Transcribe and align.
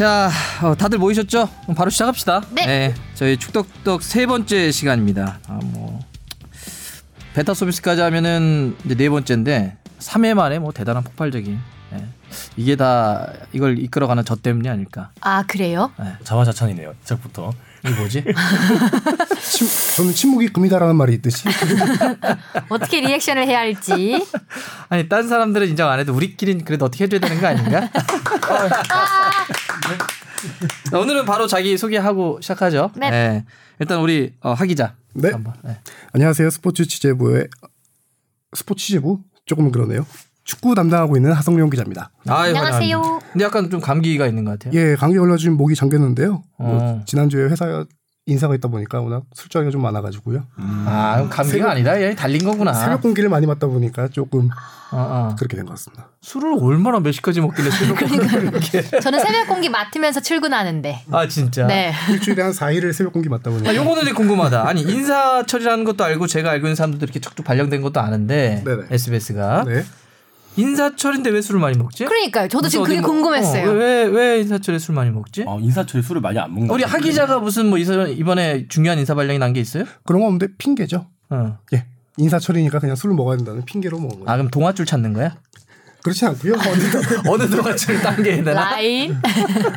자, 0.00 0.30
어, 0.62 0.74
다들 0.74 0.96
모이셨죠? 0.96 1.46
그럼 1.64 1.74
바로 1.74 1.90
시작합시다. 1.90 2.40
네. 2.52 2.94
저희 3.12 3.36
축덕덕 3.36 4.02
세 4.02 4.24
번째 4.24 4.72
시간입니다. 4.72 5.40
아, 5.46 5.60
뭐 5.62 6.00
베타 7.34 7.52
서비스까지 7.52 8.00
하면은 8.00 8.78
이제 8.86 8.94
네 8.94 9.10
번째인데 9.10 9.76
3회 9.98 10.32
만에 10.32 10.58
뭐 10.58 10.72
대단한 10.72 11.04
폭발적인 11.04 11.60
예. 11.92 12.04
이게 12.56 12.76
다 12.76 13.30
이걸 13.52 13.78
이끌어가는 13.78 14.24
저 14.24 14.36
때문이 14.36 14.70
아닐까. 14.70 15.10
아 15.20 15.42
그래요? 15.42 15.92
자화자찬이네요. 16.24 16.94
시작부터. 17.02 17.52
이게 17.84 17.94
뭐지? 17.94 18.24
침, 19.42 19.66
저는 19.96 20.12
침묵이 20.12 20.48
금이다라는 20.48 20.96
말이 20.96 21.14
있듯이 21.14 21.44
어떻게 22.68 23.00
리액션을 23.00 23.46
해야 23.46 23.60
할지. 23.60 24.26
아니 24.88 25.08
딴 25.08 25.28
사람들은 25.28 25.68
인정 25.68 25.90
안 25.90 25.98
해도 25.98 26.14
우리끼리는 26.14 26.64
그래도 26.64 26.86
어떻게 26.86 27.04
해줘야 27.04 27.20
되는 27.20 27.40
거 27.40 27.46
아닌가? 27.46 27.88
자, 30.90 30.98
오늘은 30.98 31.24
바로 31.24 31.46
자기 31.46 31.76
소개하고 31.76 32.40
시작하죠. 32.40 32.90
네. 32.96 33.44
일단 33.78 34.00
우리 34.00 34.32
어, 34.40 34.52
하 34.52 34.64
기자. 34.64 34.94
네. 35.14 35.30
한번. 35.30 35.54
네. 35.64 35.78
안녕하세요 36.12 36.50
스포츠 36.50 36.86
취재부의 36.86 37.48
스포츠 38.54 38.86
취재부 38.86 39.20
조금 39.46 39.72
그러네요 39.72 40.06
축구 40.44 40.74
담당하고 40.74 41.16
있는 41.16 41.32
하성룡 41.32 41.70
기자입니다. 41.70 42.10
아유, 42.28 42.56
안녕하세요. 42.56 43.20
근데 43.32 43.44
약간 43.44 43.70
좀 43.70 43.80
감기가 43.80 44.26
있는 44.26 44.44
것 44.44 44.58
같아요. 44.58 44.78
예 44.78 44.96
감기 44.96 45.18
걸려 45.18 45.36
지금 45.36 45.56
목이 45.56 45.74
잠겼는데요. 45.74 46.42
뭐 46.58 46.78
어. 46.82 47.02
지난주에 47.06 47.44
회사 47.44 47.84
인사가 48.26 48.54
있다 48.54 48.68
보니까 48.68 49.00
워낙 49.00 49.24
술자리가 49.34 49.70
좀 49.70 49.82
많아가지고요. 49.82 50.44
아, 50.86 51.14
그럼 51.16 51.30
감기가 51.30 51.70
아니다. 51.70 52.00
얘 52.00 52.14
달린 52.14 52.44
거구나. 52.44 52.72
새벽 52.72 53.00
공기를 53.02 53.28
많이 53.28 53.46
맞다 53.46 53.66
보니까 53.66 54.08
조금 54.08 54.50
어, 54.92 54.96
어. 55.32 55.36
그렇게 55.38 55.56
된 55.56 55.64
것 55.66 55.72
같습니다. 55.72 56.08
술을 56.20 56.56
얼마나 56.60 57.00
몇 57.00 57.12
시까지 57.12 57.40
먹길래 57.40 57.70
새벽 57.70 58.02
이렇게. 58.02 58.82
저는 59.00 59.20
새벽 59.20 59.48
공기 59.48 59.68
맡으면서 59.68 60.20
출근하는데. 60.20 61.04
아, 61.10 61.26
진짜. 61.28 61.66
네. 61.66 61.92
일주일에 62.10 62.42
한 62.42 62.52
4일을 62.52 62.92
새벽 62.92 63.12
공기 63.14 63.28
맞다 63.28 63.50
보니까 63.50 63.70
아, 63.70 63.74
요거는 63.74 64.02
되게 64.04 64.12
궁금하다. 64.14 64.68
아니, 64.68 64.82
인사철이라는 64.82 65.84
것도 65.84 66.04
알고 66.04 66.26
제가 66.26 66.50
알고 66.50 66.66
있는 66.66 66.76
사람들도 66.76 67.04
이렇게 67.04 67.20
척척 67.20 67.44
발령된 67.44 67.80
것도 67.82 68.00
아는데 68.00 68.62
네네. 68.64 68.82
SBS가 68.90 69.64
네. 69.64 69.84
인사철인데 70.56 71.30
왜 71.30 71.40
술을 71.40 71.60
많이 71.60 71.76
먹지? 71.78 72.04
그러니까요. 72.04 72.48
저도 72.48 72.68
지금 72.68 72.84
그게 72.84 73.00
뭐- 73.00 73.10
궁금했어요. 73.10 73.70
어, 73.70 73.72
왜, 73.72 74.04
왜 74.04 74.40
인사철에 74.40 74.78
술 74.78 74.94
많이 74.94 75.10
먹지? 75.10 75.44
어, 75.46 75.58
인사철에 75.60 76.02
술을 76.02 76.20
많이 76.20 76.38
안 76.38 76.52
먹는 76.52 76.70
우리 76.70 76.82
것 76.82 76.92
하. 76.92 76.98
기자가 76.98 77.38
무슨 77.38 77.66
뭐 77.70 77.78
이사- 77.78 78.06
이번에 78.08 78.66
중요한 78.68 78.98
인사 78.98 79.14
발령이 79.14 79.38
난 79.38 79.52
게 79.52 79.60
있어요? 79.60 79.84
그런 80.04 80.20
거 80.20 80.26
없는데 80.28 80.54
핑계죠. 80.58 81.06
어. 81.30 81.58
예 81.74 81.86
인사철이니까 82.18 82.78
그냥 82.80 82.96
술을 82.96 83.14
먹어야 83.16 83.36
된다는 83.36 83.64
핑계로 83.64 83.98
먹은 83.98 84.20
거예요. 84.20 84.24
아 84.28 84.36
그럼 84.36 84.50
동아줄 84.50 84.84
찾는 84.86 85.12
거야? 85.12 85.36
그렇지 86.02 86.24
않고요. 86.26 86.54
어느 87.28 87.48
동아줄 87.48 88.00
당겨야 88.02 88.36
되나? 88.36 88.52
라인. 88.70 89.14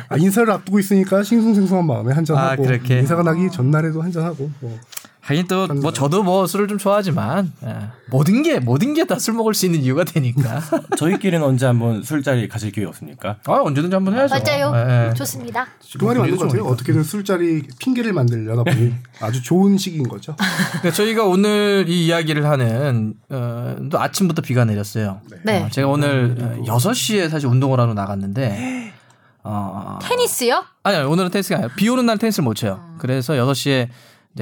아, 0.08 0.16
인사를 0.16 0.50
앞두고 0.50 0.78
있으니까 0.78 1.22
싱숭생숭한 1.22 1.86
마음에 1.86 2.12
한잔 2.14 2.36
아, 2.36 2.50
하고? 2.52 2.64
인사가 2.90 3.22
나기 3.22 3.50
전날에도 3.50 4.00
한잔 4.02 4.24
하고 4.24 4.50
뭐. 4.60 4.78
하긴 5.24 5.46
또 5.48 5.66
뭐 5.66 5.90
저도 5.92 6.22
뭐 6.22 6.46
술을 6.46 6.68
좀 6.68 6.76
좋아하지만 6.76 7.50
예. 7.64 7.76
모든 8.10 8.42
게 8.42 8.60
모든 8.60 8.92
게 8.92 9.04
다 9.06 9.18
술 9.18 9.32
먹을 9.34 9.54
수 9.54 9.64
있는 9.64 9.80
이유가 9.80 10.04
되니까. 10.04 10.60
저희끼리는 10.98 11.42
언제 11.44 11.64
한번 11.66 12.02
술자리 12.02 12.46
가질 12.46 12.72
기회 12.72 12.84
없습니까? 12.84 13.36
아 13.46 13.52
언제든지 13.64 13.94
한번 13.94 14.14
해야죠. 14.14 14.34
맞아요. 14.34 14.72
예, 14.76 15.08
예. 15.08 15.14
좋습니다. 15.14 15.66
그 15.98 16.04
말이 16.04 16.18
맞는 16.18 16.36
것 16.36 16.46
같아요. 16.48 16.64
어떻게든 16.66 17.02
술자리 17.04 17.62
핑계를 17.78 18.12
만들려다 18.12 18.64
보니 18.64 18.94
아주 19.20 19.42
좋은 19.42 19.78
시기인 19.78 20.06
거죠. 20.08 20.36
그러니까 20.36 20.90
저희가 20.92 21.24
오늘 21.24 21.86
이 21.88 22.06
이야기를 22.06 22.44
하는 22.46 23.14
어, 23.30 23.76
또 23.90 23.98
아침부터 23.98 24.42
비가 24.42 24.64
내렸어요. 24.66 25.20
네. 25.44 25.62
어, 25.62 25.68
제가 25.70 25.88
오늘 25.88 26.36
어, 26.38 26.62
6시에 26.66 27.30
사실 27.30 27.48
운동을 27.48 27.80
하러 27.80 27.94
나갔는데 27.94 28.92
어, 29.42 29.98
테니스요? 30.04 30.64
아니 30.82 30.96
아니, 30.96 31.06
오늘은 31.06 31.30
테니스가 31.30 31.56
아니라 31.56 31.74
비 31.76 31.88
오는 31.88 32.04
날 32.06 32.18
테니스를 32.18 32.44
못 32.44 32.54
쳐요. 32.54 32.80
그래서 32.98 33.34
6시에 33.34 33.54
이제 33.64 33.88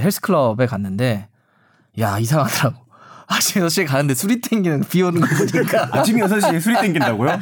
헬스클럽에 0.00 0.66
갔는데 0.66 1.28
야 1.98 2.18
이상하더라고. 2.18 2.82
아침 3.26 3.62
6시에 3.62 3.86
가는데 3.86 4.14
술이 4.14 4.40
땡기는 4.40 4.84
비 4.90 5.02
오는 5.02 5.20
거 5.20 5.26
보니까 5.26 5.88
아침 5.96 6.18
6시에 6.18 6.60
술이 6.60 6.80
땡긴다고요? 6.80 7.30
아, 7.32 7.38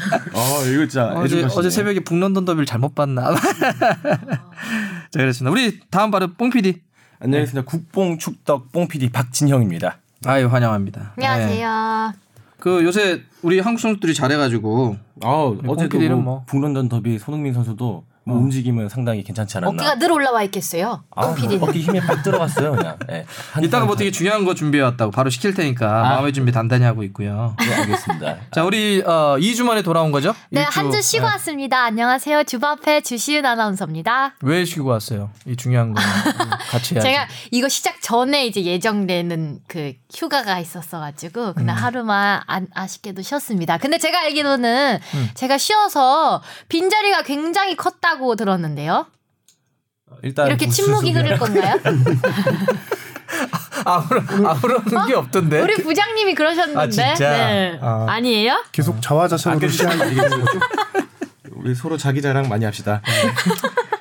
이거 0.66 0.86
진짜 0.86 1.08
어제. 1.14 1.44
어제 1.44 1.70
새벽에 1.70 2.00
북런던 2.00 2.44
더비를 2.44 2.66
잘못 2.66 2.94
봤나. 2.94 3.34
자 3.34 5.18
그렇습니다. 5.18 5.50
우리 5.50 5.80
다음 5.90 6.10
바로 6.10 6.28
뽕 6.34 6.50
PD. 6.50 6.80
안녕하십니까. 7.18 7.68
국뽕 7.68 8.18
축덕 8.18 8.70
뽕 8.72 8.88
PD 8.88 9.10
박진형입니다. 9.10 9.98
아유 10.26 10.46
환영합니다. 10.46 11.14
네. 11.16 11.26
안녕하세요. 11.26 12.12
그 12.58 12.84
요새 12.84 13.22
우리 13.42 13.58
한국 13.58 13.80
선수들이 13.80 14.14
잘해가지고 14.14 14.96
아, 15.22 15.52
네, 15.62 15.68
어제도 15.68 15.98
뭐, 15.98 16.16
뭐. 16.16 16.44
북런던 16.46 16.88
더비 16.88 17.18
손흥민 17.18 17.52
선수도 17.54 18.04
뭐 18.24 18.36
움직임은 18.36 18.88
상당히 18.88 19.22
괜찮지 19.24 19.56
않았나? 19.58 19.82
어깨가 19.82 19.98
늘 19.98 20.12
올라와 20.12 20.42
있겠어요. 20.44 21.02
아, 21.16 21.26
뽕 21.26 21.34
PD는. 21.36 21.62
어깨 21.62 21.78
힘이 21.80 22.00
빡 22.00 22.22
들어갔어요, 22.22 22.72
그냥. 22.76 22.96
네. 23.08 23.24
한 23.52 23.64
이따가 23.64 23.84
뭐번 23.86 23.98
되게 23.98 24.10
중요한 24.10 24.44
거 24.44 24.54
준비해 24.54 24.84
왔다고 24.84 25.10
바로 25.10 25.30
시킬 25.30 25.54
테니까 25.54 25.86
마음의 26.02 26.32
준비 26.32 26.52
단단히 26.52 26.84
하고 26.84 27.02
있고요. 27.04 27.56
네, 27.58 27.74
알겠습니다. 27.74 28.36
자 28.52 28.64
우리 28.64 29.02
어, 29.06 29.36
2주 29.38 29.64
만에 29.64 29.82
돌아온 29.82 30.12
거죠? 30.12 30.34
네, 30.50 30.60
일주. 30.60 30.78
한주 30.80 31.00
쉬고 31.02 31.24
네. 31.26 31.32
왔습니다. 31.32 31.82
안녕하세요. 31.84 32.44
주바페 32.44 33.00
주시은 33.00 33.46
아나운서입니다. 33.46 34.34
왜 34.42 34.64
쉬고 34.64 34.90
왔어요? 34.90 35.30
이 35.46 35.56
중요한 35.56 35.94
거 35.94 36.00
같이 36.70 36.94
해야지. 36.94 37.08
제가 37.08 37.26
이거 37.50 37.68
시작 37.68 38.00
전에 38.02 38.46
이제 38.46 38.62
예정되는 38.64 39.60
그 39.66 39.94
휴가가 40.14 40.58
있었어가지고 40.58 41.54
그날 41.54 41.76
음. 41.76 41.82
하루만 41.82 42.42
안, 42.46 42.66
아쉽게도 42.74 43.22
쉬었습니다. 43.22 43.78
근데 43.78 43.98
제가 43.98 44.20
알기로는 44.20 44.98
음. 45.14 45.30
제가 45.34 45.58
쉬어서 45.58 46.42
빈 46.68 46.90
자리가 46.90 47.22
굉장히 47.22 47.76
컸다고 47.76 48.36
들었는데요. 48.36 49.06
일단 50.22 50.48
이렇게 50.48 50.66
뭐 50.66 50.74
침묵이. 50.74 51.12
흐를 51.12 51.38
건가요? 51.38 51.78
아무런 53.84 54.46
아무런 54.46 55.06
게 55.06 55.14
없던데. 55.14 55.60
우리 55.60 55.74
부장님이 55.76 56.34
그러셨는데. 56.34 56.80
아, 56.80 56.88
진짜? 56.88 57.30
네. 57.30 57.78
아. 57.80 58.06
아니에요? 58.08 58.64
계속 58.72 59.00
자화자찬으로 59.00 59.68
시작하는 59.68 60.16
거죠. 60.16 60.60
우리 61.52 61.74
서로 61.74 61.96
자기 61.96 62.20
자랑 62.22 62.48
많이 62.48 62.64
합시다. 62.64 63.02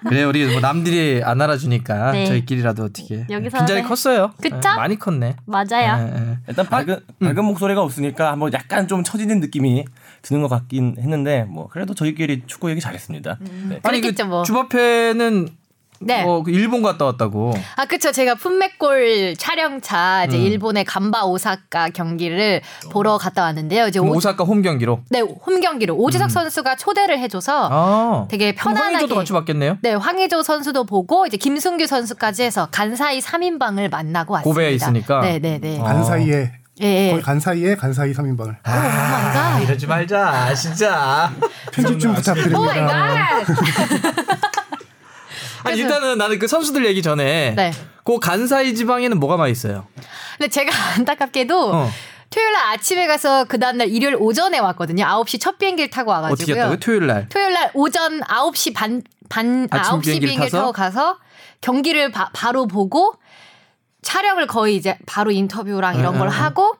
그래 0.07 0.23
우리 0.23 0.45
뭐 0.45 0.59
남들이 0.61 1.21
안 1.23 1.41
알아주니까 1.41 2.11
네. 2.11 2.25
저희끼리라도 2.25 2.83
어떻게 2.83 3.25
여기서 3.29 3.57
빈자리 3.57 3.81
네. 3.81 3.87
컸어요. 3.87 4.31
그쵸? 4.41 4.55
네, 4.55 4.75
많이 4.75 4.97
컸네. 4.97 5.35
맞아요. 5.45 6.07
예, 6.07 6.31
예. 6.31 6.37
일단 6.47 6.65
밝은 6.67 6.99
밝은 7.19 7.43
목소리가 7.45 7.81
없으니까 7.81 8.31
한번 8.31 8.53
약간 8.53 8.87
좀 8.87 9.03
처지는 9.03 9.39
느낌이 9.39 9.85
드는 10.21 10.41
것 10.41 10.47
같긴 10.47 10.95
했는데 10.99 11.43
뭐 11.43 11.67
그래도 11.67 11.93
저희끼리 11.93 12.43
축구 12.45 12.69
얘기 12.69 12.81
잘했습니다. 12.81 13.37
네. 13.39 13.79
아니 13.83 14.01
그 14.01 14.07
그랬겠죠, 14.07 14.25
뭐. 14.27 14.43
주바페는 14.43 15.49
네. 15.99 16.23
어, 16.23 16.41
그 16.43 16.51
일본 16.51 16.81
갔다 16.81 17.05
왔다고. 17.05 17.53
아, 17.75 17.85
그쵸. 17.85 18.11
제가 18.11 18.35
품맥골 18.35 19.35
촬영차 19.37 20.23
음. 20.23 20.27
이제 20.27 20.37
일본의 20.37 20.85
간바 20.85 21.25
오사카 21.25 21.89
경기를 21.89 22.61
보러 22.91 23.17
갔다 23.17 23.43
왔는데요. 23.43 23.87
이제 23.87 23.99
오, 23.99 24.05
오사카 24.15 24.43
홈 24.43 24.61
경기로. 24.61 25.01
네, 25.09 25.19
홈 25.21 25.59
경기로 25.61 25.95
오지석 25.95 26.31
선수가 26.31 26.75
초대를 26.77 27.19
해줘서 27.19 27.69
아. 27.71 28.25
되게 28.29 28.53
편안하게. 28.55 28.83
황의조도 28.85 29.15
같이 29.15 29.33
봤겠네요. 29.33 29.77
네, 29.81 29.93
황의조 29.93 30.41
선수도 30.43 30.85
보고 30.85 31.25
이제 31.25 31.37
김승규 31.37 31.85
선수까지 31.85 32.43
해서 32.43 32.67
간사이 32.71 33.19
3인방을 33.19 33.89
만나고 33.91 34.33
왔습니다. 34.35 34.53
고베에 34.53 34.71
있으니까? 34.71 35.21
네, 35.21 35.39
네, 35.39 35.59
네. 35.59 35.79
어. 35.79 35.83
간 35.83 36.03
사이에 36.03 36.51
예, 36.81 37.07
예. 37.07 37.11
거의 37.11 37.21
간사이에 37.21 37.75
간사이 37.75 38.13
3인방을 38.13 38.55
아, 38.63 39.59
이러지 39.61 39.85
말자. 39.85 40.53
진짜. 40.55 41.29
편집 41.73 41.99
좀 41.99 42.13
oh 42.13 42.17
my 42.17 42.21
부탁드립니다. 42.21 43.39
god! 45.63 45.69
아니 45.69 45.81
일단은 45.81 46.17
나는 46.17 46.39
그 46.39 46.47
선수들 46.47 46.85
얘기 46.85 47.01
전에 47.01 47.53
네. 47.55 47.71
그 48.03 48.19
간사이 48.19 48.75
지방에는 48.75 49.19
뭐가 49.19 49.37
많이 49.37 49.51
있어요? 49.51 49.87
근데 50.37 50.49
제가 50.49 50.71
안타깝게도 50.97 51.71
어. 51.73 51.89
토요일 52.29 52.53
날 52.53 52.73
아침에 52.73 53.07
가서 53.07 53.45
그 53.45 53.59
다음날 53.59 53.89
일요일 53.89 54.15
오전에 54.15 54.59
왔거든요. 54.59 55.03
9시 55.03 55.41
첫 55.41 55.57
비행기를 55.57 55.89
타고 55.89 56.11
와가지고요. 56.11 56.33
어떻게 56.33 56.51
했다고요? 56.53 56.79
토요일 56.79 57.07
날. 57.07 57.29
토요일 57.29 57.53
날 57.53 57.71
오전 57.73 58.21
9시 58.21 58.73
반, 58.75 59.01
반, 59.29 59.67
아, 59.71 59.77
아침 59.77 59.93
9시 59.93 60.01
비행기를 60.03 60.27
비행기를 60.27 60.49
타서? 60.51 60.57
타고 60.59 60.71
가서 60.71 61.17
경기를 61.61 62.11
바, 62.11 62.29
바로 62.33 62.67
보고 62.67 63.15
촬영을 64.01 64.47
거의 64.47 64.75
이제 64.75 64.97
바로 65.05 65.31
인터뷰랑 65.31 65.97
이런 65.99 66.13
응, 66.13 66.19
걸 66.19 66.27
응, 66.29 66.33
응. 66.33 66.43
하고 66.43 66.75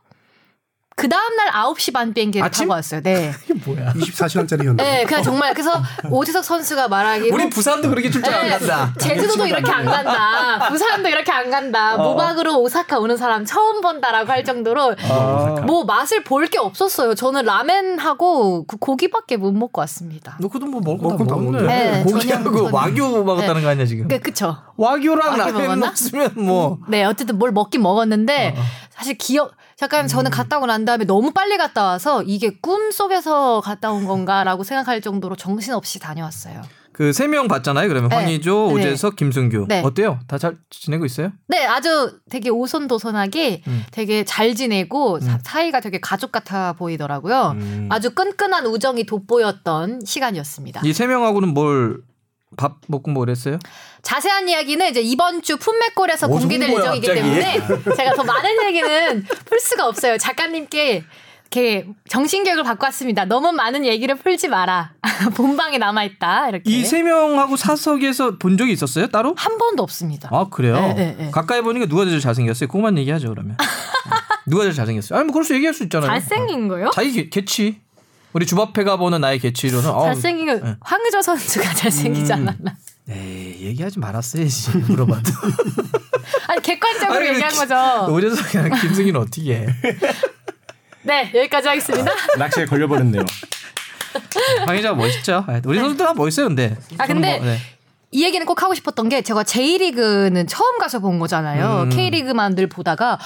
그 1.00 1.08
다음날 1.08 1.48
9시 1.54 1.94
반 1.94 2.14
비행기를 2.14 2.46
아침? 2.46 2.66
타고 2.66 2.74
왔어요. 2.74 3.02
네. 3.02 3.32
이게 3.50 3.54
뭐야? 3.54 3.94
24시간짜리 3.94 4.66
현장. 4.66 4.76
네, 4.76 5.06
그냥 5.06 5.24
정말 5.24 5.54
그래서 5.54 5.82
오지석 6.12 6.44
선수가 6.44 6.90
말하기로 6.90 7.34
우리 7.34 7.50
부산도 7.50 7.90
그렇게 7.90 8.10
출장 8.10 8.34
안 8.34 8.44
네, 8.44 8.50
간다. 8.50 8.94
제주도도 9.00 9.46
이렇게 9.48 9.72
안 9.72 9.86
간다. 9.86 10.68
부산도 10.68 11.08
이렇게 11.08 11.32
안 11.32 11.50
간다. 11.50 11.96
어. 11.96 12.04
모박으로 12.04 12.60
오사카 12.60 13.00
오는 13.00 13.16
사람 13.16 13.46
처음 13.46 13.80
본다라고 13.80 14.30
할 14.30 14.44
정도로 14.44 14.94
아. 15.10 15.64
뭐 15.66 15.86
맛을 15.86 16.24
볼 16.26 16.50
게 16.50 16.58
없었어요. 16.58 17.14
저는 17.16 17.46
라멘하고 17.46 18.66
그 18.66 18.78
고기밖에 18.78 19.38
못 19.38 19.52
먹고 19.54 19.82
왔습니다. 19.82 20.36
너 20.42 20.48
그도 20.48 20.66
뭐 20.66 20.82
거다 20.98 21.16
거다 21.18 21.36
먹네. 21.36 21.62
네, 21.62 22.04
고기하고 22.04 22.70
와규 22.76 23.24
먹었다는 23.24 23.56
네. 23.56 23.62
거 23.62 23.70
아니야 23.70 23.86
지금? 23.86 24.08
그 24.08 24.20
그쵸. 24.20 24.58
와규랑 24.78 25.28
와규 25.28 25.38
라면 25.38 25.62
먹었나? 25.80 25.94
먹으면 26.12 26.32
뭐. 26.46 26.80
네, 26.88 27.04
어쨌든 27.06 27.38
뭘 27.38 27.52
먹긴 27.52 27.84
먹었는데 27.84 28.56
어, 28.58 28.60
어. 28.60 28.64
사실 28.90 29.18
기억 29.18 29.52
잠깐 29.80 30.08
저는 30.08 30.30
갔다 30.30 30.58
오고 30.58 30.66
난 30.66 30.84
다음에 30.84 31.06
너무 31.06 31.32
빨리 31.32 31.56
갔다 31.58 31.84
와서 31.86 32.22
이게 32.24 32.50
꿈 32.62 32.92
속에서 32.92 33.62
갔다 33.62 33.92
온 33.92 34.06
건가라고 34.06 34.64
생각할 34.66 35.00
정도로 35.02 35.36
정신없이 35.38 36.00
다녀왔어요. 36.00 36.62
그 36.92 37.12
세 37.14 37.28
명 37.30 37.48
봤잖아요. 37.48 37.88
그러면 37.88 38.10
네. 38.10 38.16
황의조, 38.18 38.68
네. 38.68 38.74
오재석, 38.74 39.16
김승규 39.16 39.68
네. 39.70 39.82
어때요? 39.86 40.20
다 40.28 40.38
잘 40.38 40.58
지내고 40.70 41.06
있어요? 41.06 41.32
네, 41.48 41.66
아주 41.66 42.20
되게 42.30 42.50
오손도손하게 42.50 43.62
음. 43.68 43.84
되게 43.92 44.26
잘 44.26 44.54
지내고 44.54 45.22
사- 45.22 45.40
사이가 45.42 45.80
되게 45.80 46.02
가족 46.02 46.34
같아 46.34 46.74
보이더라고요. 46.74 47.54
음. 47.56 47.88
아주 47.90 48.14
끈끈한 48.14 48.66
우정이 48.66 49.06
돋보였던 49.06 50.02
시간이었습니다. 50.06 50.82
이 50.84 50.92
세 50.92 51.08
명하고는 51.08 51.54
뭘 51.54 52.02
밥 52.58 52.78
먹고 52.88 53.12
뭐 53.12 53.22
그랬어요? 53.22 53.60
자세한 54.02 54.50
이야기는 54.50 54.90
이제 54.90 55.02
이번 55.02 55.42
주 55.42 55.58
품맥골에서 55.58 56.28
뭐 56.28 56.40
공개될 56.40 56.68
정보야, 56.70 56.96
예정이기 56.96 57.08
갑자기? 57.08 57.22
때문에 57.22 57.96
제가 57.96 58.14
더 58.16 58.24
많은 58.24 58.64
얘기는 58.66 59.24
풀 59.46 59.60
수가 59.60 59.88
없어요. 59.88 60.18
작가님께 60.18 61.04
이렇게 61.52 61.88
정신교육을 62.10 62.64
받고 62.64 62.86
왔습니다. 62.88 63.26
너무 63.26 63.52
많은 63.52 63.86
얘기를 63.86 64.16
풀지 64.16 64.48
마라. 64.50 64.94
본방에 65.36 65.78
남아 65.80 66.04
있다. 66.04 66.50
이렇게. 66.50 66.70
이 66.72 66.84
세 66.84 67.02
명하고 67.04 67.56
사석에서 67.56 68.38
본 68.38 68.58
적이 68.58 68.74
있었어요? 68.74 69.08
따로? 69.08 69.34
한 69.38 69.58
번도 69.58 69.82
없습니다. 69.84 70.30
아 70.32 70.48
그래요? 70.50 70.76
네, 70.76 70.94
네, 70.94 71.16
네. 71.18 71.32
가까이 71.32 71.62
보니까 71.62 71.88
누가 71.88 72.06
제일 72.06 72.20
잘생겼어요? 72.20 72.68
그것만 72.68 72.98
얘기하죠 73.00 73.30
그러면. 73.30 73.54
어. 73.62 73.66
누가 74.48 74.64
제일 74.64 74.74
잘생겼어요? 74.76 75.18
아니 75.18 75.26
뭐 75.26 75.34
그럴 75.34 75.44
수 75.46 75.54
얘기할 75.56 75.74
수 75.74 75.84
있잖아요. 75.84 76.10
잘생긴 76.10 76.68
거요? 76.68 76.90
자기 76.94 77.12
개- 77.14 77.30
개취. 77.30 77.80
우리 78.34 78.46
주바페가 78.46 78.98
보는 78.98 79.22
나의 79.22 79.40
개취로는 79.40 79.90
어, 79.90 80.06
잘생긴 80.06 80.46
거 80.48 80.54
네. 80.66 80.76
황의조 80.82 81.22
선수가 81.22 81.74
잘생기지 81.74 82.32
음. 82.34 82.38
않았나? 82.48 82.76
에이, 83.10 83.58
얘기하지 83.62 83.98
말았어야지 84.00 84.78
물어봐도. 84.78 85.32
아니 86.48 86.62
객관적으로 86.62 87.18
아니, 87.20 87.30
얘기한 87.30 87.50
기- 87.52 87.58
거죠. 87.58 88.14
오재석이랑 88.14 88.80
김승희는 88.82 89.20
어떻게 89.20 89.56
해? 89.56 89.68
네 91.02 91.32
여기까지 91.34 91.68
하겠습니다. 91.70 92.12
낚시에 92.38 92.66
걸려버렸네요. 92.66 93.24
황희자가 94.68 94.96
멋있죠. 94.96 95.44
아, 95.48 95.60
우리 95.66 95.80
선수들 95.80 96.06
다 96.06 96.14
멋있어요 96.14 96.48
근데. 96.48 96.76
아, 97.00 97.08
근데 97.08 97.38
뭐, 97.38 97.46
네. 97.48 97.58
이 98.12 98.24
얘기는 98.24 98.44
꼭 98.46 98.62
하고 98.62 98.74
싶었던 98.76 99.10
게 99.10 99.22
제가 99.24 99.44
J리그는 99.44 100.46
처음 100.48 100.78
가서 100.80 101.00
본 101.00 101.18
거잖아요. 101.20 101.84
음. 101.84 101.90
K리그만 101.90 102.54
늘 102.56 102.68
보다가 102.68 103.20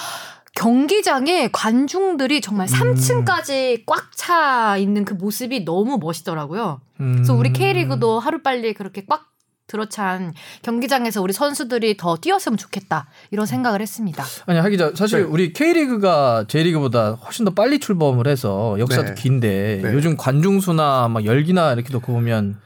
경기장에 0.55 1.49
관중들이 1.51 2.41
정말 2.41 2.67
3층까지 2.67 3.83
꽉 3.85 4.11
차 4.15 4.77
있는 4.77 5.03
그 5.03 5.13
모습이 5.13 5.65
너무 5.65 5.97
멋있더라고요. 5.97 6.81
그래서 6.97 7.33
우리 7.33 7.49
음. 7.49 7.53
K리그도 7.53 8.19
하루빨리 8.19 8.73
그렇게 8.73 9.03
꽉 9.07 9.33
들어찬 9.65 10.33
경기장에서 10.61 11.21
우리 11.21 11.33
선수들이 11.33 11.97
더 11.97 12.17
뛰었으면 12.17 12.57
좋겠다. 12.57 13.07
이런 13.31 13.45
생각을 13.45 13.81
했습니다. 13.81 14.23
아니 14.45 14.59
하기자 14.59 14.91
사실 14.95 15.21
네. 15.21 15.25
우리 15.25 15.53
K리그가 15.53 16.45
J리그보다 16.47 17.13
훨씬 17.13 17.45
더 17.45 17.53
빨리 17.53 17.79
출범을 17.79 18.27
해서 18.27 18.75
역사도 18.77 19.09
네. 19.09 19.13
긴데 19.15 19.79
네. 19.83 19.93
요즘 19.93 20.15
관중 20.17 20.59
수나 20.59 21.07
막 21.07 21.25
열기나 21.25 21.73
이렇게 21.73 21.91
놓고 21.91 22.13
보면 22.13 22.59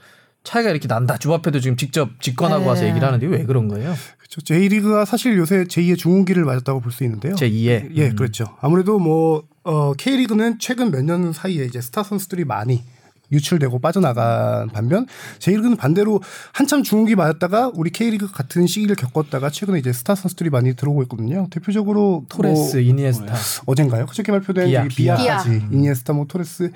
차이가 0.44 0.70
이렇게 0.70 0.88
난다. 0.88 1.18
주바페도 1.18 1.60
지금 1.60 1.78
직접 1.78 2.10
직관하고 2.22 2.64
네. 2.64 2.68
와서 2.70 2.86
얘기를 2.88 3.06
하는데 3.08 3.26
왜 3.28 3.46
그런 3.46 3.68
거예요? 3.68 3.94
그렇죠. 4.30 4.42
J리그가 4.42 5.06
사실 5.06 5.38
요새 5.38 5.64
제2의 5.66 5.98
중흥기를 5.98 6.44
맞았다고 6.46 6.82
볼 6.82 6.92
수 6.92 7.04
있는데요. 7.04 7.36
제 7.36 7.50
2의 7.50 7.92
예, 7.96 8.10
그렇죠. 8.12 8.46
아무래도 8.62 9.00
뭐 9.00 9.44
어, 9.64 9.94
K리그는 9.94 10.60
최근 10.60 10.92
몇 10.92 11.02
년 11.04 11.32
사이에 11.34 11.66
이제 11.66 11.80
스타 11.82 12.04
선수들이 12.04 12.44
많이 12.46 12.84
유출되고 13.32 13.80
빠져나간 13.80 14.70
반면 14.70 15.06
J리그는 15.40 15.76
반대로 15.76 16.22
한참 16.54 16.82
중흥기 16.84 17.16
맞았다가 17.16 17.72
우리 17.74 17.90
K리그 17.90 18.32
같은 18.32 18.68
시기를 18.68 18.96
겪었다가 18.96 19.50
최근에 19.50 19.80
이제 19.80 19.92
스타 19.92 20.16
선수들이 20.16 20.50
많이 20.50 20.74
들어오고 20.76 21.04
있거든요. 21.04 21.48
대표적으로 21.52 22.26
토레스, 22.30 22.78
뭐 22.78 22.82
이니에스타. 22.82 23.34
어젠가요? 23.66 24.06
그저께 24.06 24.32
발표된 24.32 24.68
비야, 24.70 24.84
이 24.86 24.88
비야까지 24.88 25.50
비야. 25.50 25.68
이니에스타, 25.72 26.14
뭐 26.14 26.26
토레스 26.28 26.72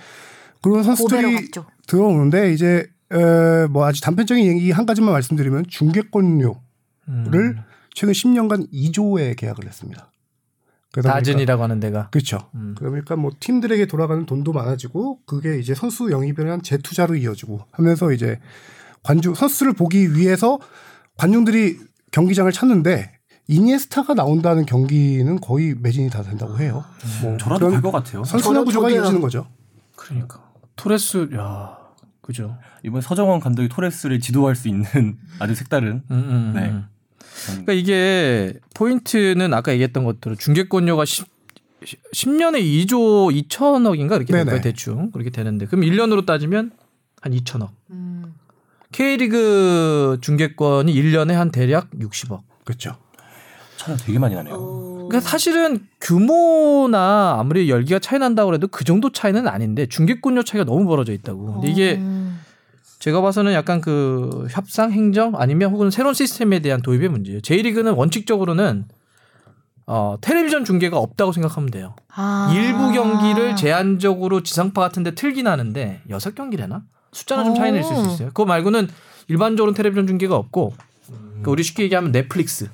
그런 0.61 0.83
선수들이. 0.83 1.49
들어오는데 1.87 2.53
이제 2.53 2.85
에, 3.13 3.67
뭐 3.69 3.85
아주 3.85 4.01
단편적인 4.01 4.45
얘기 4.45 4.71
한 4.71 4.85
가지만 4.85 5.11
말씀드리면 5.13 5.65
중계권료를 5.69 6.53
음. 7.11 7.63
최근 7.93 8.13
10년간 8.13 8.71
2조에 8.71 9.35
계약을 9.35 9.65
했습니다. 9.65 10.11
보니까 10.93 11.13
다진이라고 11.13 11.63
하는 11.63 11.79
데가 11.79 12.09
그렇죠. 12.09 12.49
음. 12.55 12.75
그러니까 12.77 13.15
뭐 13.15 13.31
팀들에게 13.39 13.85
돌아가는 13.85 14.25
돈도 14.25 14.51
많아지고 14.51 15.21
그게 15.25 15.57
이제 15.57 15.73
선수 15.73 16.11
영입에 16.11 16.43
대한 16.43 16.61
재투자로 16.61 17.15
이어지고 17.15 17.61
하면서 17.71 18.11
이제 18.11 18.39
관중 19.03 19.33
선수를 19.33 19.73
보기 19.73 20.15
위해서 20.15 20.59
관중들이 21.17 21.79
경기장을 22.11 22.51
찾는데 22.51 23.19
이니에스타가 23.47 24.13
나온다는 24.13 24.65
경기는 24.65 25.39
거의 25.39 25.75
매진이 25.75 26.09
다 26.09 26.23
된다고 26.23 26.59
해요. 26.59 26.83
뭐 27.21 27.37
저라도 27.37 27.67
그런 27.67 27.81
갈것 27.81 27.91
같아요. 27.91 28.23
선수나 28.23 28.63
구조가. 28.63 28.89
이어지는 28.89 29.21
거죠. 29.21 29.47
그러니까 29.95 30.41
토레스 30.75 31.29
야 31.35 31.77
그죠. 32.21 32.57
이번 32.83 33.01
서정원 33.01 33.39
감독이 33.39 33.67
토레스를 33.69 34.19
지도할 34.19 34.55
수 34.55 34.67
있는 34.67 34.85
아주 35.39 35.55
색다른 35.55 36.03
음, 36.11 36.15
음, 36.15 36.51
네. 36.55 36.83
음. 37.49 37.65
그러니까 37.65 37.73
이게 37.73 38.53
포인트는 38.75 39.53
아까 39.53 39.71
얘기했던 39.71 40.03
것대로 40.03 40.35
중계권료가 40.35 41.05
10, 41.05 41.25
10년에 42.13 42.61
2조 42.61 43.47
2천억인가 43.47 44.15
이렇게 44.15 44.25
될 44.25 44.39
네네. 44.39 44.45
거예요 44.45 44.61
대충 44.61 45.11
그렇게 45.11 45.29
되는데 45.29 45.65
그럼 45.65 45.81
1년으로 45.85 46.25
따지면 46.25 46.71
한 47.21 47.33
2천억. 47.33 47.69
음. 47.91 48.33
K리그 48.91 50.17
중계권이 50.21 50.93
1년에 50.93 51.33
한 51.33 51.51
대략 51.51 51.89
60억. 51.91 52.41
그렇죠. 52.65 52.95
차이가 53.77 54.03
되게 54.03 54.19
많이 54.19 54.35
나네요. 54.35 55.07
그러니까 55.09 55.19
사실은 55.21 55.87
규모나 55.99 57.37
아무리 57.39 57.69
열기가 57.69 57.99
차이 57.99 58.19
난다고 58.19 58.53
해도 58.53 58.67
그 58.67 58.83
정도 58.83 59.11
차이는 59.11 59.47
아닌데 59.47 59.85
중계권료 59.87 60.43
차이가 60.43 60.63
너무 60.65 60.85
벌어져 60.85 61.13
있다고. 61.13 61.53
근데 61.53 61.69
이게 61.69 61.95
음. 61.95 62.20
제가 63.01 63.19
봐서는 63.21 63.53
약간 63.53 63.81
그 63.81 64.47
협상 64.51 64.91
행정 64.91 65.33
아니면 65.35 65.71
혹은 65.71 65.89
새로운 65.89 66.13
시스템에 66.13 66.59
대한 66.59 66.83
도입의 66.83 67.09
문제예요. 67.09 67.41
J리그는 67.41 67.93
원칙적으로는 67.93 68.85
어, 69.87 70.17
텔레비전 70.21 70.63
중계가 70.65 70.99
없다고 70.99 71.31
생각하면 71.31 71.71
돼요. 71.71 71.95
아. 72.15 72.51
일부 72.53 72.93
경기를 72.93 73.55
제한적으로 73.55 74.43
지상파 74.43 74.79
같은 74.79 75.01
데 75.01 75.15
틀긴 75.15 75.47
하는데 75.47 76.01
여섯 76.09 76.35
경기래나? 76.35 76.83
숫자는 77.11 77.45
좀 77.45 77.55
차이는 77.55 77.79
있을 77.81 77.95
수 77.95 78.01
있어요. 78.13 78.27
그거 78.27 78.45
말고는 78.45 78.87
일반적으로 79.27 79.73
텔레비전 79.73 80.05
중계가 80.05 80.35
없고 80.35 80.75
그러니까 81.07 81.51
우리 81.51 81.63
쉽게 81.63 81.83
얘기하면 81.83 82.11
넷플릭스, 82.11 82.69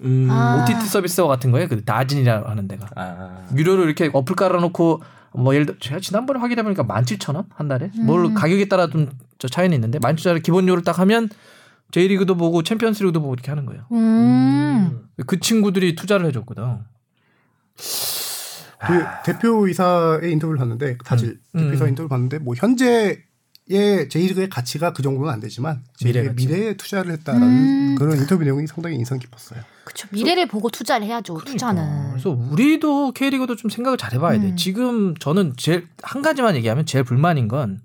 음. 0.00 0.28
아. 0.30 0.62
OTT 0.62 0.86
서비스와 0.88 1.28
같은 1.28 1.50
거예요. 1.50 1.68
그 1.68 1.84
다진이라고 1.84 2.48
하는 2.48 2.66
데가. 2.66 2.88
아. 2.96 3.46
유료로 3.54 3.84
이렇게 3.84 4.08
어플 4.10 4.36
깔아놓고 4.36 5.02
뭐 5.34 5.54
예를 5.54 5.66
들어 5.66 5.78
제가 5.78 6.00
지난번에 6.00 6.40
확인해 6.40 6.62
보니까 6.62 6.82
17,000원 6.82 7.44
한 7.50 7.68
달에 7.68 7.90
뭘 7.94 8.32
가격에 8.32 8.68
따라 8.68 8.88
좀 8.88 9.10
저 9.38 9.48
차이는 9.48 9.74
있는데 9.74 9.98
17,000원 9.98 10.42
기본료를 10.42 10.82
딱 10.82 10.98
하면 11.00 11.28
J리그도 11.92 12.36
보고 12.36 12.62
챔피언스리그도 12.62 13.20
보고 13.20 13.34
이렇게 13.34 13.50
하는 13.50 13.66
거예요. 13.66 13.86
음. 13.92 15.08
그 15.26 15.40
친구들이 15.40 15.94
투자를 15.94 16.26
해줬거든. 16.26 16.78
그 18.86 19.04
대표이사의 19.24 20.32
인터뷰를 20.32 20.58
봤는데 20.58 20.98
다질 21.04 21.40
음. 21.54 21.60
대표이사 21.60 21.84
음. 21.84 21.88
인터뷰를 21.88 22.08
봤는데 22.08 22.38
뭐 22.38 22.54
현재의 22.56 23.18
J리그의 24.10 24.48
가치가 24.48 24.92
그 24.92 25.02
정도는 25.02 25.32
안 25.32 25.40
되지만 25.40 25.82
미래. 26.04 26.28
미래에 26.28 26.76
투자를 26.76 27.12
했다라는 27.12 27.46
음. 27.46 27.94
그런 27.96 28.18
인터뷰 28.18 28.44
내용이 28.44 28.66
상당히 28.66 28.96
인상 28.96 29.18
깊었어요. 29.18 29.60
그쵸. 29.84 30.08
미래를 30.12 30.46
보고 30.48 30.68
투자를 30.68 31.06
해야죠. 31.06 31.38
투자는. 31.44 32.10
그래서 32.10 32.30
우리도 32.30 33.12
K리그도 33.12 33.56
좀 33.56 33.70
생각을 33.70 33.96
잘 33.96 34.12
해봐야 34.12 34.40
돼. 34.40 34.48
음. 34.48 34.56
지금 34.56 35.14
저는 35.16 35.54
제일 35.56 35.88
한 36.02 36.22
가지만 36.22 36.56
얘기하면 36.56 36.84
제일 36.86 37.04
불만인 37.04 37.48
건 37.48 37.80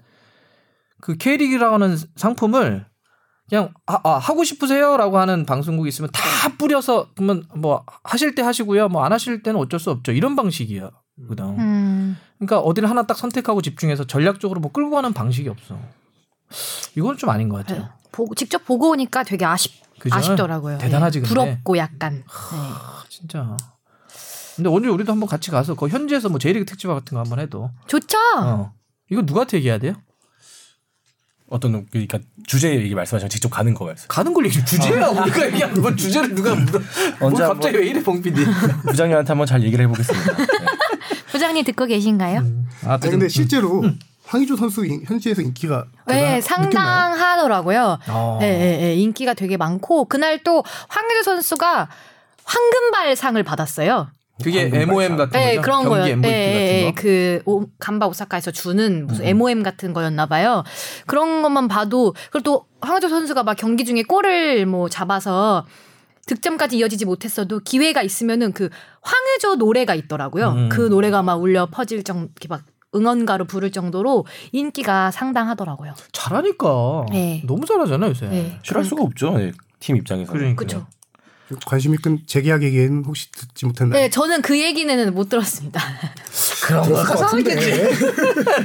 그 1.02 1.16
K리그라고 1.18 1.74
하는 1.76 1.98
상품을 2.16 2.86
그냥 3.50 3.74
아, 3.86 4.00
아, 4.04 4.18
하고 4.18 4.44
싶으세요라고 4.44 5.18
하는 5.20 5.46
방송국이 5.46 5.90
있으면 5.90 6.10
다 6.14 6.22
뿌려서 6.58 7.08
그러면 7.16 7.46
뭐 7.56 7.84
하실 8.04 8.34
때 8.36 8.42
하시고요. 8.42 8.88
뭐 8.90 9.04
안 9.04 9.12
하실 9.12 9.44
때는 9.44 9.60
어쩔 9.60 9.80
수 9.80 9.92
없죠. 9.92 10.12
이런 10.14 10.36
방식이야. 10.36 10.90
거든. 11.28 11.60
음. 11.60 12.18
그러니까 12.38 12.60
어디를 12.60 12.90
하나 12.90 13.04
딱 13.04 13.18
선택하고 13.18 13.62
집중해서 13.62 14.06
전략적으로 14.06 14.60
뭐 14.62 14.72
끌고 14.72 14.92
가는 14.92 15.12
방식이 15.14 15.50
없어. 15.50 15.78
이건 16.96 17.18
좀 17.18 17.30
아닌 17.30 17.50
것 17.50 17.58
같아요. 17.58 17.82
네. 17.84 17.90
보고 18.12 18.34
직접 18.36 18.66
보고 18.66 18.90
오니까 18.92 19.24
되게 19.24 19.46
아쉽 19.46 19.72
그죠? 20.00 20.16
아쉽더라고요. 20.16 20.78
대단하지, 20.80 21.20
예. 21.20 21.22
근데. 21.22 21.34
부럽고 21.34 21.78
약간. 21.78 22.16
네. 22.16 22.24
아, 22.28 23.04
진짜. 23.10 23.56
근데 24.56 24.70
언제 24.70 24.90
우리도 24.90 25.12
한번 25.12 25.30
같이 25.30 25.52
가서 25.52 25.76
그 25.76 25.88
현지에서 25.88 26.30
뭐 26.30 26.40
J리그 26.40 26.66
특집 26.66 26.88
같은 26.88 27.16
거 27.16 27.20
한번 27.22 27.40
해도 27.40 27.70
좋죠. 27.88 28.18
어. 28.44 28.74
이거 29.10 29.22
누구한테 29.22 29.58
얘기해야 29.58 29.78
돼요? 29.78 29.94
어떤 31.52 31.86
그러니까 31.92 32.18
주제 32.48 32.74
얘기 32.74 32.96
말씀하시면 32.96 33.30
직접 33.30 33.50
가는 33.50 33.74
거 33.74 33.86
말씀. 33.86 34.08
가는 34.08 34.34
걸 34.34 34.46
얘기 34.46 34.64
주제야 34.66 35.08
우리가 35.10 35.46
얘기하는 35.48 35.82
뭐 35.82 35.94
주제를 35.94 36.34
누가 36.34 36.56
물어 36.56 36.80
뭐 36.80 36.82
언제 37.28 37.44
갑자기 37.44 37.78
왜 37.78 37.88
이래 37.88 38.02
봉 38.02 38.22
PD 38.22 38.44
부장님한테 38.88 39.28
한번 39.28 39.46
잘 39.46 39.62
얘기를 39.62 39.84
해보겠습니다. 39.86 40.32
네. 40.38 40.46
부장님 41.30 41.64
듣고 41.66 41.86
계신가요? 41.86 42.40
아 42.86 42.94
아니, 42.94 43.12
근데 43.12 43.28
실제로 43.28 43.84
황희조 44.26 44.56
선수 44.56 44.86
인- 44.86 45.04
현지에서 45.06 45.42
인기가 45.42 45.86
네? 46.08 46.40
상당하더라고요. 46.40 48.00
어. 48.08 48.38
네, 48.40 48.58
네, 48.58 48.78
네, 48.78 48.96
인기가 48.96 49.34
되게 49.34 49.58
많고 49.58 50.06
그날 50.06 50.42
또 50.44 50.64
황의조 50.88 51.24
선수가 51.24 51.90
황금발상을 52.46 53.42
받았어요. 53.44 54.08
그게 54.44 54.70
MOM 54.74 55.18
같은 55.18 55.40
네, 55.40 55.56
거죠? 55.56 55.62
그런 55.62 55.84
경기 55.84 55.90
거요. 55.90 56.06
MVP 56.14 56.28
네, 56.28 56.92
같은 56.94 56.96
거. 56.96 57.02
그 57.02 57.42
오, 57.46 57.66
간바 57.80 58.08
오사카에서 58.08 58.52
주는 58.52 59.08
무슨 59.08 59.26
MOM 59.26 59.64
같은 59.64 59.94
거였나 59.94 60.26
봐요. 60.26 60.64
그런 61.06 61.42
것만 61.42 61.68
봐도 61.68 62.14
그리고 62.32 62.44
또 62.44 62.66
황의조 62.82 63.10
선수가 63.10 63.44
막 63.44 63.56
경기 63.56 63.86
중에 63.86 64.04
골을 64.04 64.66
뭐 64.66 64.90
잡아서 64.90 65.66
득점까지 66.28 66.78
이어지지 66.78 67.06
못했어도 67.06 67.60
기회가 67.60 68.02
있으면은 68.02 68.54
그 68.54 68.70
황의조 69.02 69.56
노래가 69.56 69.96
있더라고요. 69.96 70.50
음. 70.50 70.70
그 70.70 70.82
노래가 70.82 71.24
막 71.24 71.36
울려 71.42 71.68
퍼질 71.68 72.04
정 72.04 72.30
이렇게 72.36 72.48
막 72.48 72.64
응원가로 72.94 73.46
부를 73.46 73.72
정도로 73.72 74.26
인기가 74.52 75.12
상당하더라고요. 75.12 75.94
잘하니까. 76.12 77.06
네. 77.12 77.44
너무 77.46 77.66
잘하잖아요 77.66 78.10
요새. 78.10 78.28
네. 78.28 78.60
싫어할 78.64 78.86
수가 78.86 79.04
없죠. 79.04 79.38
네, 79.38 79.52
팀 79.80 79.96
입장에서. 79.96 80.32
그러니까. 80.32 80.56
그렇죠. 80.58 80.88
관심이 81.66 81.98
끈 81.98 82.20
재계약 82.26 82.64
얘기는 82.64 83.04
혹시 83.06 83.32
듣지 83.32 83.66
못했나요? 83.66 84.00
네, 84.00 84.10
저는 84.10 84.42
그 84.42 84.60
얘기는 84.60 85.14
못 85.14 85.30
들었습니다. 85.30 85.82
그런 86.64 86.90
것 86.90 87.04
같은데. 87.04 87.54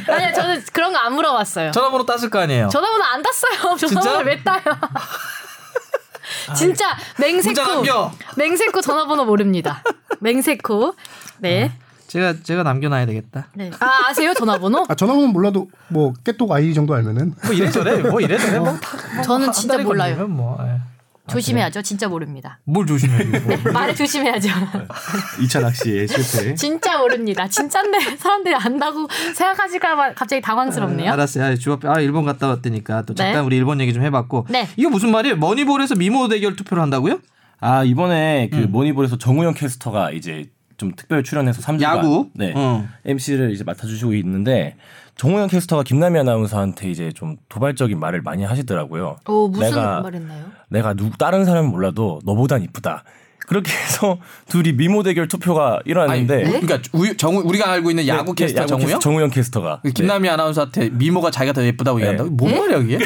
아니요, 0.08 0.32
저는 0.34 0.62
그런 0.72 0.92
거 0.92 0.98
안 0.98 1.14
물어봤어요. 1.14 1.70
전화번호 1.72 2.04
땄을 2.06 2.30
거 2.30 2.40
아니에요. 2.40 2.68
전화번호 2.68 3.04
안 3.04 3.22
땄어요. 3.22 3.76
전화번호 3.78 4.24
왜 4.24 4.42
따요? 4.42 4.60
진짜 6.56 6.96
맹세코. 7.18 7.82
맹세코 8.36 8.80
전화번호 8.80 9.24
모릅니다. 9.24 9.82
맹세코. 10.20 10.94
네. 11.38 11.72
제가 12.08 12.34
제가 12.42 12.62
남겨놔야 12.62 13.04
되겠다. 13.06 13.48
네. 13.54 13.70
아 13.80 14.08
아세요 14.08 14.32
전화번호? 14.32 14.86
아 14.88 14.94
전화번호 14.94 15.26
몰라도 15.28 15.68
뭐 15.88 16.12
깨똑 16.24 16.52
아이 16.52 16.72
정도 16.72 16.94
알면은 16.94 17.34
뭐 17.44 17.52
이래저래 17.52 17.96
뭐 17.96 18.20
이래저래 18.20 18.58
뭐 18.60 18.76
다. 18.78 18.96
뭐 19.14 19.22
저는 19.24 19.46
한 19.48 19.52
진짜 19.52 19.78
몰라요. 19.78 20.26
뭐. 20.28 20.56
예. 20.66 20.75
조심해야죠. 21.28 21.82
진짜 21.82 22.08
모릅니다. 22.08 22.60
뭘 22.64 22.86
조심해. 22.86 23.24
뭐. 23.24 23.40
말을 23.72 23.94
조심해야죠. 23.94 24.48
2차 25.40 25.60
낚시의 25.60 26.08
실패. 26.08 26.54
진짜 26.56 26.98
모릅니다. 26.98 27.48
진짜인데 27.48 28.16
사람들이 28.16 28.54
안다고 28.54 29.08
생각하실까봐 29.34 30.14
갑자기 30.14 30.40
당황스럽네요. 30.42 31.12
알았어요. 31.12 31.44
아, 31.44 31.54
주업 31.56 31.84
아 31.84 32.00
일본 32.00 32.24
갔다 32.24 32.48
왔다니까 32.48 33.02
또 33.02 33.14
잠깐 33.14 33.40
네. 33.42 33.46
우리 33.46 33.56
일본 33.56 33.80
얘기 33.80 33.92
좀 33.92 34.02
해봤고. 34.02 34.46
네. 34.50 34.68
이거 34.76 34.90
무슨 34.90 35.10
말이에요? 35.10 35.36
머니볼에서 35.36 35.94
미모 35.96 36.28
대결 36.28 36.56
투표를 36.56 36.82
한다고요? 36.82 37.20
아 37.60 37.84
이번에 37.84 38.48
그 38.52 38.58
음. 38.58 38.72
모니볼에서 38.72 39.18
정우영 39.18 39.54
캐스터가 39.54 40.10
이제 40.12 40.50
좀 40.76 40.92
특별 40.94 41.24
출연해서 41.24 41.62
3주간 41.62 41.82
야구? 41.82 42.30
네 42.34 42.52
어. 42.54 42.86
MC를 43.06 43.50
이제 43.52 43.64
맡아주시고 43.64 44.14
있는데 44.14 44.76
정우영 45.16 45.48
캐스터가 45.48 45.82
김남희 45.82 46.18
아나운서한테 46.20 46.90
이제 46.90 47.10
좀 47.12 47.36
도발적인 47.48 47.98
말을 47.98 48.20
많이 48.22 48.44
하시더라고요. 48.44 49.16
오 49.26 49.48
무슨 49.48 49.70
내가 49.70 50.00
말했나요? 50.02 50.44
내가 50.68 50.94
누구 50.94 51.16
다른 51.16 51.44
사람은 51.46 51.70
몰라도 51.70 52.20
너보단 52.24 52.62
이쁘다. 52.62 53.02
그렇게 53.46 53.72
해서 53.72 54.18
둘이 54.48 54.72
미모 54.72 55.02
대결 55.04 55.28
투표가 55.28 55.74
아니, 55.76 55.82
일어났는데 55.86 56.42
우- 56.44 56.60
그러니까 56.60 56.78
우유- 56.92 57.16
정우 57.16 57.40
우리가 57.44 57.70
알고 57.70 57.90
있는 57.90 58.06
야구 58.08 58.34
네, 58.34 58.44
캐스터 58.44 58.62
야구 58.62 58.68
정우요? 58.70 58.98
정우영 58.98 59.30
캐스터가 59.30 59.80
그 59.84 59.90
김남희 59.92 60.28
아나운서한테 60.28 60.90
미모가 60.90 61.30
자기가 61.30 61.52
더 61.54 61.64
예쁘다고 61.64 61.98
네. 61.98 62.06
얘기한다고? 62.08 62.30
뭔 62.30 62.58
말이야 62.58 62.78
그게? 62.78 62.98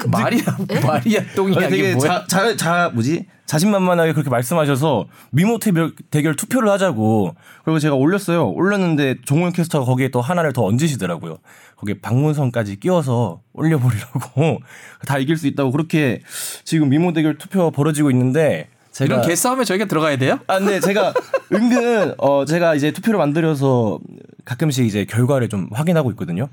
그 0.00 0.06
말이야 0.08 0.42
말이야 0.82 1.20
똥이야 1.36 1.66
아니, 1.66 1.78
이게 1.78 1.94
뭐야? 1.94 2.08
자, 2.08 2.26
자, 2.26 2.56
자 2.56 2.90
뭐지 2.94 3.26
자신만만하게 3.46 4.12
그렇게 4.12 4.30
말씀하셔서 4.30 5.06
미모 5.30 5.58
대결, 5.58 5.92
대결 6.10 6.36
투표를 6.36 6.68
하자고 6.70 7.34
그리고 7.64 7.78
제가 7.78 7.94
올렸어요 7.94 8.50
올렸는데 8.50 9.16
정우영 9.24 9.52
캐스터가 9.52 9.84
거기에 9.84 10.08
또 10.08 10.20
하나를 10.20 10.52
더 10.52 10.64
얹으시더라고요 10.64 11.38
거기에 11.76 11.96
박문성까지 12.00 12.80
끼워서 12.80 13.40
올려버리라고 13.52 14.60
다 15.06 15.18
이길 15.18 15.36
수 15.36 15.46
있다고 15.46 15.70
그렇게 15.70 16.22
지금 16.64 16.88
미모 16.88 17.12
대결 17.12 17.38
투표 17.38 17.70
벌어지고 17.70 18.10
있는데 18.10 18.68
제가 18.96 19.14
이런 19.14 19.28
개싸움에 19.28 19.64
저희가 19.64 19.84
들어가야 19.84 20.16
돼요? 20.16 20.38
아, 20.46 20.58
근데 20.58 20.80
제가 20.80 21.12
은근 21.52 22.14
어 22.16 22.46
제가 22.46 22.74
이제 22.74 22.92
투표를 22.92 23.18
만들어서 23.18 24.00
가끔씩 24.46 24.86
이제 24.86 25.04
결과를 25.04 25.50
좀 25.50 25.68
확인하고 25.70 26.10
있거든요. 26.12 26.48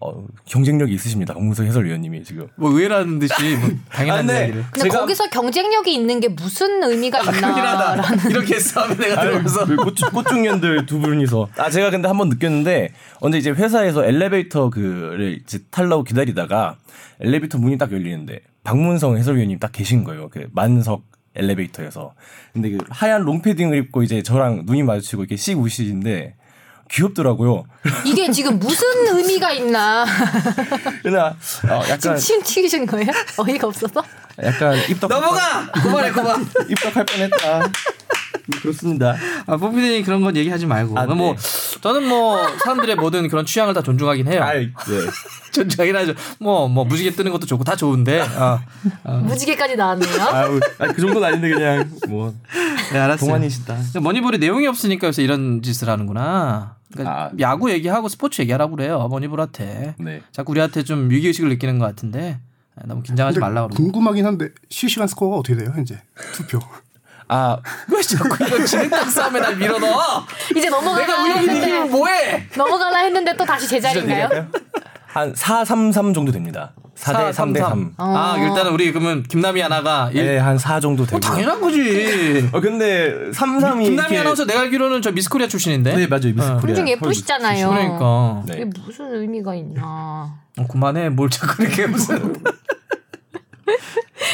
어 0.00 0.24
경쟁력이 0.46 0.92
있으십니다. 0.94 1.34
박문성 1.34 1.66
해설위원님이 1.66 2.24
지금. 2.24 2.48
뭐 2.56 2.70
의외라는 2.70 3.18
듯이 3.18 3.56
뭐 3.56 3.68
당연한 3.92 4.28
아, 4.30 4.32
네. 4.32 4.38
이야기를. 4.40 4.64
근데 4.72 4.88
거기서 4.88 5.28
경쟁력이 5.30 5.94
있는 5.94 6.18
게 6.18 6.28
무슨 6.28 6.82
의미가 6.82 7.18
하다. 7.20 7.36
있나라는 7.36 8.30
이런 8.30 8.44
개싸움에 8.44 8.96
내가 8.96 9.20
들어가서 9.22 9.66
그 9.66 9.76
꽃, 9.76 9.94
꽃중년들 10.12 10.86
두 10.86 10.98
분이서. 10.98 11.48
아, 11.58 11.70
제가 11.70 11.90
근데 11.90 12.08
한 12.08 12.16
번 12.16 12.30
느꼈는데, 12.30 12.92
언제 13.20 13.38
이제 13.38 13.50
회사에서 13.50 14.04
엘리베이터 14.04 14.70
그를 14.70 15.38
이제 15.44 15.60
타려고 15.70 16.04
기다리다가 16.04 16.78
엘리베이터 17.20 17.58
문이 17.58 17.78
딱 17.78 17.92
열리는데, 17.92 18.40
박문성 18.64 19.16
해설위원님 19.18 19.58
딱 19.58 19.72
계신 19.72 20.04
거예요. 20.04 20.30
그 20.30 20.48
만석 20.52 21.04
엘리베이터에서. 21.36 22.14
근데 22.52 22.70
그 22.70 22.78
하얀 22.90 23.22
롱패딩을 23.22 23.76
입고 23.78 24.02
이제 24.02 24.22
저랑 24.22 24.62
눈이 24.66 24.82
마주치고 24.84 25.22
이렇게 25.22 25.36
씩 25.36 25.58
우시는데, 25.58 26.34
귀엽더라고요. 26.92 27.64
이게 28.04 28.30
지금 28.30 28.58
무슨 28.58 28.86
의미가 29.16 29.52
있나 29.52 30.04
그냥 31.02 31.26
어, 31.26 31.34
지금 31.84 31.88
약간 31.90 32.16
침 32.16 32.42
튀기신 32.42 32.86
거예요? 32.86 33.10
어이가 33.38 33.66
없어서? 33.68 34.02
약간 34.42 34.76
입덕 34.88 35.08
넘어가 35.10 35.70
그만해 35.72 36.10
그만. 36.10 36.46
입덕할 36.68 37.04
뻔했다. 37.06 37.70
그렇습니다. 38.60 39.14
아 39.46 39.56
뽀피디님 39.56 40.04
그런 40.04 40.20
건 40.22 40.36
얘기하지 40.36 40.66
말고. 40.66 40.98
아, 40.98 41.06
네. 41.06 41.14
뭐 41.14 41.34
저는 41.80 42.06
뭐 42.08 42.38
사람들의 42.64 42.96
모든 42.96 43.28
그런 43.28 43.46
취향을 43.46 43.72
다 43.72 43.82
존중하긴 43.82 44.26
해요. 44.30 44.42
아이, 44.42 44.66
네. 44.66 44.72
존중하긴 45.52 45.94
하죠. 45.96 46.14
뭐뭐 46.40 46.84
무지개 46.84 47.10
뜨는 47.12 47.30
것도 47.32 47.46
좋고 47.46 47.62
다 47.64 47.76
좋은데. 47.76 48.20
아, 48.20 48.58
무지개까지 49.04 49.76
나왔네요. 49.76 50.22
아우, 50.22 50.60
아니, 50.78 50.92
그 50.94 51.00
정도는 51.00 51.28
아닌데 51.28 51.50
그냥 51.50 51.90
뭐 52.08 52.34
네 52.92 52.98
알았어요. 52.98 53.26
동안이시다. 53.28 53.76
머니볼이 54.00 54.38
내용이 54.38 54.66
없으니까 54.66 55.06
요새 55.06 55.22
이런 55.22 55.62
짓을 55.62 55.88
하는구나. 55.88 56.76
그러니까 56.92 57.24
아. 57.24 57.30
야구 57.40 57.70
얘기하고 57.70 58.08
스포츠 58.08 58.40
얘기하라고 58.42 58.76
그래요. 58.76 59.08
머니볼한테. 59.10 59.94
네. 59.98 60.22
자꾸 60.32 60.52
우리한테 60.52 60.84
좀 60.84 61.10
위기의식을 61.10 61.48
느끼는 61.50 61.78
것 61.78 61.86
같은데 61.86 62.38
아, 62.76 62.82
너무 62.86 63.02
긴장하지 63.02 63.36
근데 63.36 63.46
말라 63.46 63.62
그러고. 63.66 63.74
궁금하긴 63.82 64.24
한데 64.26 64.48
실시간 64.70 65.06
스코어가 65.08 65.36
어떻게 65.36 65.56
돼요 65.56 65.72
현재 65.74 66.00
투표? 66.34 66.58
아, 67.28 67.58
왜 67.88 68.02
자꾸 68.02 68.44
이런 68.44 68.66
진흙탕 68.66 69.08
싸움에 69.08 69.40
날 69.40 69.56
밀어넣어? 69.56 70.24
이제 70.56 70.68
넘어가나 70.68 71.06
내가 71.06 71.28
얘기 71.30 71.44
이기면 71.44 71.62
했는데 71.62 71.90
뭐해? 71.90 72.48
넘어가나 72.56 72.98
했는데 73.00 73.36
또 73.36 73.44
다시 73.44 73.66
제자리인가요? 73.68 74.48
한 75.06 75.34
4, 75.34 75.64
3, 75.64 75.92
3 75.92 76.12
정도 76.14 76.32
됩니다. 76.32 76.72
4대 77.02 77.32
3대 77.32 77.58
3. 77.58 77.94
아 77.96 78.36
일단은 78.38 78.72
우리 78.72 78.92
그러면 78.92 79.22
김남희 79.24 79.60
하나가 79.60 80.08
일- 80.12 80.24
네, 80.24 80.40
한4 80.40 80.80
정도 80.80 81.04
되고. 81.04 81.16
어, 81.16 81.20
당연한 81.20 81.60
거지. 81.60 82.48
어, 82.52 82.60
근데 82.60 83.32
3, 83.32 83.58
3이 83.58 83.84
김남희 83.84 84.16
아나운서 84.18 84.44
내가 84.44 84.60
알기로는 84.60 85.02
저 85.02 85.10
미스코리아 85.10 85.48
출신인데. 85.48 85.96
네, 85.96 86.06
맞아요. 86.06 86.32
미스 86.34 86.48
어. 86.48 86.58
코리아. 86.58 86.72
엄청 86.74 86.88
예쁘시잖아요. 86.88 87.68
그러니까. 87.68 88.42
네. 88.46 88.54
이게 88.54 88.64
무슨 88.66 89.14
의미가 89.20 89.54
있나? 89.56 89.82
어, 90.58 90.66
그만해. 90.68 91.08
뭘 91.08 91.28
자꾸 91.28 91.62
이렇게 91.64 91.86
무슨. 91.86 92.34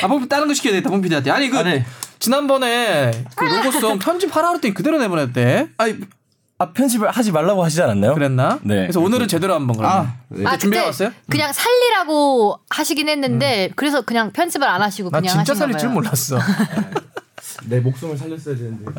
아, 0.02 0.08
뭐 0.08 0.20
다른 0.28 0.46
거 0.46 0.54
시켜야 0.54 0.72
되겠다, 0.74 0.90
뽕피디한테. 0.90 1.30
아니, 1.30 1.48
그, 1.48 1.58
아, 1.58 1.62
네. 1.62 1.84
지난번에 2.18 3.10
그 3.36 3.44
로고송 3.44 3.98
편집하라 3.98 4.48
그랬더니 4.50 4.74
그대로 4.74 4.98
내보냈대. 4.98 5.68
아니, 5.78 5.94
아, 6.60 6.72
편집을 6.72 7.08
하지 7.10 7.30
말라고 7.30 7.62
하시지 7.64 7.80
않았나요? 7.82 8.14
그랬나? 8.14 8.58
네. 8.62 8.82
그래서 8.82 9.00
오늘은 9.00 9.28
제대로 9.28 9.54
한번 9.54 9.76
그러면. 9.76 9.96
아, 10.06 10.16
네. 10.28 10.44
아, 10.44 10.56
준비해 10.56 10.82
그때 10.82 10.86
왔어요? 10.88 11.12
그냥 11.30 11.52
살리라고 11.52 12.58
하시긴 12.68 13.08
했는데 13.08 13.70
그래서 13.76 14.02
그냥 14.02 14.32
편집을 14.32 14.66
안 14.66 14.82
하시고 14.82 15.10
난 15.10 15.22
그냥 15.22 15.36
진짜 15.36 15.52
하신 15.52 15.60
살릴 15.60 15.72
거예요. 15.74 15.80
줄 15.80 15.90
몰랐어. 15.90 16.38
내 17.66 17.78
목숨을 17.78 18.16
살렸어야 18.16 18.56
되는데. 18.56 18.90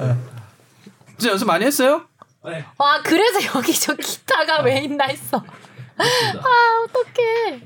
진짜 1.18 1.32
연습 1.32 1.46
많이 1.48 1.66
했어요? 1.66 2.04
와 2.78 3.02
그래서 3.04 3.40
여기 3.54 3.74
저 3.78 3.94
기타가 3.94 4.62
왜 4.62 4.80
있나 4.84 5.06
했어. 5.06 5.38
아 5.98 6.86
어떡해. 6.86 7.62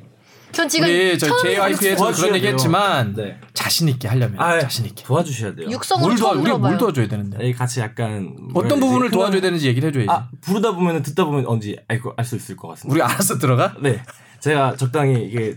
전 0.53 0.69
지금 0.69 0.87
우리 0.87 1.17
저 1.17 1.35
JYP에서 1.37 2.11
그런 2.13 2.35
얘기 2.35 2.41
돼요. 2.45 2.51
했지만 2.53 3.13
네. 3.15 3.39
자신 3.53 3.87
있게 3.89 4.07
하려면 4.07 4.39
아, 4.39 4.59
자신 4.59 4.85
있게. 4.85 5.03
도와주셔야 5.03 5.55
돼요. 5.55 5.69
육성으로 5.69 6.07
뭘 6.07 6.17
도와 6.17 6.31
우리가 6.33 6.57
뭘. 6.57 6.77
도와줘야 6.77 7.07
되는데. 7.07 7.37
네, 7.37 7.51
같이 7.53 7.79
약간 7.79 8.35
어떤 8.53 8.79
부분을 8.79 9.09
도와줘야 9.11 9.41
되는지 9.41 9.67
얘기를 9.67 9.89
해줘야지. 9.89 10.09
아, 10.11 10.29
부르다 10.41 10.71
보면 10.73 11.01
듣다 11.03 11.25
보면 11.25 11.45
언제 11.47 11.75
알 11.87 12.25
수 12.25 12.35
있을 12.35 12.55
것 12.55 12.67
같습니다. 12.69 12.93
우리 12.93 13.01
알아서 13.01 13.37
들어가? 13.37 13.75
네. 13.81 14.01
제가 14.39 14.75
적당히 14.75 15.25
이게 15.25 15.55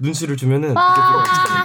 눈치를 0.00 0.36
주면은 0.36 0.74
아. 0.76 1.64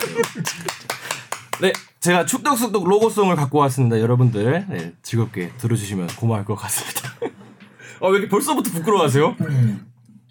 네, 1.61 1.73
제가 1.99 2.25
축덕숙덕 2.25 2.87
로고송을 2.87 3.35
갖고 3.35 3.57
왔습니다. 3.59 3.99
여러분들 3.99 4.65
네, 4.69 4.93
즐겁게 5.01 5.51
들어주시면 5.57 6.07
고마울 6.17 6.45
것 6.45 6.55
같습니다. 6.55 7.13
어, 8.01 8.09
왜 8.09 8.17
이렇게 8.19 8.29
벌써부터 8.29 8.69
부끄러워하세요? 8.71 9.35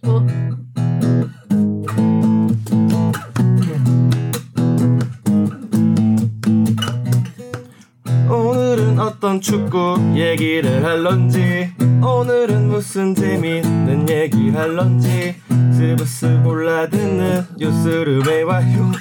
뭐, 0.02 0.26
어떤 9.08 9.40
축구 9.40 9.96
얘기를 10.14 10.84
할런지 10.84 11.72
오늘은 12.02 12.68
무슨 12.68 13.14
재미있는 13.14 14.06
얘기 14.06 14.50
할런지 14.50 15.34
스브스 15.48 16.42
골라 16.44 16.86
듣는 16.90 17.46
뉴스를 17.56 18.20
외와요 18.20 18.92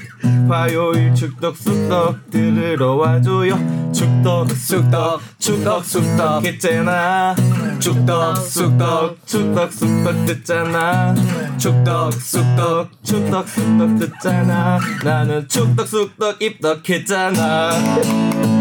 화요일 0.48 1.14
축덕 1.14 1.58
숙덕 1.58 2.32
들으러 2.32 2.96
와줘요. 2.96 3.92
축덕 3.92 4.50
숙덕 4.52 5.20
축덕 5.40 5.84
숙덕 5.84 6.46
했잖아. 6.46 7.36
축덕 7.80 8.38
숙덕 8.38 9.18
축덕 9.26 9.74
숙덕 9.74 10.26
듣잖아. 10.26 11.14
축덕 11.58 12.14
숙덕 12.14 12.90
축덕 13.04 13.50
숙덕 13.50 14.00
듣잖아. 14.00 14.80
나는 15.04 15.46
축덕 15.50 15.86
숙덕 15.86 16.42
입덕했잖아 16.42 18.57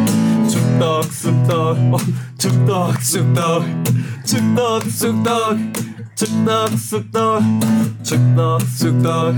축덕숙덕 0.76 1.78
어, 1.94 1.96
축덕숙덕 2.38 3.64
축덕숙덕 4.26 5.56
축덕숙덕 6.14 7.42
축덕숙덕 8.04 9.34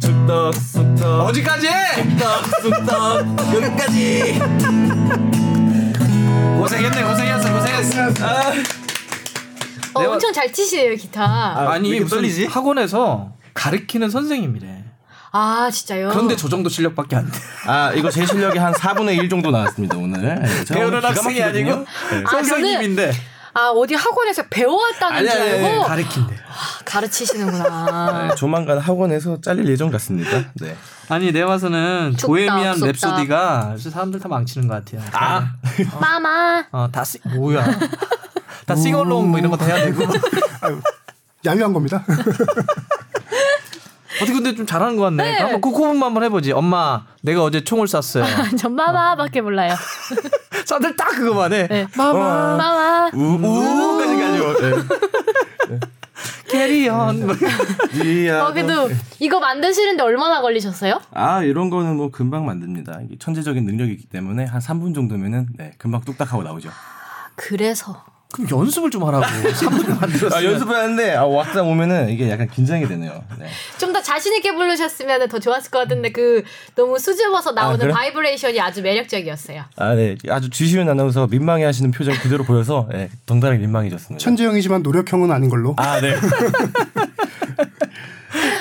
축덕숙덕 0.00 1.26
어디까지? 1.28 1.68
축덕숙덕 1.94 3.26
여기까지 3.54 4.40
고생했네 6.58 7.02
고생했어 7.04 7.52
고생했어. 7.52 8.02
어, 9.94 10.00
내가- 10.02 10.12
엄청 10.14 10.32
잘 10.32 10.52
치시네요 10.52 10.96
기타. 10.96 11.22
아, 11.24 11.72
아니 11.72 11.90
왜 11.90 11.96
이렇게 11.96 12.04
무슨 12.04 12.16
떨리지? 12.18 12.46
학원에서 12.46 13.34
가르치는 13.54 14.10
선생님이래. 14.10 14.81
아 15.34 15.70
진짜요? 15.70 16.10
그런데 16.10 16.36
저 16.36 16.48
정도 16.48 16.68
실력밖에 16.68 17.16
안 17.16 17.30
돼. 17.30 17.38
아 17.66 17.92
이거 17.94 18.10
제 18.10 18.24
실력이 18.26 18.58
한 18.58 18.72
4분의 18.74 19.16
1 19.16 19.28
정도 19.30 19.50
나왔습니다 19.50 19.96
오늘 19.96 20.20
네, 20.20 20.34
오늘 20.34 20.64
배우는 20.66 21.04
학생이. 21.04 21.42
아니고 21.42 21.70
네. 22.10 22.24
아, 22.26 22.30
선생님인데. 22.30 23.12
아 23.54 23.68
어디 23.68 23.94
학원에서 23.94 24.44
배워왔다는 24.48 25.28
줄 25.30 25.40
알고 25.40 25.82
가르친대. 25.84 26.36
가르치시는구나. 26.84 28.28
네, 28.28 28.34
조만간 28.34 28.78
학원에서 28.78 29.40
잘릴 29.40 29.66
예정 29.68 29.90
같습니다. 29.90 30.30
네. 30.54 30.76
아니 31.08 31.32
쑥덕, 32.12 32.26
보헤미안 32.28 32.76
쑥덕. 32.78 32.92
랩소디가 32.94 33.78
사람들 33.90 34.20
다 34.20 34.28
망치는 34.28 34.68
것 34.68 34.82
같아요. 34.84 35.02
아 35.12 35.52
마마. 36.00 36.64
어다 36.70 37.04
시, 37.04 37.18
뭐야? 37.24 37.64
다 38.66 38.74
싱얼롱 38.76 39.30
뭐 39.30 39.38
이런 39.38 39.50
거 39.50 39.56
다 39.56 39.66
해야 39.66 39.84
되고. 39.84 40.02
야유한 41.44 41.72
겁니다. 41.72 42.04
어떻게 44.22 44.32
근데 44.32 44.54
좀 44.54 44.66
잘하는 44.66 44.96
것 44.96 45.02
같네. 45.04 45.38
한번 45.38 45.60
그 45.60 45.70
코브만 45.70 46.02
한번 46.02 46.22
해보지. 46.24 46.52
엄마, 46.52 47.04
내가 47.22 47.42
어제 47.42 47.62
총을 47.64 47.86
쐈어요. 47.88 48.24
전 48.58 48.74
마마밖에 48.74 49.40
몰라요. 49.40 49.74
사람들 50.64 50.96
딱 50.96 51.10
그거만 51.10 51.52
해. 51.52 51.66
네. 51.68 51.86
마마. 51.96 52.56
마마. 52.56 53.10
우우까지 53.14 54.16
가죠. 54.16 54.60
네. 55.68 55.80
캐리언. 56.48 57.26
뭐. 57.26 57.34
이야. 58.04 58.44
어 58.44 58.52
그래도 58.52 58.90
이거 59.18 59.40
만드시는데 59.40 60.02
얼마나 60.02 60.40
걸리셨어요? 60.42 61.00
아 61.12 61.42
이런 61.42 61.70
거는 61.70 61.96
뭐 61.96 62.10
금방 62.10 62.44
만듭니다. 62.44 63.00
이게 63.06 63.16
천재적인 63.18 63.64
능력이기 63.64 64.06
때문에 64.06 64.44
한 64.44 64.60
3분 64.60 64.94
정도면은 64.94 65.48
네, 65.56 65.72
금방 65.78 66.02
뚝딱하고 66.02 66.42
나오죠. 66.42 66.70
그래서 67.36 68.04
그럼 68.32 68.48
연습을 68.50 68.90
좀 68.90 69.04
하라고. 69.04 69.24
3분을 69.26 70.00
만들었어. 70.00 70.36
아 70.36 70.42
연습을 70.44 70.74
하는데 70.74 71.14
아, 71.16 71.26
막상 71.26 71.68
오면은 71.70 72.08
이게 72.10 72.30
약간 72.30 72.48
긴장이 72.48 72.86
되네요. 72.88 73.22
네. 73.38 73.46
좀 73.78 73.92
더 73.92 74.00
자신 74.00 74.34
있게 74.36 74.54
부르셨으면 74.54 75.28
더 75.28 75.38
좋았을 75.38 75.70
것 75.70 75.80
같은데 75.80 76.12
그 76.12 76.42
너무 76.74 76.98
수줍어서 76.98 77.52
나오는 77.52 77.78
그래? 77.78 77.92
바이브레이션이 77.92 78.58
아주 78.58 78.80
매력적이었어요. 78.80 79.64
아 79.76 79.94
네. 79.94 80.16
아주 80.30 80.48
주시은 80.48 80.88
아나운서가 80.88 81.26
민망해 81.30 81.64
하시는 81.64 81.90
표정 81.90 82.14
그대로 82.16 82.42
보여서 82.44 82.88
네, 82.90 83.10
덩달아 83.26 83.54
민망해졌습니다. 83.56 84.22
천재형이지만 84.22 84.82
노력형은 84.82 85.30
아닌 85.30 85.50
걸로. 85.50 85.74
아 85.76 86.00
네. 86.00 86.14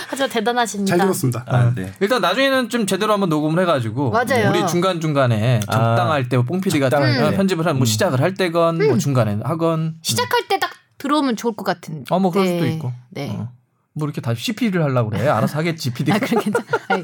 하지만 0.08 0.30
대단하십니다. 0.30 0.90
잘 0.98 1.06
들었습니다. 1.06 1.44
아 1.48 1.74
네. 1.76 1.92
일단 2.00 2.22
나중에는 2.22 2.70
좀 2.70 2.86
제대로 2.86 3.14
한번 3.14 3.30
녹음을 3.30 3.62
해가지고 3.62 4.12
맞아요. 4.12 4.50
우리 4.50 4.66
중간 4.68 5.00
중간에 5.02 5.60
적당할 5.62 6.30
때 6.30 6.38
뽕피디가 6.38 6.90
적당할 6.90 7.32
때. 7.32 7.38
편집을 7.38 7.66
한뭐 7.66 7.86
시작을 7.86 8.20
할 8.22 8.34
때건 8.34 8.78
뭐 8.86 8.98
중간에 8.98 9.38
하건 9.44 9.96
시작할 10.02 10.48
때 10.48 10.60
딱 10.60 10.70
들어오면 10.98 11.36
좋을 11.36 11.56
것 11.56 11.64
같은. 11.64 12.06
어뭐 12.10 12.30
그럴 12.32 12.46
네. 12.46 12.54
수도 12.54 12.68
있고 12.68 12.92
네. 13.10 13.30
어. 13.32 13.50
뭐 13.94 14.08
이렇게 14.08 14.22
다 14.22 14.34
CP를 14.36 14.84
하려고 14.84 15.10
그래 15.10 15.28
알아서 15.28 15.58
하겠지 15.58 15.92
PD가 15.92 16.18
아 16.18 16.20
그럼 16.20 16.44
괜찮. 16.44 16.64
아니, 16.90 17.04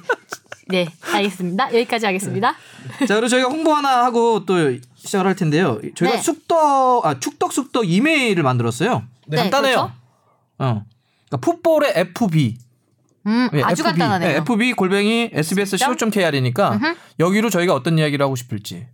네, 0.67 0.87
알겠습니다. 1.13 1.67
여기까지 1.73 2.05
하겠습니다. 2.05 2.53
자 3.07 3.15
그리고 3.15 3.27
저희가 3.29 3.49
홍보 3.49 3.73
하나 3.73 4.03
하고 4.05 4.45
또 4.45 4.55
시작을 4.95 5.25
할 5.25 5.35
텐데요 5.35 5.79
저희가 5.95 6.17
네. 6.17 6.21
쑥떡 6.21 7.05
아 7.05 7.19
축덕 7.19 7.51
쑥떡 7.53 7.89
이메일을 7.89 8.43
만들었어요 8.43 9.03
네, 9.27 9.37
간단해요 9.37 9.75
그렇죠. 9.75 9.93
어 10.59 10.83
그러니까 11.29 11.37
풋볼의 11.51 11.93
FB 11.95 12.57
음, 13.25 13.49
예, 13.53 13.61
아주 13.61 13.81
FB. 13.81 13.83
간단하네요. 13.83 14.29
네, 14.29 14.35
FB 14.37 14.73
골뱅이 14.73 15.29
sbs.co.kr이니까 15.33 16.79
여기로 17.19 17.49
저희가 17.49 17.73
어떤 17.73 17.97
이야기를 17.97 18.23
하고 18.23 18.35
싶을지 18.35 18.87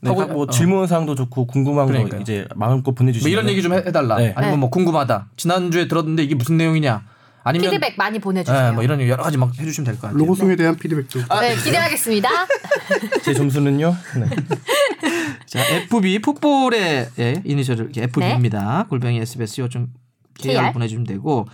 네, 0.00 0.10
하고- 0.10 0.26
뭐 0.26 0.42
어. 0.44 0.46
질문 0.50 0.86
사항도 0.86 1.14
좋고 1.14 1.46
궁금한 1.46 1.86
그러니까요. 1.86 2.18
거 2.18 2.22
이제 2.22 2.46
마음껏 2.54 2.92
보내주시면 2.92 3.30
뭐 3.30 3.32
이런 3.32 3.50
얘기 3.50 3.62
좀 3.62 3.72
해- 3.72 3.78
해달라. 3.78 4.16
네. 4.16 4.32
아니면 4.36 4.56
네. 4.56 4.60
뭐 4.60 4.70
궁금하다. 4.70 5.28
지난 5.36 5.70
주에 5.70 5.88
들었는데 5.88 6.22
이게 6.24 6.34
무슨 6.34 6.56
내용이냐. 6.56 7.02
아니면 7.44 7.70
피드백 7.70 7.94
많이 7.96 8.18
보내주세요. 8.18 8.68
예, 8.68 8.70
뭐 8.72 8.82
이런 8.82 9.00
여러 9.06 9.22
가지 9.22 9.38
막 9.38 9.56
해주시면 9.56 9.84
될 9.86 9.94
것 9.94 10.02
같아요. 10.02 10.18
로고송에 10.18 10.56
대한 10.56 10.74
피드백도. 10.76 11.20
네, 11.40 11.54
기대하겠습니다. 11.54 12.28
제 13.24 13.32
점수는요. 13.34 13.96
네. 14.18 14.26
자, 15.46 15.60
FB 15.64 16.18
풋볼의 16.22 17.08
예, 17.20 17.42
이니셜을 17.44 17.84
이렇게 17.84 18.02
FB입니다. 18.02 18.86
골뱅이 18.90 19.18
SBS 19.20 19.60
요좀 19.60 19.88
KR. 20.38 20.72
보내주시면 20.72 21.06
되고 21.06 21.46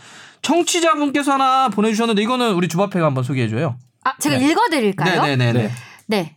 청취자분께서 0.42 1.32
하나 1.32 1.68
보내주셨는데 1.68 2.22
이거는 2.22 2.54
우리 2.54 2.68
주바페가 2.68 3.06
한번 3.06 3.24
소개해줘요. 3.24 3.76
아, 4.04 4.16
제가 4.18 4.36
읽어드릴까요? 4.36 5.22
네네 5.22 5.52
네. 5.52 5.70
네. 6.06 6.36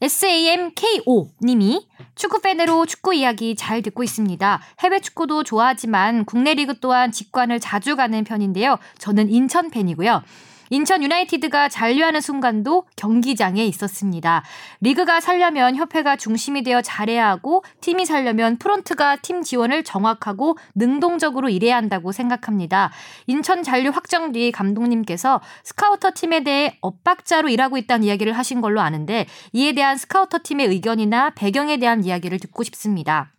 SAMKO 0.00 1.30
님이 1.42 1.86
축구 2.14 2.40
팬으로 2.40 2.84
축구 2.86 3.14
이야기 3.14 3.56
잘 3.56 3.80
듣고 3.82 4.02
있습니다. 4.02 4.60
해외 4.80 5.00
축구도 5.00 5.44
좋아하지만 5.44 6.24
국내 6.24 6.54
리그 6.54 6.78
또한 6.80 7.10
직관을 7.10 7.60
자주 7.60 7.96
가는 7.96 8.22
편인데요. 8.22 8.78
저는 8.98 9.30
인천 9.30 9.70
팬이고요. 9.70 10.22
인천 10.70 11.02
유나이티드가 11.02 11.68
잔류하는 11.68 12.20
순간도 12.20 12.86
경기장에 12.96 13.64
있었습니다. 13.66 14.42
리그가 14.80 15.20
살려면 15.20 15.76
협회가 15.76 16.16
중심이 16.16 16.62
되어 16.62 16.80
잘해야 16.82 17.28
하고 17.28 17.62
팀이 17.80 18.06
살려면 18.06 18.58
프론트가 18.58 19.16
팀 19.16 19.42
지원을 19.42 19.84
정확하고 19.84 20.56
능동적으로 20.74 21.48
일해야 21.48 21.76
한다고 21.76 22.12
생각합니다. 22.12 22.90
인천 23.26 23.62
잔류 23.62 23.90
확정 23.90 24.32
뒤 24.32 24.50
감독님께서 24.52 25.40
스카우터 25.64 26.12
팀에 26.14 26.44
대해 26.44 26.78
엇박자로 26.80 27.48
일하고 27.48 27.76
있다는 27.76 28.06
이야기를 28.06 28.32
하신 28.32 28.60
걸로 28.60 28.80
아는데 28.80 29.26
이에 29.52 29.72
대한 29.72 29.96
스카우터 29.96 30.38
팀의 30.42 30.68
의견이나 30.68 31.30
배경에 31.30 31.76
대한 31.76 32.04
이야기를 32.04 32.38
듣고 32.38 32.62
싶습니다. 32.64 33.33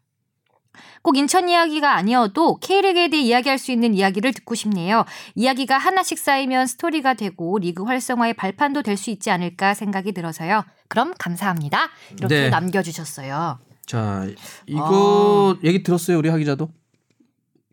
꼭 1.05 1.17
인천 1.17 1.47
이야기가 1.47 1.93
아니어도 1.93 2.57
K리그에 2.57 3.09
대해 3.09 3.21
이야기할 3.21 3.59
수 3.59 3.71
있는 3.71 3.93
이야기를 3.93 4.33
듣고 4.33 4.55
싶네요. 4.55 5.05
이야기가 5.35 5.77
하나씩 5.77 6.17
쌓이면 6.17 6.65
스토리가 6.65 7.13
되고 7.13 7.59
리그 7.59 7.83
활성화의 7.83 8.33
발판도 8.33 8.81
될 8.81 8.97
수 8.97 9.11
있지 9.11 9.29
않을까 9.29 9.75
생각이 9.75 10.13
들어서요. 10.13 10.63
그럼 10.87 11.13
감사합니다. 11.19 11.89
이렇게 12.17 12.35
네. 12.35 12.49
남겨주셨어요. 12.49 13.59
자, 13.85 14.25
이거 14.65 15.55
아. 15.55 15.61
얘기 15.63 15.83
들었어요 15.83 16.17
우리 16.17 16.29
하 16.29 16.37
기자도 16.37 16.69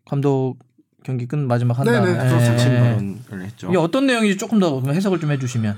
감독 0.05 0.57
경기 1.01 1.25
끝 1.25 1.37
마지막 1.37 1.79
한 1.79 1.85
다음에. 1.85 2.13
네네. 2.13 2.53
예. 2.53 2.57
질문을 2.57 3.45
했죠. 3.45 3.69
이게 3.69 3.77
어떤 3.77 4.05
내용인지 4.05 4.37
조금 4.37 4.59
더 4.59 4.79
해석을 4.85 5.19
좀 5.19 5.31
해주시면. 5.31 5.75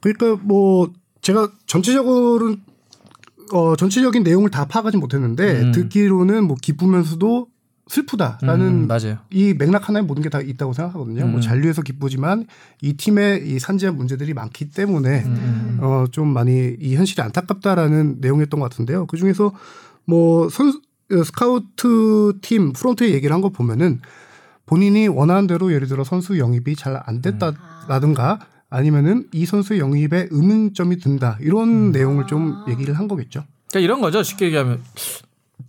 그러니까 0.00 0.42
뭐 0.42 0.90
제가 1.20 1.52
전체적으로 1.66 2.56
어 3.52 3.76
전체적인 3.76 4.22
내용을 4.22 4.50
다 4.50 4.64
파악하지 4.66 4.96
못했는데 4.98 5.62
음. 5.62 5.72
듣기로는 5.72 6.44
뭐 6.44 6.56
기쁘면서도 6.60 7.48
슬프다라는 7.90 8.66
음. 8.66 8.86
이 9.30 9.54
맥락 9.54 9.88
하나에 9.88 10.02
모든 10.02 10.22
게 10.22 10.28
다 10.28 10.40
있다고 10.42 10.74
생각하거든요. 10.74 11.24
음. 11.24 11.32
뭐 11.32 11.40
잔류해서 11.40 11.80
기쁘지만 11.82 12.46
이 12.82 12.92
팀의 12.94 13.48
이 13.48 13.58
산재한 13.58 13.96
문제들이 13.96 14.34
많기 14.34 14.68
때문에 14.70 15.24
음. 15.24 15.78
어 15.80 16.04
좀 16.10 16.28
많이 16.28 16.76
이 16.80 16.96
현실이 16.96 17.22
안타깝다라는 17.22 18.16
내용이었던 18.20 18.60
것 18.60 18.70
같은데요. 18.70 19.06
그 19.06 19.16
중에서 19.16 19.52
뭐 20.04 20.48
선수 20.50 20.80
어, 21.12 21.22
스카우트 21.24 22.34
팀 22.42 22.72
프론트에 22.74 23.10
얘기를 23.14 23.32
한 23.34 23.40
거 23.40 23.48
보면은 23.48 24.00
본인이 24.66 25.08
원하는 25.08 25.46
대로 25.46 25.72
예를 25.72 25.88
들어 25.88 26.04
선수 26.04 26.38
영입이 26.38 26.76
잘 26.76 27.00
안 27.06 27.22
됐다라든가 27.22 28.38
아니면은 28.70 29.28
이 29.32 29.46
선수 29.46 29.78
영입에 29.78 30.28
의문점이 30.30 30.98
든다 30.98 31.38
이런 31.40 31.90
내용을 31.90 32.26
좀 32.26 32.64
얘기를 32.68 32.98
한 32.98 33.08
거겠죠. 33.08 33.44
그러니까 33.70 33.84
이런 33.84 34.00
거죠. 34.00 34.22
쉽게 34.22 34.46
얘기하면 34.46 34.82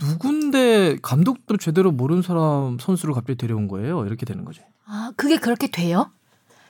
누군데 0.02 0.98
감독도 1.02 1.58
제대로 1.58 1.92
모르는 1.92 2.22
사람 2.22 2.78
선수를 2.80 3.14
갑자기 3.14 3.38
데려온 3.38 3.68
거예요. 3.68 4.06
이렇게 4.06 4.26
되는 4.26 4.44
거죠. 4.46 4.62
아, 4.86 5.12
그게 5.16 5.38
그렇게 5.38 5.68
돼요? 5.68 6.12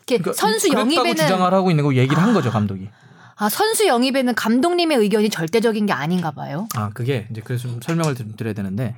이렇게 0.07 0.17
그러니까 0.17 0.33
선수 0.33 0.69
영입에는 0.69 1.15
주장을 1.15 1.53
하고 1.53 1.69
있는 1.69 1.83
거 1.83 1.93
얘기를 1.95 2.21
한 2.21 2.33
거죠 2.33 2.51
감독이. 2.51 2.89
아 3.35 3.47
선수 3.47 3.87
영입에는 3.87 4.35
감독님의 4.35 4.97
의견이 4.97 5.29
절대적인 5.29 5.85
게 5.85 5.93
아닌가 5.93 6.31
봐요. 6.31 6.67
아 6.75 6.89
그게 6.89 7.27
이제 7.31 7.41
그래서 7.43 7.69
좀 7.69 7.79
설명을 7.81 8.15
좀 8.15 8.35
드려야 8.35 8.53
되는데 8.53 8.95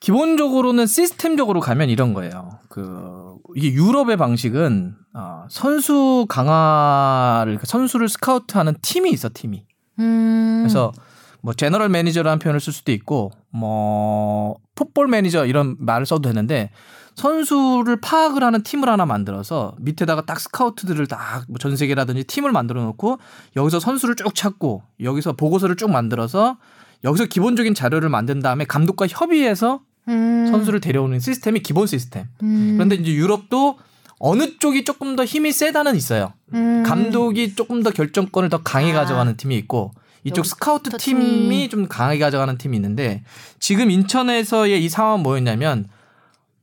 기본적으로는 0.00 0.86
시스템적으로 0.86 1.60
가면 1.60 1.88
이런 1.88 2.12
거예요. 2.12 2.58
그 2.68 3.36
이게 3.56 3.72
유럽의 3.72 4.18
방식은 4.18 4.96
어, 5.14 5.46
선수 5.48 6.26
강화를 6.28 7.58
그 7.58 7.66
선수를 7.66 8.08
스카우트하는 8.08 8.74
팀이 8.82 9.10
있어 9.10 9.30
팀이. 9.32 9.64
음. 10.00 10.58
그래서 10.62 10.92
뭐 11.40 11.54
general 11.54 11.88
manager라는 11.88 12.40
표현을 12.40 12.60
쓸 12.60 12.72
수도 12.72 12.90
있고 12.92 13.30
뭐 13.50 14.56
football 14.74 15.06
manager 15.06 15.46
이런 15.46 15.76
말을 15.78 16.04
써도 16.04 16.28
되는데 16.28 16.70
선수를 17.14 18.00
파악을 18.00 18.42
하는 18.42 18.62
팀을 18.64 18.88
하나 18.88 19.06
만들어서 19.06 19.76
밑에다가 19.78 20.22
딱 20.22 20.40
스카우트들을 20.40 21.06
다전 21.06 21.76
세계라든지 21.76 22.24
팀을 22.24 22.50
만들어 22.50 22.82
놓고 22.82 23.18
여기서 23.54 23.78
선수를 23.78 24.16
쭉 24.16 24.34
찾고 24.34 24.82
여기서 25.00 25.34
보고서를 25.34 25.76
쭉 25.76 25.90
만들어서 25.90 26.56
여기서 27.04 27.26
기본적인 27.26 27.74
자료를 27.74 28.08
만든 28.08 28.40
다음에 28.40 28.64
감독과 28.64 29.06
협의해서 29.08 29.80
음. 30.08 30.46
선수를 30.50 30.80
데려오는 30.80 31.20
시스템이 31.20 31.60
기본 31.60 31.86
시스템. 31.86 32.24
음. 32.42 32.72
그런데 32.74 32.96
이제 32.96 33.12
유럽도 33.12 33.78
어느 34.26 34.56
쪽이 34.58 34.84
조금 34.84 35.16
더 35.16 35.24
힘이 35.26 35.52
세다는 35.52 35.96
있어요. 35.96 36.32
음. 36.54 36.82
감독이 36.82 37.54
조금 37.54 37.82
더 37.82 37.90
결정권을 37.90 38.48
더 38.48 38.62
강하게 38.62 38.92
아. 38.92 39.00
가져가는 39.00 39.36
팀이 39.36 39.54
있고 39.58 39.92
이쪽 40.24 40.46
스카우트 40.46 40.88
더 40.88 40.96
팀이. 40.96 41.68
좀 41.68 41.86
강하게 41.86 42.20
가져가는 42.20 42.56
팀이 42.56 42.74
있는데 42.78 43.22
지금 43.58 43.90
인천에서의 43.90 44.82
이 44.82 44.88
상황은 44.88 45.22
뭐였냐면 45.22 45.90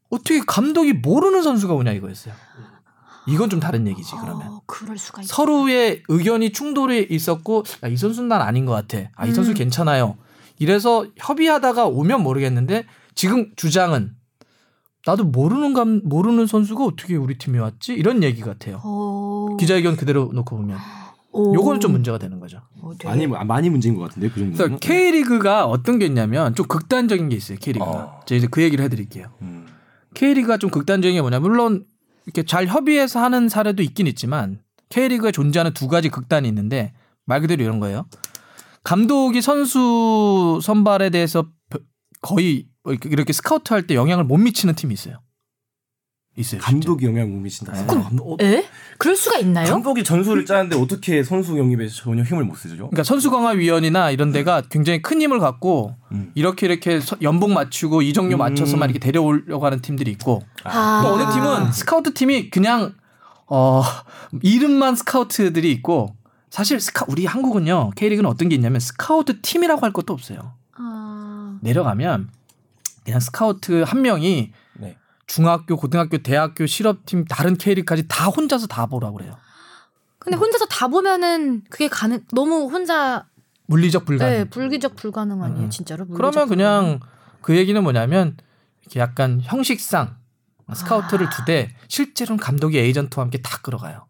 어떻게 0.10 0.40
감독이 0.40 0.94
모르는 0.94 1.44
선수가 1.44 1.76
오냐 1.76 1.92
이거였어요. 1.92 2.34
이건 3.28 3.52
좀 3.52 3.60
다른 3.60 3.86
얘기지 3.86 4.10
그러면. 4.20 4.48
어. 4.48 4.62
서로의 5.24 6.02
의견이 6.08 6.54
충돌이 6.54 7.10
있었고 7.12 7.64
야, 7.84 7.88
이 7.88 7.96
선수는 7.96 8.28
난 8.28 8.42
아닌 8.42 8.66
것 8.66 8.72
같아. 8.72 9.10
아, 9.16 9.28
이 9.28 9.34
선수 9.34 9.52
음. 9.52 9.54
괜찮아요. 9.54 10.18
이래서 10.58 11.06
협의하다가 11.18 11.86
오면 11.86 12.24
모르겠는데 12.24 12.86
지금 13.14 13.52
주장은 13.56 14.16
나도 15.06 15.26
모르는 15.26 15.74
감 15.74 16.02
모르는 16.04 16.46
선수가 16.48 16.86
어떻게 16.86 17.16
우리 17.16 17.38
팀에 17.38 17.60
왔지? 17.60 17.94
이런 17.94 18.22
얘기 18.24 18.42
같아요. 18.42 18.80
어. 18.84 19.58
기자회견 19.60 19.96
그대로 19.98 20.30
놓고 20.34 20.56
보면 20.58 20.78
오. 21.32 21.56
요거는 21.56 21.80
좀 21.80 21.94
문제가 21.94 22.18
되는 22.18 22.40
거죠. 22.40 22.62
어, 22.82 22.92
되게- 23.00 23.08
많이 23.28 23.46
많이 23.46 23.70
문제인 23.70 23.96
것 23.96 24.02
같은데 24.02 24.30
그 24.30 24.40
정도는. 24.40 24.58
그래서 24.58 24.78
K리그가 24.80 25.66
어떤 25.66 25.98
게 25.98 26.06
있냐면 26.06 26.54
좀 26.56 26.68
극단적인 26.68 27.30
게 27.30 27.36
있어요. 27.36 27.58
K리그가. 27.60 27.92
어. 27.92 28.20
제가 28.26 28.38
이제 28.38 28.48
그 28.52 28.62
얘기를 28.62 28.84
해드릴게요. 28.86 29.28
음. 29.42 29.66
K리그가 30.14 30.58
좀 30.58 30.70
극단적인 30.70 31.16
게 31.16 31.22
뭐냐 31.22 31.40
물론 31.40 31.86
이렇게 32.26 32.44
잘 32.44 32.68
협의해서 32.68 33.22
하는 33.24 33.50
사례도 33.50 33.82
있긴 33.82 34.06
있지만 34.08 34.60
K리그에 34.90 35.32
존재하는 35.32 35.74
두 35.74 35.88
가지 35.88 36.10
극단이 36.10 36.48
있는데 36.50 36.94
말 37.26 37.42
그대로 37.42 37.64
이런 37.64 37.80
거예요. 37.80 38.06
감독이 38.84 39.42
선수 39.42 40.60
선발에 40.62 41.10
대해서 41.12 41.46
벼- 41.70 41.80
거의 42.22 42.66
이렇게 42.86 43.34
스카우트 43.34 43.74
할 43.74 43.86
때 43.86 43.96
영향을 43.96 44.24
못 44.24 44.38
미치는 44.38 44.76
팀이 44.76 44.94
있어요. 44.94 45.18
있어요. 46.38 46.62
감독이 46.62 47.06
영향 47.06 47.30
못 47.30 47.38
미친다. 47.40 47.74
네. 47.74 47.86
감독, 47.86 48.32
어, 48.32 48.38
에? 48.42 48.66
그럴 48.98 49.18
수가 49.18 49.38
있나요? 49.40 49.68
감독이 49.70 50.02
전술을 50.04 50.46
짜는데 50.46 50.78
어떻게 50.78 51.24
선수 51.24 51.58
영입에 51.58 51.88
전혀 51.90 52.24
힘을 52.24 52.46
못 52.46 52.56
쓰죠? 52.56 52.78
그러니까 52.90 53.04
선수 53.04 53.30
강화 53.30 53.50
위원이나 53.52 54.12
이런 54.12 54.32
데가 54.32 54.62
굉장히 54.70 55.02
큰 55.02 55.22
힘을 55.22 55.40
갖고 55.40 55.94
음. 56.14 56.32
이렇게 56.34 56.68
이렇게 56.68 57.02
서- 57.02 57.18
연봉 57.22 57.54
맞추고 57.54 58.02
이적료 58.02 58.38
음. 58.38 58.40
맞춰서만 58.40 58.90
이렇게 58.90 59.00
데려오려고 59.00 59.66
하는 59.66 59.82
팀들이 59.82 60.10
있고 60.12 60.42
아. 60.64 61.02
또 61.04 61.14
어느 61.16 61.32
팀은 61.34 61.74
스카우트 61.74 62.14
팀이 62.14 62.50
그냥 62.50 62.96
어 63.48 63.84
이름만 64.42 64.96
스카우트들이 64.96 65.70
있고 65.74 66.16
사실 66.50 66.80
스카 66.80 67.06
우리 67.10 67.26
한국은요 67.26 67.92
K리그는 67.98 68.30
어떤 68.30 68.48
게 68.48 68.56
있냐면 68.56 68.80
스카우트 68.80 69.42
팀이라고 69.42 69.82
할 69.82 69.92
것도 69.92 70.14
없어요. 70.14 70.54
아. 70.78 71.58
내려가면 71.62 72.30
그냥 73.04 73.20
스카우트 73.20 73.84
한 73.84 74.02
명이 74.02 74.52
네. 74.74 74.98
중학교, 75.28 75.76
고등학교, 75.78 76.18
대학교, 76.20 76.66
실업팀 76.66 77.26
다른 77.26 77.56
K리그까지 77.56 78.08
다 78.08 78.28
혼자서 78.28 78.68
다 78.68 78.86
보라고 78.86 79.18
그래요. 79.18 79.38
근데 80.20 80.38
혼자서 80.38 80.66
다 80.66 80.88
보면은 80.88 81.64
그게 81.70 81.88
가능 81.88 82.20
너무 82.32 82.70
혼자 82.70 83.26
물리적 83.66 84.06
불가능. 84.06 84.34
네, 84.34 84.44
불기적 84.46 84.96
불가능 84.96 85.42
아니에요, 85.42 85.66
음. 85.66 85.70
진짜로. 85.70 86.06
물리적 86.06 86.18
그러면 86.18 86.48
불가능. 86.48 86.58
그냥 86.58 87.00
그 87.42 87.58
얘기는 87.58 87.82
뭐냐면 87.82 88.38
이렇게 88.82 89.00
약간 89.00 89.40
형식상 89.42 90.18
스카우트를 90.74 91.28
아. 91.28 91.30
두되 91.30 91.74
실제로는 91.88 92.40
감독이 92.40 92.78
에이전트와 92.78 93.26
함께 93.26 93.42
다 93.42 93.58
끌어가요. 93.62 94.06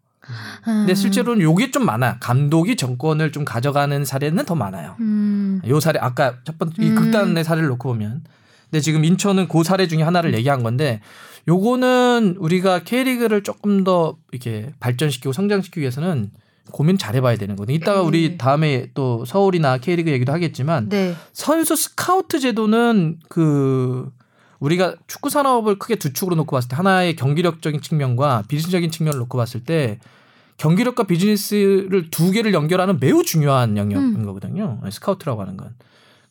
근데 0.64 0.92
음. 0.92 0.94
실제로는 0.94 1.42
요게 1.42 1.72
좀 1.72 1.84
많아. 1.84 2.18
감독이 2.20 2.76
정권을 2.76 3.32
좀 3.32 3.44
가져가는 3.44 4.04
사례는 4.04 4.44
더 4.44 4.54
많아요. 4.54 4.96
음. 5.00 5.60
요 5.66 5.80
사례 5.80 5.98
아까 5.98 6.36
첫 6.44 6.58
번째 6.58 6.74
이 6.80 6.90
음. 6.90 6.94
극단의 6.94 7.42
사례를 7.42 7.68
놓고 7.70 7.88
보면 7.88 8.22
근데 8.72 8.80
지금 8.80 9.04
인천은 9.04 9.48
그 9.48 9.62
사례 9.64 9.86
중에 9.86 10.02
하나를 10.02 10.32
얘기한 10.32 10.62
건데 10.62 11.02
요거는 11.46 12.36
우리가 12.38 12.84
K리그를 12.84 13.42
조금 13.42 13.84
더 13.84 14.16
이렇게 14.32 14.72
발전시키고 14.80 15.34
성장시키기 15.34 15.80
위해서는 15.80 16.30
고민 16.70 16.96
잘 16.96 17.14
해봐야 17.14 17.36
되는 17.36 17.54
거거든요. 17.54 17.76
이따가 17.76 18.00
네. 18.00 18.06
우리 18.06 18.38
다음에 18.38 18.86
또 18.94 19.26
서울이나 19.26 19.76
K리그 19.76 20.10
얘기도 20.10 20.32
하겠지만 20.32 20.88
네. 20.88 21.14
선수 21.34 21.76
스카우트 21.76 22.40
제도는 22.40 23.18
그 23.28 24.10
우리가 24.58 24.94
축구 25.06 25.28
산업을 25.28 25.78
크게 25.78 25.96
두 25.96 26.14
축으로 26.14 26.34
놓고 26.36 26.56
봤을 26.56 26.70
때 26.70 26.76
하나의 26.76 27.14
경기력적인 27.16 27.82
측면과 27.82 28.44
비즈니스적인 28.48 28.90
측면을 28.90 29.18
놓고 29.18 29.36
봤을 29.36 29.64
때 29.64 29.98
경기력과 30.56 31.02
비즈니스를 31.02 32.08
두 32.10 32.30
개를 32.30 32.54
연결하는 32.54 32.98
매우 33.00 33.22
중요한 33.22 33.76
영역인 33.76 34.16
음. 34.16 34.24
거거든요. 34.24 34.80
스카우트라고 34.90 35.42
하는 35.42 35.58
건. 35.58 35.74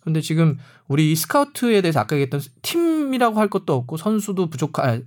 근데 0.04 0.22
지금 0.22 0.58
우리 0.92 1.14
이 1.14 1.16
스카우트에 1.16 1.82
대해서 1.82 2.02
아까 2.02 2.18
얘기했던 2.18 2.42
팀이라고 2.62 3.40
할 3.40 3.48
것도 3.48 3.74
없고 3.74 3.96
선수도 3.96 4.50
부족하 4.50 4.84
아, 4.84 5.00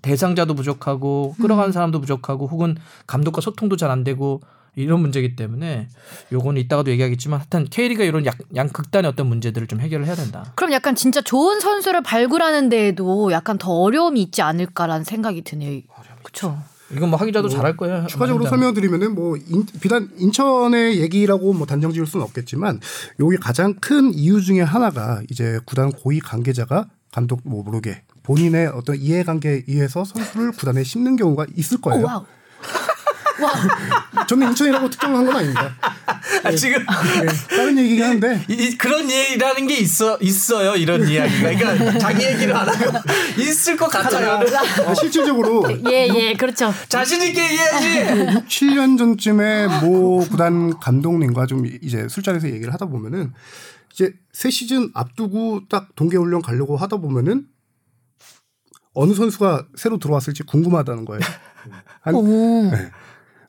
대상자도 0.00 0.54
부족하고 0.54 1.34
끌어가는 1.40 1.70
음. 1.70 1.72
사람도 1.72 2.00
부족하고 2.00 2.46
혹은 2.46 2.76
감독과 3.08 3.40
소통도 3.40 3.76
잘 3.76 3.90
안 3.90 4.04
되고 4.04 4.40
이런 4.76 5.00
문제이기 5.00 5.34
때문에 5.36 5.88
요거는 6.30 6.60
이따가도 6.62 6.92
얘기하겠지만 6.92 7.40
하여튼 7.40 7.64
K리가 7.64 8.04
이런 8.04 8.24
약, 8.24 8.38
양극단의 8.54 9.10
어떤 9.10 9.26
문제들을 9.26 9.66
좀 9.66 9.80
해결을 9.80 10.06
해야 10.06 10.14
된다. 10.14 10.52
그럼 10.54 10.72
약간 10.72 10.94
진짜 10.94 11.20
좋은 11.20 11.60
선수를 11.60 12.02
발굴하는 12.02 12.68
데에도 12.68 13.32
약간 13.32 13.58
더 13.58 13.72
어려움이 13.72 14.22
있지 14.22 14.42
않을까라는 14.42 15.04
생각이 15.04 15.42
드네요. 15.42 15.82
그렇죠. 16.22 16.58
이건 16.94 17.10
뭐 17.10 17.18
하기자도 17.18 17.48
잘할 17.48 17.76
거예요. 17.76 18.06
추가적으로. 18.08 18.46
설명드리면은 18.46 19.14
뭐 19.14 19.36
인- 19.36 19.66
비단 19.80 20.10
인천의 20.18 21.00
얘기라고 21.00 21.52
뭐 21.52 21.66
단정 21.66 21.92
지을 21.92 22.06
수는 22.06 22.24
없겠지만 22.24 22.80
여기 23.20 23.36
가장 23.36 23.74
큰 23.80 24.12
이유 24.14 24.40
중에 24.42 24.60
하나가 24.60 25.22
이제 25.30 25.58
구단 25.64 25.90
고위 25.92 26.20
관계자가 26.20 26.88
감독 27.12 27.40
뭐 27.44 27.62
모르게 27.62 28.02
본인의 28.22 28.68
어떤 28.68 28.96
이해관계에 28.96 29.62
의해서 29.68 30.04
선수를 30.04 30.52
구단에 30.52 30.84
심는 30.84 31.16
경우가 31.16 31.46
있을 31.56 31.78
오, 31.78 31.80
거예요. 31.80 32.26
저는 34.28 34.48
인천이라고 34.48 34.90
특정한 34.90 35.24
건 35.26 35.36
아닙니다. 35.36 35.74
아, 36.44 36.50
지금 36.52 36.78
네, 36.80 37.26
다른 37.56 37.78
얘기긴 37.78 38.04
한데 38.04 38.44
이, 38.48 38.52
이- 38.54 38.78
그런 38.78 39.10
얘기라는 39.10 39.66
게 39.66 39.76
있어 39.78 40.18
있어요 40.20 40.74
이런 40.76 41.06
이야기가 41.08 41.50
그러니까 41.56 41.98
자기 41.98 42.24
얘기를 42.24 42.54
안 42.54 42.68
하고 42.68 42.98
있을 43.40 43.76
것 43.76 43.88
같아요. 43.88 44.40
아, 44.86 44.94
실질적으로 44.94 45.64
예, 45.90 46.08
예, 46.14 46.34
그렇죠. 46.34 46.72
자신 46.88 47.22
있게 47.22 47.42
얘기해야지. 47.44 48.34
6, 48.34 48.46
7년 48.46 48.98
전쯤에 48.98 49.80
모 49.82 50.18
구단 50.20 50.78
감독님과 50.78 51.46
좀 51.46 51.66
이제 51.82 52.06
술자리에서 52.08 52.48
얘기를 52.50 52.72
하다 52.72 52.86
보면은 52.86 53.32
이제 53.92 54.12
새 54.32 54.50
시즌 54.50 54.90
앞두고 54.94 55.62
딱 55.68 55.94
동계훈련 55.96 56.42
가려고 56.42 56.76
하다 56.76 56.96
보면은 56.98 57.46
어느 58.94 59.14
선수가 59.14 59.66
새로 59.76 59.98
들어왔을지 59.98 60.42
궁금하다는 60.44 61.04
거예요. 61.06 61.20
한 62.00 62.14
오. 62.14 62.70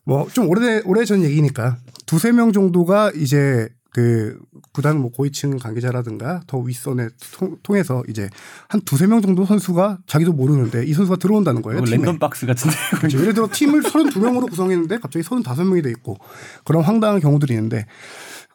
뭐 0.06 0.28
좀 0.30 0.50
오래 0.50 0.82
오래 0.86 1.06
전 1.06 1.24
얘기니까 1.24 1.78
두세 2.06 2.32
명 2.32 2.52
정도가 2.52 3.12
이제 3.16 3.70
그 3.92 4.40
구단 4.74 5.00
뭐 5.00 5.12
고위층 5.12 5.58
관계자라든가 5.60 6.42
더 6.48 6.58
윗선에 6.58 7.10
통, 7.34 7.58
통해서 7.62 8.04
이제 8.10 8.28
한 8.68 8.82
두세 8.82 9.06
명 9.06 9.22
정도 9.22 9.46
선수가 9.46 10.00
자기도 10.08 10.34
모르는데 10.34 10.84
이 10.86 10.94
선수가 10.94 11.18
들어온다는 11.18 11.62
거예요. 11.62 11.84
팀에. 11.84 11.98
랜덤 11.98 12.18
박스 12.18 12.46
같은데. 12.48 12.76
그렇죠. 12.98 13.20
예를 13.20 13.34
들어 13.36 13.48
팀을 13.52 13.84
32명으로 13.84 14.50
구성했는데 14.50 14.98
갑자기 14.98 15.24
35명이 15.24 15.84
돼 15.84 15.90
있고 15.92 16.18
그런 16.66 16.84
황당한 16.84 17.20
경우들이 17.20 17.54
있는데 17.54 17.86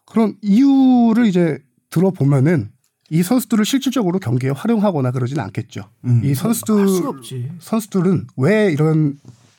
그런 0.05 0.35
이유를 0.43 1.27
이제 1.27 1.59
들어보면은 1.91 2.71
이 3.11 3.23
선수들을 3.23 3.65
실질적으로 3.65 4.19
경기에 4.19 4.51
활용하거나 4.51 5.13
그러진 5.13 5.39
않겠죠. 5.41 5.89
음. 6.05 6.21
이 6.25 6.35
선수들 6.35 6.79
할 6.81 6.89
수가 6.89 7.09
없지. 7.11 7.53
선수들은 7.61 8.27
왜 8.37 8.71
이런 8.73 9.19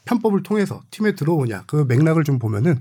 편법을 0.10 0.43
통해서 0.43 0.82
팀에 0.91 1.13
들어오냐 1.13 1.63
그 1.67 1.86
맥락을 1.88 2.24
좀 2.24 2.39
보면은 2.39 2.80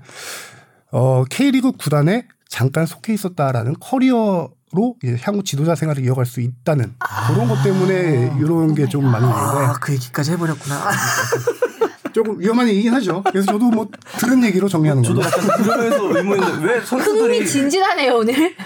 어 0.90 1.24
K리그 1.28 1.72
구단에 1.72 2.26
잠깐 2.48 2.86
속해 2.86 3.12
있었다라는 3.12 3.74
커리어로 3.78 4.96
이제 5.02 5.16
향후 5.22 5.42
지도자 5.44 5.74
생활을 5.74 6.02
이어갈 6.04 6.24
수 6.24 6.40
있다는 6.40 6.94
그런 7.28 7.46
것 7.48 7.62
때문에 7.62 8.36
이런 8.40 8.74
게 8.74 8.86
좀 8.86 9.04
많이 9.04 9.26
있는데 9.26 9.66
아, 9.66 9.72
그 9.74 9.92
얘기까지 9.92 10.32
해버렸구나. 10.32 10.76
조금 12.14 12.40
위험한 12.40 12.66
얘기긴 12.68 12.92
하죠. 12.94 13.22
그래서 13.24 13.52
저도 13.52 13.66
뭐 13.70 13.86
들은 14.18 14.42
얘기로 14.44 14.66
정리하는 14.66 15.02
저도 15.02 15.20
거죠. 15.20 15.36
약간 15.42 15.62
그러면서 15.62 16.18
의문인데 16.18 16.64
왜 16.66 16.80
선수들이 16.80 17.20
흥미진진하네요 17.38 18.14
오늘. 18.16 18.56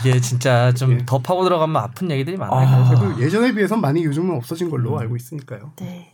이게 0.00 0.20
진짜 0.20 0.72
좀 0.72 1.04
더 1.04 1.18
파고 1.18 1.42
들어가면 1.44 1.76
아픈 1.82 2.10
얘기들이 2.10 2.36
많아요. 2.36 2.66
아. 2.66 3.16
예전에 3.20 3.52
비해서 3.52 3.76
많이 3.76 4.04
요즘은 4.04 4.36
없어진 4.36 4.70
걸로 4.70 4.96
알고 4.98 5.16
있으니까요. 5.16 5.72
네. 5.80 6.12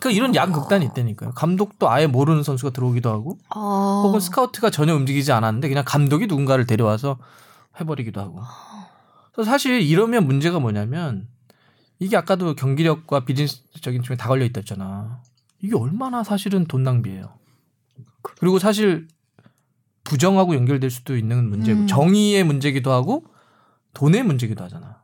그러니까 0.00 0.10
이런 0.16 0.34
양극단이 0.34 0.84
있다니까요. 0.86 1.32
감독도 1.32 1.90
아예 1.90 2.06
모르는 2.06 2.42
선수가 2.42 2.70
들어오기도 2.72 3.10
하고 3.10 3.38
어. 3.54 4.02
혹은 4.04 4.20
스카우트가 4.20 4.70
전혀 4.70 4.94
움직이지 4.94 5.32
않았는데 5.32 5.68
그냥 5.68 5.84
감독이 5.86 6.26
누군가를 6.26 6.66
데려와서 6.66 7.18
해버리기도 7.80 8.20
하고. 8.20 8.40
그래서 9.32 9.50
사실 9.50 9.80
이러면 9.80 10.26
문제가 10.26 10.58
뭐냐면 10.60 11.28
이게 11.98 12.16
아까도 12.16 12.54
경기력과 12.54 13.24
비즈니스적인 13.24 14.02
측면에 14.02 14.16
다 14.16 14.28
걸려 14.28 14.44
있다 14.44 14.60
했잖아. 14.60 15.20
이게 15.60 15.76
얼마나 15.76 16.22
사실은 16.22 16.66
돈 16.66 16.84
낭비예요. 16.84 17.32
그리고 18.22 18.58
사실 18.58 19.08
부정하고 20.04 20.54
연결될 20.54 20.90
수도 20.90 21.16
있는 21.16 21.48
문제고 21.50 21.80
음. 21.80 21.86
정의의 21.86 22.44
문제기도 22.44 22.92
하고 22.92 23.24
돈의 23.94 24.22
문제기도 24.22 24.62
하잖아. 24.64 25.02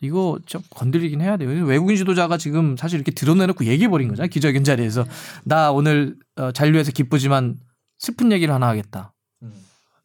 이거 0.00 0.38
좀 0.46 0.62
건드리긴 0.70 1.20
해야 1.20 1.36
돼요. 1.36 1.48
외국인 1.66 1.96
지도자가 1.96 2.38
지금 2.38 2.76
사실 2.76 2.96
이렇게 2.96 3.12
드러내놓고 3.12 3.64
얘기해버린 3.64 4.08
거잖아요. 4.08 4.28
기자회견 4.28 4.64
자리에서. 4.64 5.06
나 5.44 5.72
오늘 5.72 6.16
어, 6.36 6.52
잔류해서 6.52 6.92
기쁘지만 6.92 7.56
슬픈 7.98 8.32
얘기를 8.32 8.52
하나 8.52 8.68
하겠다. 8.68 9.14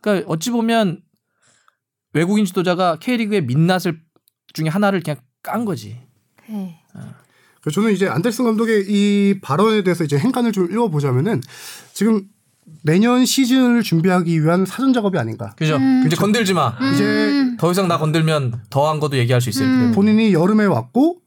그러니까 0.01 0.32
어찌 0.32 0.49
보면 0.49 1.01
외국인 2.13 2.45
지도자가 2.45 2.97
K리그의 2.97 3.45
민낯을 3.45 4.01
중에 4.54 4.67
하나를 4.67 5.01
그냥 5.01 5.17
깐 5.43 5.65
거지. 5.65 5.99
네. 6.49 6.80
그래서 7.62 7.75
저는 7.75 7.93
이제 7.93 8.08
안델슨 8.08 8.45
감독의 8.45 8.86
이 8.88 9.39
발언에 9.41 9.84
대해서 9.84 10.04
이제 10.04 10.17
행간을 10.17 10.51
좀 10.51 10.71
읽어보자면은 10.71 11.41
지금 11.93 12.23
내년 12.84 13.25
시즌을 13.25 13.84
준비하기 13.84 14.43
위한 14.43 14.65
사전 14.65 14.93
작업이 14.93 15.17
아닌가. 15.17 15.53
그죠? 15.57 15.77
이제 16.05 16.15
건들지 16.15 16.53
마. 16.53 16.75
이제 16.93 17.55
더 17.57 17.71
이상 17.71 17.88
나 17.88 17.97
건들면 17.97 18.63
더한 18.69 18.99
것도 18.99 19.17
얘기할 19.17 19.41
수 19.41 19.49
있어요. 19.49 19.67
음. 19.67 19.91
본인이 19.93 20.34
여름에 20.34 20.65
왔고 20.65 21.21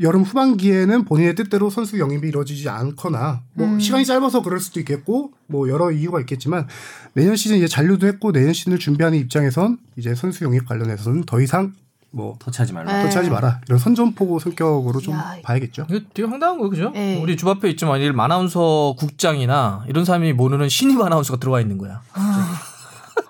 여름 0.00 0.22
후반기에는 0.22 1.04
본인의 1.04 1.34
뜻대로 1.34 1.70
선수 1.70 1.98
영입이 1.98 2.26
이루어지지 2.28 2.68
않거나 2.68 3.42
뭐 3.54 3.78
시간이 3.78 4.04
짧아서 4.04 4.42
그럴 4.42 4.58
수도 4.58 4.80
있겠고 4.80 5.32
뭐 5.46 5.68
여러 5.68 5.90
이유가 5.90 6.18
있겠지만 6.20 6.66
내년 7.12 7.36
시즌 7.36 7.56
이제 7.56 7.68
잔류도 7.68 8.06
했고 8.06 8.32
내년 8.32 8.52
시즌을 8.52 8.78
준비하는 8.78 9.18
입장에선 9.18 9.78
이제 9.96 10.14
선수 10.14 10.44
영입 10.44 10.66
관련해서는 10.66 11.24
더 11.24 11.40
이상 11.40 11.74
뭐 12.14 12.36
터치하지 12.38 12.72
말라. 12.74 12.92
네. 12.92 13.02
터치하지 13.04 13.30
마라 13.30 13.60
이런 13.66 13.78
선전포고 13.78 14.38
성격으로 14.38 15.00
좀 15.00 15.14
야, 15.14 15.36
봐야겠죠. 15.42 15.86
이거 15.90 16.00
되게 16.12 16.28
황당한 16.28 16.58
거예요, 16.58 16.70
그죠? 16.70 16.90
네. 16.90 17.18
우리 17.22 17.36
주 17.36 17.48
앞에 17.48 17.70
있지만 17.70 18.00
이 18.02 18.12
아나운서 18.16 18.94
국장이나 18.98 19.84
이런 19.88 20.04
사람이 20.04 20.34
모르는 20.34 20.68
신입 20.68 21.00
아나운서가 21.00 21.40
들어와 21.40 21.60
있는 21.60 21.78
거야. 21.78 22.02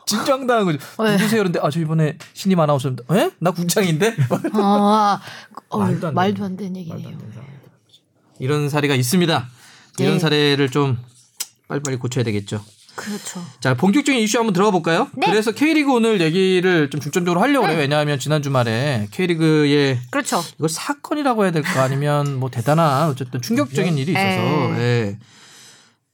진짜 0.04 0.32
황당한 0.34 0.64
거죠. 0.64 0.78
네. 1.02 1.12
누구세요? 1.16 1.40
그런데 1.40 1.60
아 1.62 1.70
저 1.70 1.78
이번에 1.80 2.18
신입 2.34 2.58
아나운서 2.58 2.90
에? 3.12 3.30
나 3.38 3.52
국장인데? 3.52 4.16
아, 4.54 5.20
어, 5.68 5.78
말도 5.78 6.08
안 6.08 6.14
말도 6.14 6.42
되는- 6.42 6.44
안 6.44 6.56
되는 6.56 6.76
얘기네요. 6.76 7.16
이런 8.40 8.68
사례가 8.68 8.94
있습니다. 8.96 9.46
이런 10.00 10.12
네. 10.14 10.18
사례를 10.18 10.70
좀 10.70 10.98
빨리빨리 11.68 11.98
고쳐야 11.98 12.24
되겠죠. 12.24 12.62
그렇죠. 12.94 13.42
자, 13.60 13.74
본격적인 13.74 14.20
이슈 14.20 14.38
한번 14.38 14.52
들어가 14.52 14.70
볼까요? 14.70 15.08
네. 15.16 15.26
그래서 15.26 15.52
K리그 15.52 15.92
오늘 15.92 16.20
얘기를 16.20 16.90
좀 16.90 17.00
중점적으로 17.00 17.40
하려고 17.40 17.66
그래요. 17.66 17.78
왜냐하면 17.78 18.18
지난 18.18 18.42
주말에 18.42 19.08
K리그의 19.10 19.98
그렇죠. 20.10 20.42
이걸 20.56 20.68
사건이라고 20.68 21.44
해야 21.44 21.52
될까 21.52 21.82
아니면 21.82 22.38
뭐 22.38 22.50
대단한 22.50 23.08
어쨌든 23.08 23.40
충격적인 23.40 23.96
일이 23.98 24.12
있어서 24.12 24.78
에. 24.78 24.78
예. 24.78 25.18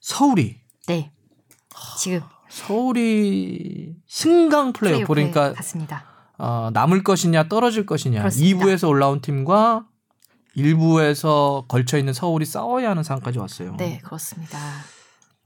서울이 0.00 0.56
네. 0.86 1.10
지금 1.98 2.22
서울이 2.48 3.94
승강 4.08 4.72
플레이오프 4.72 5.06
그러니까 5.06 5.52
갔습니다. 5.54 6.04
어, 6.38 6.70
남을 6.72 7.02
것이냐 7.02 7.48
떨어질 7.48 7.84
것이냐 7.84 8.20
그렇습니다. 8.20 8.64
2부에서 8.64 8.88
올라온 8.88 9.20
팀과 9.20 9.84
1부에서 10.56 11.66
걸쳐 11.68 11.98
있는 11.98 12.12
서울이 12.12 12.44
싸워야 12.44 12.90
하는 12.90 13.02
상황까지 13.02 13.38
왔어요. 13.38 13.76
네, 13.76 14.00
그렇습니다. 14.02 14.58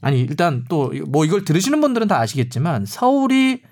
아니 0.03 0.21
일단 0.21 0.65
또 0.69 0.93
뭐 1.09 1.25
이걸 1.25 1.45
들으시는 1.45 1.81
분들은 1.81 2.09
다 2.09 2.19
아시겠지만 2.21 2.85
서울이 2.87 3.63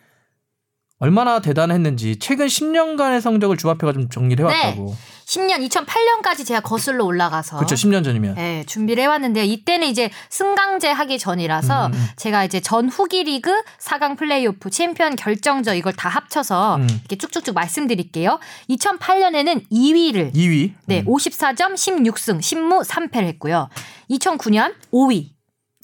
얼마나 1.03 1.41
대단했는지 1.41 2.19
최근 2.19 2.47
10년간의 2.47 3.23
성적을 3.23 3.57
주합회가 3.57 3.93
좀 3.95 4.11
정리를 4.11 4.45
해왔다고. 4.51 4.95
10년 5.25 5.67
2008년까지 5.67 6.45
제가 6.45 6.61
거슬러 6.61 7.05
올라가서 7.07 7.57
그렇죠. 7.57 7.75
10년 7.75 8.05
전이면. 8.05 8.35
네, 8.35 8.65
준비를 8.67 9.03
해왔는데요. 9.05 9.45
이때는 9.45 9.87
이제 9.87 10.11
승강제 10.29 10.91
하기 10.91 11.19
전이라서 11.19 11.87
음, 11.87 11.93
음. 11.95 12.07
제가 12.17 12.45
이제 12.45 12.61
전 12.61 12.89
후기 12.91 13.23
리그 13.25 13.51
4강 13.81 14.19
플레이오프 14.19 14.69
챔피언 14.69 15.17
결정전 15.17 15.77
이걸 15.77 15.95
다 15.95 16.11
합쳐서 16.11 16.77
음. 16.77 16.87
이렇게 16.89 17.17
쭉쭉쭉 17.17 17.55
말씀드릴게요. 17.55 18.39
2008년에는 18.69 19.71
2위를 19.71 20.35
2위. 20.35 20.73
네, 20.85 21.03
54점 21.05 21.75
16승 21.75 22.41
10무 22.41 22.85
3패를 22.85 23.25
했고요. 23.25 23.71
2009년 24.11 24.75
5위. 24.93 25.31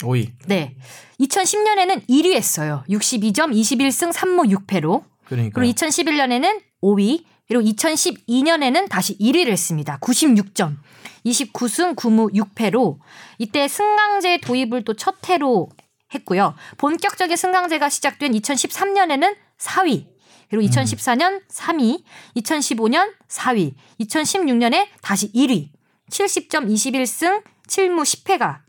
5위. 0.02 0.30
네. 0.46 0.76
2010년에는 1.20 2.06
1위 2.09 2.35
했어요. 2.35 2.85
62점 2.88 3.52
21승 3.52 4.12
3무 4.12 4.66
6패로. 4.66 5.04
그러니까. 5.26 5.61
그리고 5.61 5.72
2011년에는 5.74 6.61
5위. 6.82 7.24
그리고 7.48 7.62
2012년에는 7.62 8.88
다시 8.88 9.16
1위를 9.18 9.48
했습니다. 9.48 9.98
96점. 10.00 10.76
29승 11.24 11.94
9무 11.96 12.32
6패로 12.35 12.98
이때 13.38 13.66
승강제 13.68 14.38
도입을 14.38 14.85
또 14.85 14.94
첫 14.94 15.16
해로 15.28 15.68
했고요. 16.14 16.54
본격적인 16.78 17.37
승강제가 17.37 17.88
시작된 17.88 18.32
2013년에는 18.32 19.37
4위. 19.59 20.06
그리고 20.48 20.68
2014년 20.68 21.42
3위, 21.48 22.04
2015년 22.37 23.12
4위, 23.28 23.74
2016년에 24.00 24.87
다시 25.02 25.32
1위. 25.32 25.70
70점 26.11 26.72
21승 26.72 27.42
7무 27.68 28.02
10패가 28.02 28.61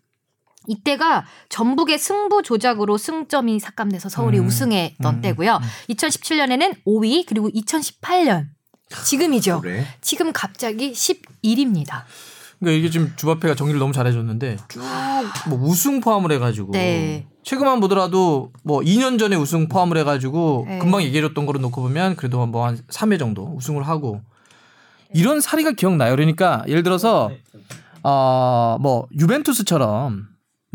이때가 0.67 1.25
전북의 1.49 1.97
승부 1.97 2.43
조작으로 2.43 2.97
승점이 2.97 3.59
삭감돼서 3.59 4.09
서울이 4.09 4.39
음. 4.39 4.45
우승했던 4.47 5.15
음. 5.15 5.21
때고요. 5.21 5.59
2017년에는 5.89 6.83
5위 6.85 7.25
그리고 7.27 7.49
2018년 7.49 8.45
지금이죠. 9.05 9.61
그래. 9.61 9.85
지금 10.01 10.31
갑자기 10.31 10.91
11위입니다. 10.93 12.03
그러니까 12.59 12.79
이게 12.79 12.89
지금 12.89 13.13
주합회가 13.15 13.53
정리를 13.55 13.79
너무 13.79 13.93
잘해줬는데 13.93 14.57
쭉 14.67 14.81
뭐 15.47 15.59
우승 15.59 15.99
포함을 15.99 16.31
해가지고 16.33 16.71
네. 16.73 17.25
최근만 17.43 17.79
보더라도 17.79 18.51
뭐 18.63 18.81
2년 18.81 19.17
전에 19.19 19.35
우승 19.35 19.67
포함을 19.67 19.97
해가지고 19.97 20.65
네. 20.67 20.79
금방 20.79 21.01
얘기해줬던 21.03 21.45
거로 21.45 21.59
놓고 21.59 21.81
보면 21.81 22.15
그래도 22.15 22.45
뭐 22.45 22.65
한 22.67 22.77
3회 22.89 23.17
정도 23.19 23.53
우승을 23.55 23.83
하고 23.83 24.21
이런 25.13 25.39
사례가 25.41 25.71
기억나요. 25.71 26.11
그러니까 26.11 26.63
예를 26.67 26.83
들어서 26.83 27.29
어뭐 28.03 29.07
유벤투스처럼 29.17 30.27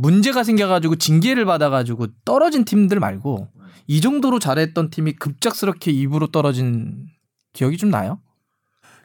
문제가 0.02 0.42
생겨가지고 0.42 0.96
징계를 0.96 1.44
받아가지고 1.44 2.08
떨어진 2.24 2.64
팀들 2.64 2.98
말고 2.98 3.48
이 3.86 4.00
정도로 4.00 4.40
잘했던 4.40 4.90
팀이 4.90 5.12
급작스럽게 5.12 5.92
2부로 5.92 6.32
떨어진 6.32 7.06
기억이 7.52 7.76
좀 7.76 7.90
나요? 7.90 8.18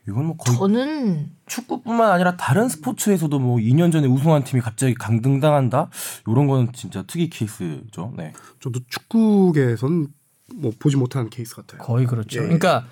이건 0.07 0.25
뭐 0.25 0.37
거의 0.37 0.57
저는 0.57 1.31
축구뿐만 1.45 2.09
아니라 2.11 2.35
다른 2.35 2.67
스포츠에서도 2.67 3.37
뭐 3.37 3.57
2년 3.57 3.91
전에 3.91 4.07
우승한 4.07 4.43
팀이 4.43 4.61
갑자기 4.61 4.95
강등당한다. 4.95 5.89
이런 6.27 6.47
건 6.47 6.71
진짜 6.73 7.03
특이 7.03 7.29
케이스죠. 7.29 8.13
네. 8.17 8.33
저도 8.59 8.79
축구계에선 8.87 10.07
뭐 10.55 10.71
보지 10.79 10.97
못한 10.97 11.29
케이스 11.29 11.55
같아요. 11.55 11.79
거의 11.81 12.07
그렇죠. 12.07 12.39
예. 12.39 12.43
그러니까 12.43 12.85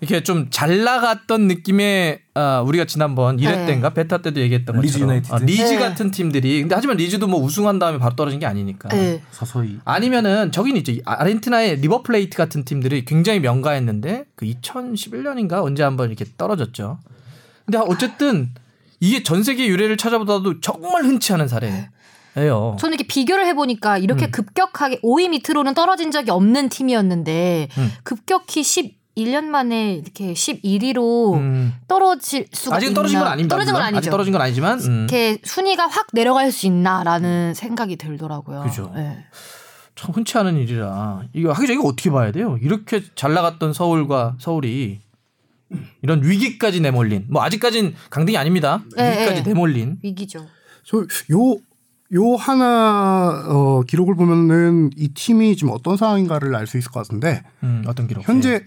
이렇게 0.00 0.22
좀 0.22 0.48
잘 0.50 0.84
나갔던 0.84 1.48
느낌의 1.48 2.20
아, 2.34 2.60
우리가 2.60 2.84
지난번 2.84 3.36
1회 3.36 3.50
네. 3.50 3.66
때인가 3.66 3.90
베타 3.90 4.18
때도 4.18 4.40
얘기했던 4.40 4.80
리즈 4.80 4.94
것처럼 4.98 5.08
유나이티드? 5.08 5.34
아, 5.34 5.38
리즈 5.38 5.62
네. 5.62 5.78
같은 5.78 6.10
팀들이 6.10 6.60
근데 6.60 6.74
하지만 6.74 6.96
리즈도 6.96 7.26
뭐 7.26 7.40
우승한 7.40 7.78
다음에 7.78 7.98
바로 7.98 8.14
떨어진 8.14 8.38
게 8.38 8.46
아니니까. 8.46 8.88
네. 8.90 9.22
서서히 9.30 9.78
아니면은 9.84 10.52
저긴 10.52 10.76
있죠. 10.78 10.92
아르헨티나의 11.04 11.76
리버플레이트 11.76 12.36
같은 12.36 12.64
팀들이 12.64 13.04
굉장히 13.04 13.40
명가했는데 13.40 14.24
그 14.36 14.46
2011년인가 14.46 15.62
언제 15.62 15.82
한번 15.82 16.08
이렇게 16.08 16.24
떨어졌죠. 16.36 16.98
근데 17.66 17.78
어쨌든 17.78 18.50
이게 19.00 19.22
전 19.22 19.42
세계 19.42 19.66
유래를 19.66 19.96
찾아보다도 19.96 20.60
정말 20.60 21.04
흔치 21.04 21.32
않은 21.34 21.48
사례예요. 21.48 22.76
저는 22.78 22.94
이렇게 22.94 23.06
비교를 23.06 23.46
해보니까 23.46 23.98
이렇게 23.98 24.26
음. 24.26 24.30
급격하게 24.30 25.00
5위 25.02 25.28
밑으로는 25.30 25.74
떨어진 25.74 26.10
적이 26.10 26.30
없는 26.30 26.68
팀이었는데 26.68 27.68
음. 27.76 27.92
급격히 28.04 28.62
11년 29.18 29.44
만에 29.44 29.94
이렇게 29.94 30.32
11위로 30.32 31.34
음. 31.34 31.74
떨어질 31.88 32.46
수가 32.52 32.76
아직은 32.76 32.92
있나? 32.92 32.94
떨어진 33.00 33.18
건 33.18 33.28
아닙니다. 33.28 33.54
떨어진 33.54 33.72
건. 33.74 33.82
아니죠. 33.82 33.98
아직 33.98 34.10
떨어진 34.10 34.32
건 34.32 34.42
아니지만 34.42 34.80
음. 34.80 34.96
이렇게 35.10 35.38
순위가 35.44 35.86
확 35.86 36.06
내려갈 36.12 36.52
수 36.52 36.66
있나라는 36.66 37.54
생각이 37.54 37.96
들더라고요. 37.96 38.62
그죠. 38.62 38.92
네. 38.94 39.24
참 39.96 40.12
흔치 40.14 40.38
않은 40.38 40.56
일이라 40.56 41.22
이거 41.32 41.50
하기 41.52 41.66
전에 41.66 41.74
이거 41.78 41.88
어떻게 41.88 42.10
봐야 42.10 42.30
돼요? 42.30 42.56
이렇게 42.62 43.02
잘 43.16 43.34
나갔던 43.34 43.72
서울과 43.72 44.36
서울이 44.38 45.00
이런 46.02 46.22
위기까지 46.24 46.80
내몰린 46.80 47.26
뭐 47.28 47.42
아직까진 47.42 47.94
강등이 48.10 48.36
아닙니다. 48.38 48.82
네, 48.96 49.10
위기까지 49.18 49.42
네. 49.42 49.50
내몰린 49.50 49.98
위기죠. 50.02 50.46
저요 50.84 51.56
요 52.14 52.36
하나 52.36 53.44
어, 53.48 53.82
기록을 53.82 54.14
보면은 54.14 54.90
이 54.96 55.08
팀이 55.08 55.56
지금 55.56 55.72
어떤 55.74 55.96
상황인가를 55.98 56.54
알 56.54 56.66
수 56.66 56.78
있을 56.78 56.90
것 56.90 57.00
같은데 57.00 57.42
음, 57.64 57.82
어떤 57.86 58.06
기록? 58.06 58.26
현재 58.26 58.64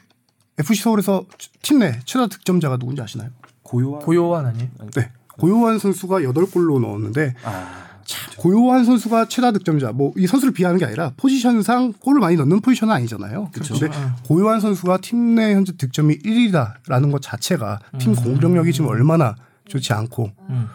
FC 0.62 0.82
서울에서 0.84 1.26
팀 1.62 1.80
내 1.80 2.00
최다 2.06 2.28
득점자가 2.28 2.78
누군지 2.78 3.02
아시나요? 3.02 3.30
고요한 3.64 4.02
고요한 4.02 4.46
아니? 4.46 4.70
네. 4.96 5.12
고요한 5.38 5.80
선수가 5.80 6.20
8골로 6.22 6.80
넣었는데 6.82 7.34
아, 7.44 7.68
참 8.06 8.34
고요한 8.38 8.84
선수가 8.86 9.26
최다 9.30 9.52
득점자 9.54 9.92
뭐 9.94 10.12
이 10.18 10.28
선수를 10.28 10.54
비하는 10.54 10.78
게 10.78 10.86
아니라 10.86 11.14
포지션상 11.18 11.94
골을 12.00 12.20
많이 12.20 12.36
넣는 12.36 12.60
포지션은 12.62 12.94
아니잖아요. 12.94 13.50
근데 13.54 13.64
고요한 14.28 14.60
선수가 14.60 14.98
팀 14.98 15.36
내 15.36 15.54
현재 15.56 15.72
득점이 15.78 16.20
1위다라는 16.20 17.12
것 17.12 17.22
자체가 17.22 17.80
팀 17.98 18.14
공격력이 18.16 18.74
지금 18.74 18.90
얼마나 18.90 19.36
좋지 19.70 19.94
않고 19.94 20.32
음. 20.50 20.68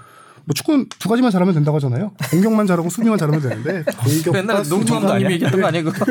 뭐 0.47 0.55
축구는 0.55 0.87
두 1.01 1.09
가지만 1.09 1.33
잘하면 1.33 1.55
된다고 1.55 1.77
하잖아요. 1.77 2.13
공격만 2.31 2.69
잘하고 2.69 2.89
수비만 2.89 3.19
잘하면 3.19 3.41
되는데 3.43 3.83
공격과 3.99 4.33
맨날 4.33 4.65
수비가 4.65 5.01
감님이 5.01 5.33
얘기했던 5.35 5.61
거 5.61 5.71
그거? 5.83 6.05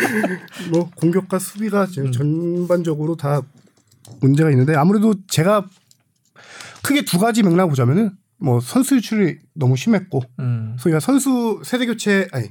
뭐 0.72 0.90
공격과 0.96 1.38
수비가 1.38 1.86
지금 1.86 2.10
전반적으로 2.10 3.16
다 3.16 3.42
문제가 4.20 4.50
있는데 4.50 4.74
아무래도 4.74 5.14
제가 5.28 5.66
크게 6.82 7.04
두 7.04 7.18
가지 7.18 7.42
맥락 7.42 7.68
보자면은 7.68 8.12
뭐 8.38 8.60
선수 8.60 8.96
유출이 8.96 9.38
너무 9.54 9.76
심했고 9.76 10.22
음. 10.38 10.76
소위가 10.78 11.00
선수 11.00 11.60
세대 11.62 11.84
교체 11.84 12.28
아니 12.32 12.48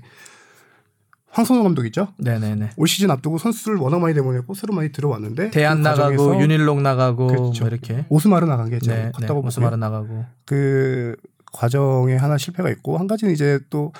황선호 1.35 1.63
감독 1.63 1.85
있죠? 1.87 2.07
네네네. 2.17 2.69
올 2.77 2.87
시즌 2.87 3.11
앞두고 3.11 3.37
선수를 3.37 3.77
워낙 3.77 3.99
많이 3.99 4.13
내보냈고 4.13 4.53
새로 4.53 4.73
많이 4.73 4.93
들어왔는데 4.93 5.51
대안 5.51 5.79
그 5.79 5.81
나가고 5.83 6.17
과정에서 6.17 6.41
윤일록 6.41 6.81
나가고 6.81 7.27
그렇죠. 7.27 7.65
뭐 7.65 7.67
이렇게. 7.67 8.05
오스마르 8.07 8.45
나간 8.45 8.69
게 8.69 8.79
제가 8.79 8.95
네, 8.95 9.05
네. 9.07 9.11
컸다고 9.11 9.45
오스마르. 9.45 9.75
나가고. 9.75 10.23
그 10.45 11.17
과정에 11.51 12.15
하나 12.15 12.37
실패가 12.37 12.69
있고 12.71 12.97
한 12.97 13.07
가지는 13.07 13.33
이제 13.33 13.59
또 13.69 13.91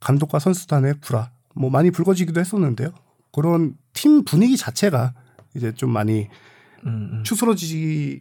감독과 0.00 0.40
선수단의 0.40 0.94
불화 1.00 1.30
뭐 1.54 1.70
많이 1.70 1.92
불거지기도 1.92 2.40
했었는데요. 2.40 2.90
그런 3.32 3.76
팀 3.92 4.24
분위기 4.24 4.56
자체가 4.56 5.14
이제 5.54 5.72
좀 5.72 5.90
많이 5.90 6.28
음, 6.86 7.10
음. 7.12 7.22
추스러지지 7.24 8.20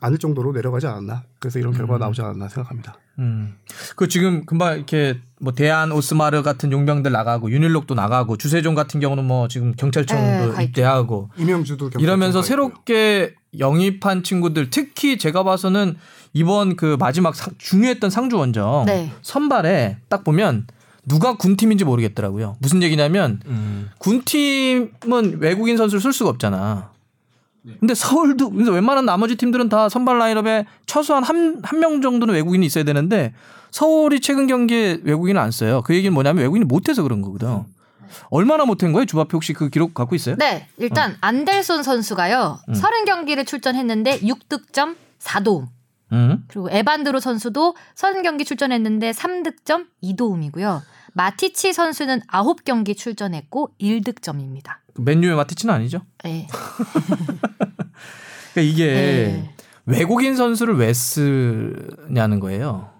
않을 0.00 0.18
정도로 0.18 0.50
내려가지 0.50 0.88
않았나. 0.88 1.22
그래서 1.38 1.60
이런 1.60 1.72
결과가 1.72 1.98
나오지 1.98 2.22
않았나 2.22 2.48
생각합니다. 2.48 2.96
음. 3.20 3.54
그 3.96 4.08
지금 4.08 4.44
금방 4.46 4.74
이렇게 4.76 5.18
뭐 5.40 5.52
대한 5.52 5.92
오스마르 5.92 6.42
같은 6.42 6.72
용병들 6.72 7.12
나가고 7.12 7.50
윤일록도 7.50 7.94
나가고 7.94 8.36
주세종 8.36 8.74
같은 8.74 8.98
경우는 9.00 9.24
뭐 9.24 9.46
지금 9.48 9.68
네, 9.70 9.76
경찰청도 9.78 10.52
가 10.54 10.62
있죠. 10.62 10.62
입대하고 10.62 11.30
이명주도 11.36 11.90
이러면서. 11.98 12.42
새롭게 12.42 13.34
영입한 13.58 14.22
친구들 14.22 14.70
특히 14.70 15.18
제가 15.18 15.42
봐서는 15.44 15.96
이번 16.32 16.76
그 16.76 16.96
마지막 16.98 17.34
상- 17.34 17.54
중요했던 17.58 18.10
상주 18.10 18.36
원정 18.36 18.84
네. 18.86 19.10
선발에 19.22 19.98
딱 20.08 20.24
보면 20.24 20.66
누가 21.06 21.36
군팀인지 21.36 21.84
모르겠더라고요. 21.84 22.56
무슨 22.60 22.82
얘기냐면 22.82 23.40
음. 23.46 23.88
군팀은 23.98 25.38
외국인 25.40 25.76
선수를 25.76 26.00
쓸 26.00 26.12
수가 26.12 26.30
없잖아. 26.30 26.90
근데 27.80 27.94
서울도 27.94 28.50
근데 28.50 28.70
웬만한 28.70 29.04
나머지 29.04 29.36
팀들은 29.36 29.68
다 29.68 29.88
선발 29.88 30.18
라인업에 30.18 30.64
최소한 30.86 31.22
한 31.24 31.60
한 31.62 31.78
명 31.80 32.00
정도는 32.00 32.34
외국인이 32.34 32.64
있어야 32.64 32.84
되는데 32.84 33.34
서울이 33.70 34.20
최근 34.20 34.46
경기에 34.46 35.00
외국인을 35.04 35.40
안 35.40 35.50
써요. 35.50 35.82
그 35.84 35.94
얘기는 35.94 36.12
뭐냐면 36.12 36.42
외국인이 36.42 36.64
못해서 36.64 37.02
그런 37.02 37.20
거거든. 37.22 37.64
얼마나 38.30 38.64
못한 38.64 38.92
거예요? 38.92 39.04
주바페 39.06 39.30
혹시 39.34 39.52
그 39.52 39.68
기록 39.68 39.94
갖고 39.94 40.14
있어요? 40.16 40.34
네, 40.36 40.66
일단 40.78 41.16
안델손 41.20 41.82
선수가요. 41.84 42.58
음. 42.68 42.72
30경기를 42.74 43.46
출전했는데 43.46 44.20
6득점 44.20 44.96
4도움. 45.20 45.66
응. 46.12 46.42
그리고 46.48 46.68
에반드로 46.70 47.20
선수도 47.20 47.76
30경기 47.94 48.44
출전했는데 48.44 49.12
3득점 49.12 49.86
2도움이고요. 50.02 50.80
마티치 51.12 51.72
선수는 51.72 52.22
9경기 52.22 52.96
출전했고 52.96 53.70
1득점입니다. 53.80 54.76
맨유의 55.04 55.36
마티치는 55.36 55.74
아니죠. 55.74 56.00
네. 56.24 56.46
그러니까 58.52 58.72
이게 58.72 58.86
네. 58.86 59.54
외국인 59.86 60.36
선수를 60.36 60.76
왜 60.76 60.92
쓰냐는 60.92 62.40
거예요. 62.40 62.90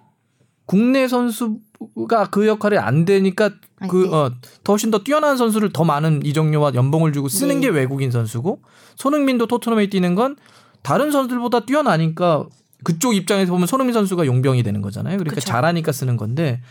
국내 0.66 1.08
선수가 1.08 2.30
그 2.30 2.46
역할이 2.46 2.78
안 2.78 3.04
되니까 3.04 3.50
그 3.88 4.04
네. 4.04 4.14
어, 4.14 4.30
더 4.62 4.72
훨씬 4.72 4.90
더 4.90 5.02
뛰어난 5.02 5.36
선수를 5.36 5.72
더 5.72 5.84
많은 5.84 6.24
이정료와 6.24 6.74
연봉을 6.74 7.12
주고 7.12 7.28
쓰는 7.28 7.60
네. 7.60 7.66
게 7.66 7.68
외국인 7.68 8.10
선수고 8.10 8.62
손흥민도 8.96 9.46
토트넘에 9.46 9.88
뛰는 9.88 10.14
건 10.14 10.36
다른 10.82 11.10
선수들보다 11.10 11.66
뛰어나니까 11.66 12.46
그쪽 12.84 13.14
입장에서 13.14 13.52
보면 13.52 13.66
손흥민 13.66 13.92
선수가 13.92 14.26
용병이 14.26 14.62
되는 14.62 14.80
거잖아요. 14.80 15.18
그러니까 15.18 15.36
그쵸. 15.36 15.46
잘하니까 15.46 15.92
쓰는 15.92 16.16
건데 16.16 16.62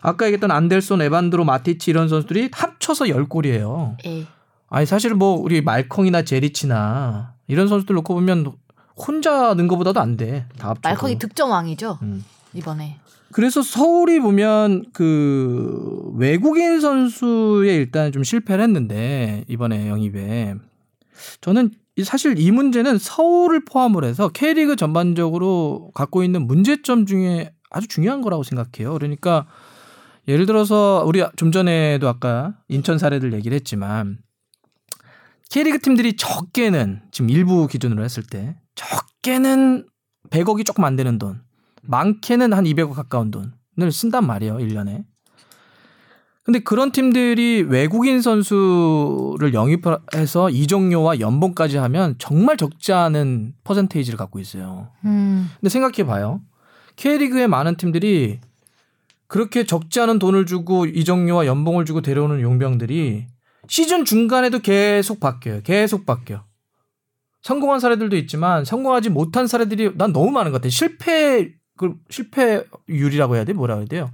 아까 0.00 0.26
얘기했던 0.26 0.50
안델손, 0.50 1.02
에반드로, 1.02 1.44
마티치 1.44 1.90
이런 1.90 2.08
선수들이 2.08 2.50
합쳐서 2.52 3.06
10골이에요. 3.06 3.96
예. 4.06 4.26
아니 4.70 4.86
사실 4.86 5.14
뭐 5.14 5.34
우리 5.34 5.60
말콩이나 5.60 6.22
제리치나 6.22 7.34
이런 7.48 7.68
선수들 7.68 7.94
놓고 7.96 8.14
보면 8.14 8.52
혼자 8.96 9.54
는 9.54 9.66
것보다도 9.66 10.00
안 10.00 10.16
돼. 10.16 10.46
다 10.58 10.68
합쳐도. 10.70 10.88
말콩이 10.88 11.18
득점 11.18 11.50
왕이죠. 11.50 11.98
음. 12.02 12.24
이번에. 12.54 12.98
그래서 13.32 13.62
서울이 13.62 14.20
보면 14.20 14.84
그 14.92 16.12
외국인 16.16 16.80
선수에 16.80 17.74
일단 17.76 18.10
좀 18.12 18.24
실패를 18.24 18.62
했는데 18.64 19.44
이번에 19.48 19.88
영입에 19.88 20.54
저는 21.40 21.70
이- 21.96 22.04
사실 22.04 22.38
이 22.38 22.50
문제는 22.50 22.98
서울을 22.98 23.64
포함을 23.64 24.04
해서 24.04 24.28
K리그 24.28 24.76
전반적으로 24.76 25.90
갖고 25.94 26.22
있는 26.24 26.46
문제점 26.46 27.06
중에 27.06 27.52
아주 27.70 27.86
중요한 27.88 28.20
거라고 28.20 28.42
생각해요. 28.42 28.94
그러니까 28.94 29.46
예를 30.28 30.46
들어서 30.46 31.02
우리 31.06 31.22
좀 31.36 31.52
전에도 31.52 32.08
아까 32.08 32.54
인천 32.68 32.98
사례들 32.98 33.32
얘기를 33.32 33.54
했지만 33.54 34.18
K리그 35.50 35.80
팀들이 35.80 36.14
적게는 36.16 37.02
지금 37.10 37.28
일부 37.28 37.66
기준으로 37.66 38.04
했을 38.04 38.22
때 38.22 38.56
적게는 38.76 39.84
100억이 40.30 40.64
조금 40.64 40.84
안 40.84 40.94
되는 40.94 41.18
돈, 41.18 41.42
많게는 41.82 42.52
한 42.52 42.64
200억 42.64 42.92
가까운 42.92 43.32
돈을 43.32 43.92
쓴단 43.92 44.26
말이에요, 44.26 44.58
1년에. 44.58 45.04
근데 46.44 46.60
그런 46.60 46.92
팀들이 46.92 47.62
외국인 47.62 48.22
선수를 48.22 49.52
영입해서 49.52 50.50
이적료와 50.50 51.20
연봉까지 51.20 51.76
하면 51.76 52.14
정말 52.18 52.56
적지 52.56 52.92
않은 52.92 53.54
퍼센테이지를 53.64 54.16
갖고 54.16 54.38
있어요. 54.38 54.88
음. 55.04 55.50
근데 55.58 55.68
생각해 55.68 56.06
봐요. 56.06 56.40
K리그의 56.96 57.48
많은 57.48 57.76
팀들이 57.76 58.40
그렇게 59.26 59.64
적지 59.64 60.00
않은 60.00 60.18
돈을 60.18 60.46
주고 60.46 60.86
이적료와 60.86 61.46
연봉을 61.46 61.84
주고 61.84 62.00
데려오는 62.00 62.40
용병들이 62.40 63.26
시즌 63.70 64.04
중간에도 64.04 64.58
계속 64.58 65.20
바뀌어요. 65.20 65.62
계속 65.62 66.04
바뀌어. 66.04 66.44
성공한 67.40 67.78
사례들도 67.78 68.16
있지만 68.16 68.64
성공하지 68.64 69.10
못한 69.10 69.46
사례들이 69.46 69.92
난 69.94 70.12
너무 70.12 70.32
많은 70.32 70.50
것 70.50 70.60
같아. 70.60 70.68
실패 70.68 71.52
그 71.76 71.94
실패율이라고 72.10 73.36
해야 73.36 73.44
돼? 73.44 73.52
뭐라 73.52 73.76
해야 73.76 73.86
돼요? 73.86 74.10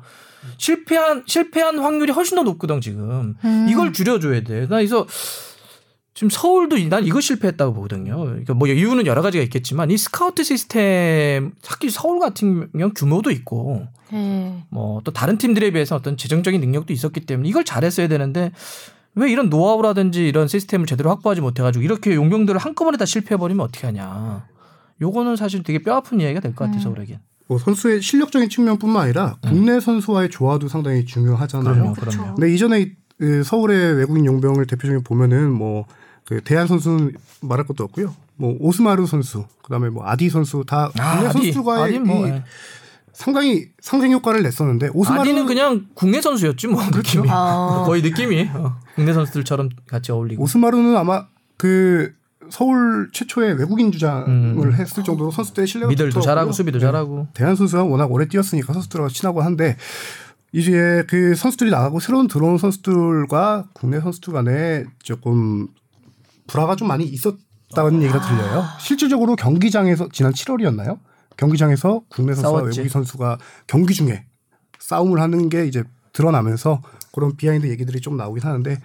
실패한 0.58 1.24
실패한 1.26 1.78
확률이 1.78 2.12
훨씬 2.12 2.36
더 2.36 2.42
높거든 2.42 2.82
지금. 2.82 3.34
음. 3.42 3.66
이걸 3.70 3.94
줄여줘야 3.94 4.42
돼. 4.42 4.68
나 4.68 4.76
그래서 4.76 5.06
지금 6.12 6.28
서울도 6.28 6.76
난 6.90 7.06
이거 7.06 7.22
실패했다고 7.22 7.72
보거든요. 7.72 8.14
그러니까 8.18 8.52
뭐 8.52 8.68
이유는 8.68 9.06
여러 9.06 9.22
가지가 9.22 9.42
있겠지만 9.44 9.90
이 9.90 9.96
스카우트 9.96 10.44
시스템 10.44 11.52
특히 11.62 11.88
서울 11.88 12.20
같은 12.20 12.70
경우 12.72 12.92
규모도 12.94 13.30
있고 13.30 13.86
예. 14.12 14.64
뭐또 14.68 15.12
다른 15.12 15.38
팀들에 15.38 15.70
비해서 15.70 15.96
어떤 15.96 16.18
재정적인 16.18 16.60
능력도 16.60 16.92
있었기 16.92 17.20
때문에 17.20 17.48
이걸 17.48 17.64
잘했어야 17.64 18.06
되는데 18.08 18.52
왜 19.16 19.30
이런 19.30 19.48
노하우라든지 19.50 20.28
이런 20.28 20.46
시스템을 20.46 20.86
제대로 20.86 21.10
확보하지 21.10 21.40
못해가지고 21.40 21.82
이렇게 21.82 22.14
용병들을 22.14 22.58
한꺼번에 22.60 22.96
다 22.98 23.04
실패해버리면 23.04 23.64
어떻게 23.64 23.86
하냐. 23.86 24.46
요거는 25.00 25.36
사실 25.36 25.62
되게 25.62 25.78
뼈아픈 25.82 26.20
이야기가 26.20 26.40
될 26.40 26.54
것 26.54 26.64
같아요, 26.66 26.78
음. 26.78 26.82
서울에겐. 26.82 27.18
뭐 27.48 27.58
선수의 27.58 28.02
실력적인 28.02 28.48
측면뿐만 28.48 29.04
아니라 29.04 29.36
국내 29.42 29.78
선수와의 29.80 30.30
조화도 30.30 30.68
상당히 30.68 31.04
중요하잖아요. 31.04 31.74
그럼요. 31.74 31.92
그럼요. 31.94 32.34
근데 32.34 32.52
이전에 32.54 32.80
이- 32.80 32.92
그 33.18 33.42
서울의 33.44 33.94
외국인 33.96 34.26
용병을 34.26 34.66
대표적으로 34.66 35.02
보면은 35.02 35.52
뭐 35.52 35.84
그 36.26 36.40
대한 36.42 36.66
선수는 36.66 37.12
말할 37.40 37.66
것도 37.68 37.84
없고요. 37.84 38.12
뭐 38.34 38.56
오스마르 38.58 39.06
선수, 39.06 39.44
그다음에 39.62 39.90
뭐 39.90 40.04
아디 40.04 40.28
선수 40.28 40.64
다 40.66 40.88
국내 40.92 41.06
아디, 41.28 41.32
선수과의 41.52 41.84
아디 41.84 41.98
뭐, 42.00 42.26
이 42.26 42.30
예. 42.30 42.42
상당히 43.16 43.70
상생 43.80 44.12
효과를 44.12 44.42
냈었는데 44.42 44.90
오스마르 44.92 45.22
아디는 45.22 45.46
그냥 45.46 45.86
국내 45.94 46.20
선수였지 46.20 46.66
뭐 46.66 46.82
느낌이 46.84 47.26
아. 47.30 47.82
거의 47.86 48.02
느낌이 48.02 48.50
어, 48.52 48.76
국내 48.94 49.14
선수들처럼 49.14 49.70
같이 49.88 50.12
어울리고 50.12 50.42
오스마르는 50.42 50.94
아마 50.94 51.26
그 51.56 52.12
서울 52.50 53.08
최초의 53.12 53.58
외국인 53.58 53.90
주장을 53.90 54.28
음. 54.28 54.72
했을 54.74 55.02
정도로 55.02 55.30
선수 55.30 55.54
때 55.54 55.64
실력이 55.64 55.92
미들도. 55.92 56.20
잘하고 56.20 56.52
수비도 56.52 56.78
네. 56.78 56.84
잘하고 56.84 57.28
대한 57.32 57.56
선수가 57.56 57.84
워낙 57.84 58.12
오래 58.12 58.28
뛰었으니까 58.28 58.74
선수들하고 58.74 59.08
친하고 59.08 59.40
한데 59.40 59.78
이제 60.52 61.02
그 61.08 61.34
선수들이 61.34 61.70
나가고 61.70 62.00
새로운 62.00 62.28
들어온 62.28 62.58
선수들과 62.58 63.68
국내 63.72 63.98
선수들 63.98 64.34
간에 64.34 64.84
조금 65.02 65.68
불화가 66.46 66.76
좀 66.76 66.88
많이 66.88 67.04
있었다는 67.04 68.02
얘기가 68.02 68.20
들려요. 68.20 68.64
실질적으로 68.78 69.36
경기장에서 69.36 70.08
지난 70.12 70.32
7월이었나요? 70.32 70.98
경기장에서 71.36 72.02
국내 72.08 72.34
선수와 72.34 72.60
싸웠지. 72.60 72.80
외국인 72.80 72.88
선수가 72.88 73.38
경기 73.66 73.94
중에 73.94 74.24
싸움을 74.78 75.20
하는 75.20 75.48
게 75.48 75.66
이제 75.66 75.84
드러나면서 76.12 76.80
그런 77.12 77.36
behind 77.36 77.66
얘기들이 77.66 78.00
좀 78.00 78.16
나오긴 78.16 78.42
하는데 78.42 78.78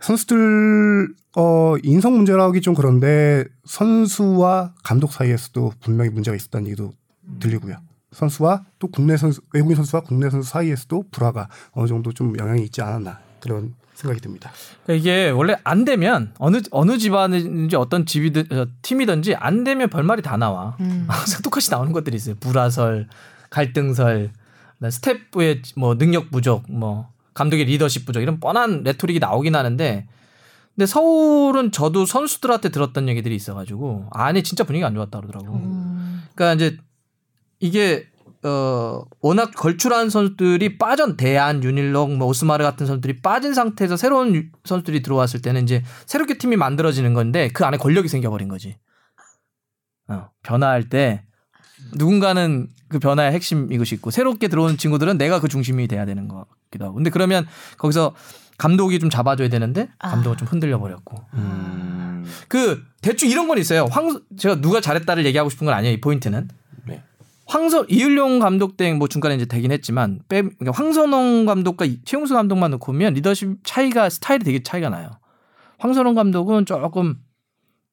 선수들 0.00 1.08
어 1.36 1.76
인성 1.82 2.14
문제라고 2.16 2.48
하기 2.50 2.60
좀 2.60 2.74
그런데 2.74 3.44
선수와 3.64 4.74
감독 4.84 5.12
사이에서도 5.12 5.72
분명히 5.80 6.10
문제가 6.10 6.36
있었다는 6.36 6.66
얘기도 6.66 6.92
들리고요. 7.40 7.76
선수와 8.12 8.64
또 8.78 8.88
국내 8.88 9.16
선수 9.16 9.40
외국인 9.52 9.76
선수와 9.76 10.02
국내 10.02 10.30
선수 10.30 10.50
사이에서도 10.50 11.04
불화가 11.10 11.48
어느 11.72 11.86
정도 11.86 12.12
좀 12.12 12.38
영향이 12.38 12.62
있지 12.64 12.80
않았나 12.80 13.18
그런 13.40 13.74
생각이 13.98 14.20
듭니다. 14.20 14.52
그러니까 14.84 15.00
이게 15.00 15.30
원래 15.30 15.56
안 15.64 15.84
되면 15.84 16.32
어느 16.38 16.60
어느 16.70 16.98
집안인지 16.98 17.74
어떤 17.74 18.06
집이든 18.06 18.56
어, 18.56 18.66
팀이든지 18.82 19.34
안 19.34 19.64
되면 19.64 19.90
별말이 19.90 20.22
다 20.22 20.36
나와. 20.36 20.76
음. 20.80 21.08
똑같이 21.42 21.70
나오는 21.70 21.92
것들이 21.92 22.16
있어요. 22.16 22.36
불화설, 22.38 23.08
갈등설, 23.50 24.30
스태프의 24.88 25.62
뭐 25.76 25.98
능력 25.98 26.30
부족, 26.30 26.70
뭐 26.70 27.08
감독의 27.34 27.64
리더십 27.64 28.06
부족 28.06 28.20
이런 28.20 28.38
뻔한 28.38 28.84
레토릭이 28.84 29.18
나오긴 29.18 29.56
하는데 29.56 30.06
근데 30.76 30.86
서울은 30.86 31.72
저도 31.72 32.06
선수들한테 32.06 32.68
들었던 32.68 33.08
얘기들이 33.08 33.34
있어가지고 33.34 34.10
안에 34.12 34.42
진짜 34.42 34.62
분위기가 34.62 34.86
안 34.86 34.94
좋았다 34.94 35.20
그러더라고. 35.20 35.56
음. 35.56 36.22
그러니까 36.36 36.54
이제 36.54 36.78
이게 37.58 38.06
어 38.44 39.02
워낙 39.20 39.50
걸출한 39.54 40.10
선수들이 40.10 40.78
빠전 40.78 41.16
대안 41.16 41.62
윤일록 41.64 42.14
뭐 42.16 42.28
오스마르 42.28 42.62
같은 42.62 42.86
선수들이 42.86 43.20
빠진 43.20 43.52
상태에서 43.52 43.96
새로운 43.96 44.34
유- 44.36 44.44
선수들이 44.64 45.02
들어왔을 45.02 45.42
때는 45.42 45.64
이제 45.64 45.82
새롭게 46.06 46.38
팀이 46.38 46.56
만들어지는 46.56 47.14
건데 47.14 47.48
그 47.52 47.64
안에 47.64 47.78
권력이 47.78 48.08
생겨버린 48.08 48.48
거지. 48.48 48.76
어, 50.08 50.30
변화할 50.42 50.88
때 50.88 51.24
누군가는 51.96 52.68
그 52.88 52.98
변화의 52.98 53.32
핵심 53.32 53.72
이것이 53.72 53.96
있고 53.96 54.10
새롭게 54.10 54.48
들어오는 54.48 54.76
친구들은 54.78 55.18
내가 55.18 55.40
그 55.40 55.48
중심이 55.48 55.86
돼야 55.88 56.06
되는 56.06 56.28
것 56.28 56.46
같기도 56.66 56.84
하고. 56.86 56.94
근데 56.94 57.10
그러면 57.10 57.46
거기서 57.76 58.14
감독이 58.56 58.98
좀 58.98 59.10
잡아줘야 59.10 59.48
되는데 59.48 59.88
감독은 60.10 60.36
좀 60.36 60.48
흔들려 60.48 60.78
버렸고. 60.78 61.18
음. 61.34 62.24
그 62.48 62.82
대충 63.02 63.28
이런 63.28 63.48
건 63.48 63.58
있어요. 63.58 63.86
황 63.90 64.20
제가 64.36 64.60
누가 64.60 64.80
잘했다를 64.80 65.26
얘기하고 65.26 65.50
싶은 65.50 65.64
건 65.66 65.74
아니에요. 65.74 65.94
이 65.94 66.00
포인트는. 66.00 66.48
네. 67.48 67.52
황선 67.52 67.86
이을용 67.88 68.38
감독 68.40 68.76
땡 68.76 68.98
뭐 68.98 69.08
중간에 69.08 69.34
이제 69.34 69.46
되긴 69.46 69.72
했지만 69.72 70.20
빼 70.28 70.42
그러니까 70.42 70.70
황선홍 70.72 71.46
감독과 71.46 71.84
이- 71.86 72.00
최용수 72.04 72.34
감독만 72.34 72.70
놓고 72.72 72.86
보면 72.92 73.14
리더십 73.14 73.58
차이가 73.64 74.10
스타일이 74.10 74.44
되게 74.44 74.62
차이가 74.62 74.88
나요. 74.90 75.10
황선홍 75.78 76.14
감독은 76.14 76.66
조금 76.66 77.16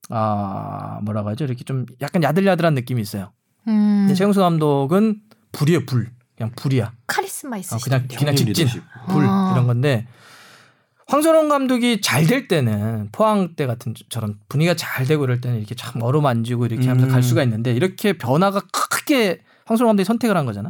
아 0.09 0.99
뭐라고 1.03 1.29
하죠 1.29 1.45
이렇게 1.45 1.63
좀 1.63 1.85
약간 2.01 2.21
야들야들한 2.23 2.73
느낌이 2.75 3.01
있어요. 3.01 3.31
음. 3.67 4.03
근데 4.07 4.13
최용수 4.13 4.39
감독은 4.41 5.21
불이에요 5.51 5.85
불 5.85 6.11
그냥 6.37 6.51
불이야. 6.55 6.91
카리스마 7.07 7.55
어, 7.55 7.59
있으시. 7.59 7.83
그냥 7.83 8.07
그냥 8.09 8.35
직진 8.35 8.65
리더십. 8.65 8.83
불 9.07 9.23
아. 9.25 9.51
이런 9.53 9.67
건데 9.67 10.07
황선홍 11.07 11.49
감독이 11.49 12.01
잘 12.01 12.25
될 12.27 12.47
때는 12.47 13.09
포항 13.11 13.55
때 13.55 13.65
같은처럼 13.67 14.39
분위기가 14.49 14.75
잘 14.75 15.05
되고 15.05 15.23
이럴 15.23 15.39
때는 15.39 15.59
이렇게 15.59 15.75
참 15.75 16.01
어루만지고 16.01 16.65
이렇게 16.65 16.87
하면서 16.87 17.07
음. 17.07 17.11
갈 17.11 17.21
수가 17.23 17.43
있는데 17.43 17.73
이렇게 17.73 18.13
변화가 18.13 18.61
크게 18.71 19.41
황선홍 19.65 19.89
감독이 19.89 20.05
선택을 20.05 20.37
한 20.37 20.45
거잖아. 20.45 20.69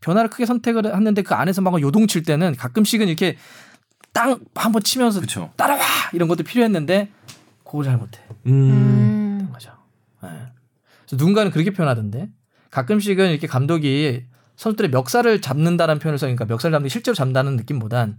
변화를 0.00 0.30
크게 0.30 0.46
선택을 0.46 0.86
했는데 0.94 1.22
그 1.22 1.34
안에서 1.34 1.60
막 1.60 1.80
요동칠 1.80 2.22
때는 2.22 2.56
가끔씩은 2.56 3.06
이렇게 3.06 3.36
땅 4.12 4.40
한번 4.54 4.82
치면서 4.82 5.20
그쵸. 5.20 5.50
따라와 5.56 5.80
이런 6.12 6.26
것도 6.28 6.42
필요했는데 6.42 7.10
그걸 7.64 7.84
잘 7.84 7.96
못해. 7.98 8.20
음. 8.46 8.52
음. 8.52 9.48
맞아. 9.52 9.78
예. 10.24 10.28
그래서 11.06 11.16
누군가는 11.16 11.50
그렇게 11.52 11.70
표현하던데 11.70 12.30
가끔씩은 12.70 13.30
이렇게 13.30 13.46
감독이 13.46 14.24
선수들의 14.56 14.90
멱살을 14.90 15.40
잡는다는 15.40 15.98
표현을 15.98 16.18
써니까 16.18 16.44
멱살 16.46 16.70
잡는 16.72 16.84
게 16.86 16.88
실제로 16.88 17.14
잡는다는 17.14 17.56
느낌보단 17.56 18.18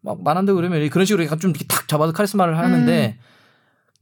막 0.00 0.22
말한다 0.22 0.52
그러면 0.54 0.88
그런 0.90 1.04
식으로 1.04 1.24
약간 1.24 1.38
좀 1.40 1.50
이렇게 1.50 1.66
탁 1.66 1.88
잡아서 1.88 2.12
카리스마를 2.12 2.56
하는데 2.58 3.18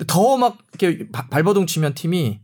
더막 0.06 0.58
이렇게 0.78 1.08
바- 1.10 1.26
발버둥 1.28 1.66
치면 1.66 1.94
팀이 1.94 2.40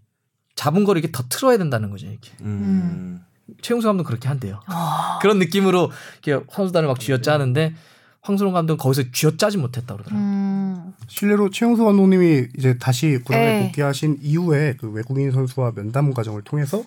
잡은 0.62 0.84
거를 0.84 1.02
이렇게 1.02 1.10
더 1.10 1.24
틀어야 1.28 1.58
된다는 1.58 1.90
거죠 1.90 2.06
이렇게 2.06 2.30
음. 2.42 3.20
최용수 3.62 3.88
감독 3.88 4.02
은 4.02 4.06
그렇게 4.06 4.28
한대요 4.28 4.60
아. 4.66 5.18
그런 5.20 5.40
느낌으로 5.40 5.90
이렇게 6.22 6.44
선수단을 6.52 6.86
막 6.86 7.00
쥐어짜는데 7.00 7.74
황선홍 8.20 8.52
감독은 8.52 8.78
거기서 8.78 9.10
쥐어짜지 9.12 9.58
못했다 9.58 9.94
그러더라고요 9.94 10.24
음. 10.24 10.92
실례로 11.08 11.50
최용수 11.50 11.84
감독님이 11.84 12.46
이제 12.56 12.78
다시 12.78 13.18
구단에 13.24 13.44
네. 13.44 13.66
복귀하신 13.66 14.18
이후에 14.22 14.76
그 14.78 14.88
외국인 14.88 15.32
선수와 15.32 15.72
면담 15.74 16.14
과정을 16.14 16.42
통해서 16.42 16.84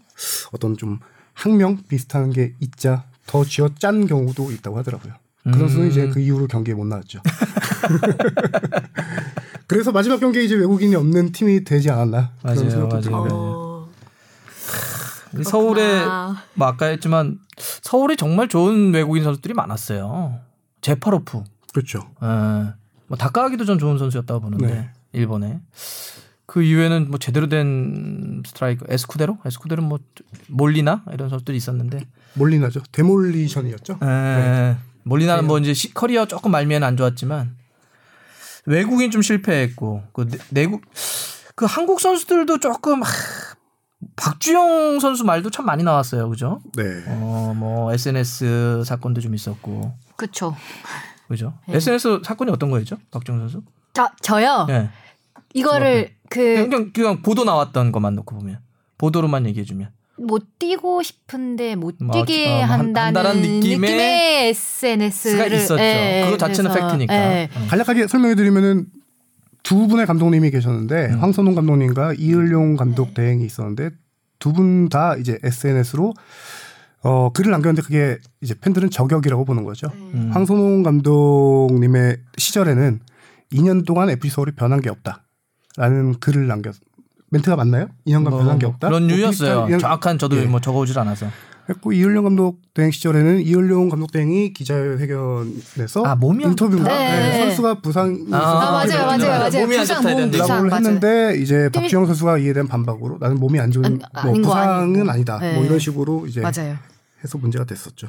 어떤 0.54 0.78
좀 0.78 1.00
학명 1.34 1.78
비슷한 1.90 2.32
게 2.32 2.54
있자 2.62 3.04
더 3.28 3.44
쥐어짠 3.44 4.08
경우도 4.08 4.52
있다고 4.52 4.78
하더라고요. 4.78 5.14
그 5.44 5.60
선수는 5.60 5.86
음. 5.86 5.92
이제 5.92 6.08
그 6.08 6.22
이후로 6.22 6.48
경기에 6.48 6.74
못 6.74 6.86
나왔죠. 6.86 7.20
그래서 9.68 9.92
마지막 9.92 10.20
경기에 10.20 10.44
이제 10.44 10.56
외국인이 10.56 10.96
없는 10.96 11.32
팀이 11.32 11.64
되지 11.64 11.92
않았나 11.92 12.32
그런 12.42 12.56
맞아요, 12.56 12.70
생각도 12.70 13.12
맞아요. 13.12 13.65
어. 15.42 15.44
서울에 15.44 15.82
그렇구나. 15.84 16.44
뭐 16.54 16.68
아까 16.68 16.86
했지만 16.88 17.40
서울에 17.58 18.16
정말 18.16 18.48
좋은 18.48 18.94
외국인 18.94 19.24
선수들이 19.24 19.54
많았어요. 19.54 20.40
제파로프, 20.82 21.44
그렇죠. 21.74 22.00
예. 22.24 22.74
뭐 23.08 23.18
다카하기도 23.18 23.66
전 23.66 23.80
좋은 23.80 23.98
선수였다고 23.98 24.40
보는데 24.42 24.68
네. 24.68 24.90
일본에 25.14 25.60
그 26.46 26.62
이후에는 26.62 27.10
뭐 27.10 27.18
제대로 27.20 27.48
된 27.50 28.44
스트라이커 28.46 28.86
에스쿠데로, 28.90 29.40
에스쿠데로 29.46 29.84
뭐 29.84 30.00
몰리나 30.48 31.04
이런 31.12 31.30
선수들이 31.30 31.58
있었는데 31.58 32.02
몰리나죠. 32.36 32.82
데몰리션이었죠. 32.92 34.00
에, 34.04 34.78
몰리나는 35.04 35.46
뭐 35.48 35.58
이제 35.60 35.74
시- 35.74 35.94
커리어 35.94 36.26
조금 36.28 36.52
말미에는 36.52 36.86
안 36.88 36.98
좋았지만 36.98 37.56
외국인 38.66 39.12
좀 39.12 39.22
실패했고 39.22 40.04
그 40.14 40.28
내- 40.28 40.38
내국 40.50 40.82
그 41.56 41.66
한국 41.66 42.02
선수들도 42.02 42.60
조금 42.60 43.02
하, 43.02 43.08
박주영 44.16 45.00
선수 45.00 45.24
말도 45.24 45.50
참 45.50 45.66
많이 45.66 45.84
나왔어요, 45.84 46.30
그죠? 46.30 46.62
네. 46.76 46.84
어, 47.08 47.54
뭐 47.56 47.94
SNS 47.94 48.84
사건도 48.86 49.22
좀 49.22 49.34
있었고, 49.36 49.94
그쵸. 50.16 50.56
그죠? 51.28 51.54
네. 51.68 51.78
SNS 51.78 52.22
사건이 52.24 52.52
어떤 52.52 52.70
거였죠, 52.70 52.98
박주영 53.12 53.40
선수? 53.40 53.62
저, 53.94 54.10
저요. 54.22 54.68
예, 54.70 54.90
이거를 55.54 56.12
그 56.30 56.68
그냥 56.70 56.92
그냥 56.94 57.22
보도 57.22 57.44
나왔던 57.46 57.92
것만 57.92 58.16
놓고 58.16 58.36
보면 58.36 58.60
보도로만 58.98 59.46
얘기해주면 59.48 59.90
못 60.18 60.60
뛰고 60.60 61.02
싶은데 61.04 61.76
못 61.76 61.96
뭐, 62.00 62.14
뛰게 62.26 62.48
어, 62.52 62.58
한- 62.66 62.80
한다는 62.80 63.18
한다는 63.18 63.42
느낌의 63.42 63.78
느낌의 63.80 64.48
SNS를 64.50 65.52
예, 65.52 65.60
스가 65.60 65.78
있었죠. 65.78 66.26
그거 66.26 66.38
자체는 66.38 66.72
팩트니까. 66.74 67.14
어. 67.14 67.68
간략하게 67.70 68.08
설명해드리면은 68.08 68.86
두 69.66 69.88
분의 69.88 70.06
감독님이 70.06 70.52
계셨는데 70.52 71.08
음. 71.14 71.20
황선홍 71.22 71.56
감독님과 71.56 72.14
이을용 72.14 72.76
감독 72.78 73.14
대행이 73.16 73.44
있었는데 73.46 73.90
두 74.40 74.54
분 74.54 74.90
다 74.90 75.16
이제 75.16 75.40
SNS로 75.44 76.14
어 77.02 77.32
글을 77.34 77.52
남겼는데 77.52 77.82
그게 77.82 78.18
이제 78.42 78.54
팬들은 78.60 78.90
저격이라고 78.92 79.44
보는 79.44 79.64
거죠. 79.64 79.88
음. 80.14 80.30
황선홍 80.34 80.84
감독님의 80.84 82.18
시절에는 82.38 83.00
2년 83.54 83.86
동안 83.86 84.10
FC 84.10 84.30
서울이 84.30 84.52
변한 84.52 84.82
게 84.82 84.90
없다라는 84.90 86.20
글을 86.20 86.48
남겼. 86.48 86.76
멘트가 87.32 87.56
맞나요? 87.56 87.88
2년간 88.08 88.30
뭐, 88.30 88.40
변한 88.40 88.60
게뭐 88.60 88.74
없다. 88.74 88.88
그런 88.90 89.08
뭐 89.08 89.18
유였어요. 89.18 89.66
비슷한- 89.66 89.80
정확한 89.80 90.18
저도 90.20 90.38
예. 90.38 90.46
뭐 90.46 90.60
적어오질 90.62 90.98
않아서. 91.00 91.28
했고 91.70 91.92
이을용 91.94 92.24
감독 92.26 92.60
대행 92.74 92.92
시절에는 92.92 93.42
이을용 93.42 93.90
감독 93.90 94.12
대행이 94.12 94.54
기자회견에서 94.54 96.04
아, 96.06 96.16
몸이 96.16 96.44
안 96.46 96.52
인터뷰인가 96.52 96.90
좋다. 96.90 97.00
네, 97.00 97.30
네. 97.30 97.40
선수가 97.46 97.82
부상이 97.82 98.20
아, 98.32 98.38
아, 98.38 98.72
맞아요, 98.72 99.06
맞아요, 99.06 99.40
맞아요. 99.40 99.62
몸이 99.66 99.76
안 99.78 99.82
부상, 99.82 100.04
몸. 100.04 100.30
부상. 100.32 100.74
했는데 100.86 101.38
이제 101.42 101.70
박주영 101.74 102.06
선수가 102.06 102.38
이에 102.40 102.54
대한 102.54 102.68
반박으로 102.68 103.18
나는 103.20 103.38
몸이 103.40 103.60
안 103.60 103.72
좋은 103.72 104.00
안- 104.14 104.26
뭐 104.26 104.34
부상은. 104.42 105.10
아니다 105.10 105.40
네. 105.40 105.56
뭐 105.56 105.66
이런 105.66 105.80
식으로 105.80 106.28
이제 106.28 106.42
맞아요. 106.42 106.76
해서 107.24 107.38
문제가 107.38 107.66
됐었죠. 107.66 108.08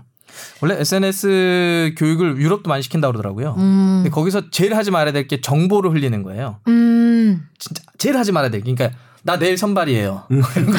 원래 0.61 0.75
SNS 0.81 1.95
교육을 1.97 2.37
유럽도 2.39 2.69
많이 2.69 2.83
시킨다고 2.83 3.13
그러더라고요. 3.13 3.55
음. 3.59 4.01
근데 4.03 4.11
거기서 4.11 4.51
제일 4.51 4.75
하지 4.75 4.91
말아야 4.91 5.13
될 5.13 5.27
게 5.29 5.41
정보를 5.41 5.93
흘리는 5.93 6.23
거예요. 6.23 6.59
음. 6.69 6.86
제일 7.99 8.17
하지 8.17 8.33
말아야 8.33 8.51
돼. 8.51 8.61
그러니까 8.61 8.91
나 9.23 9.39
내일 9.39 9.59
선발이에요. 9.59 10.25
이런 10.31 10.43
거. 10.71 10.79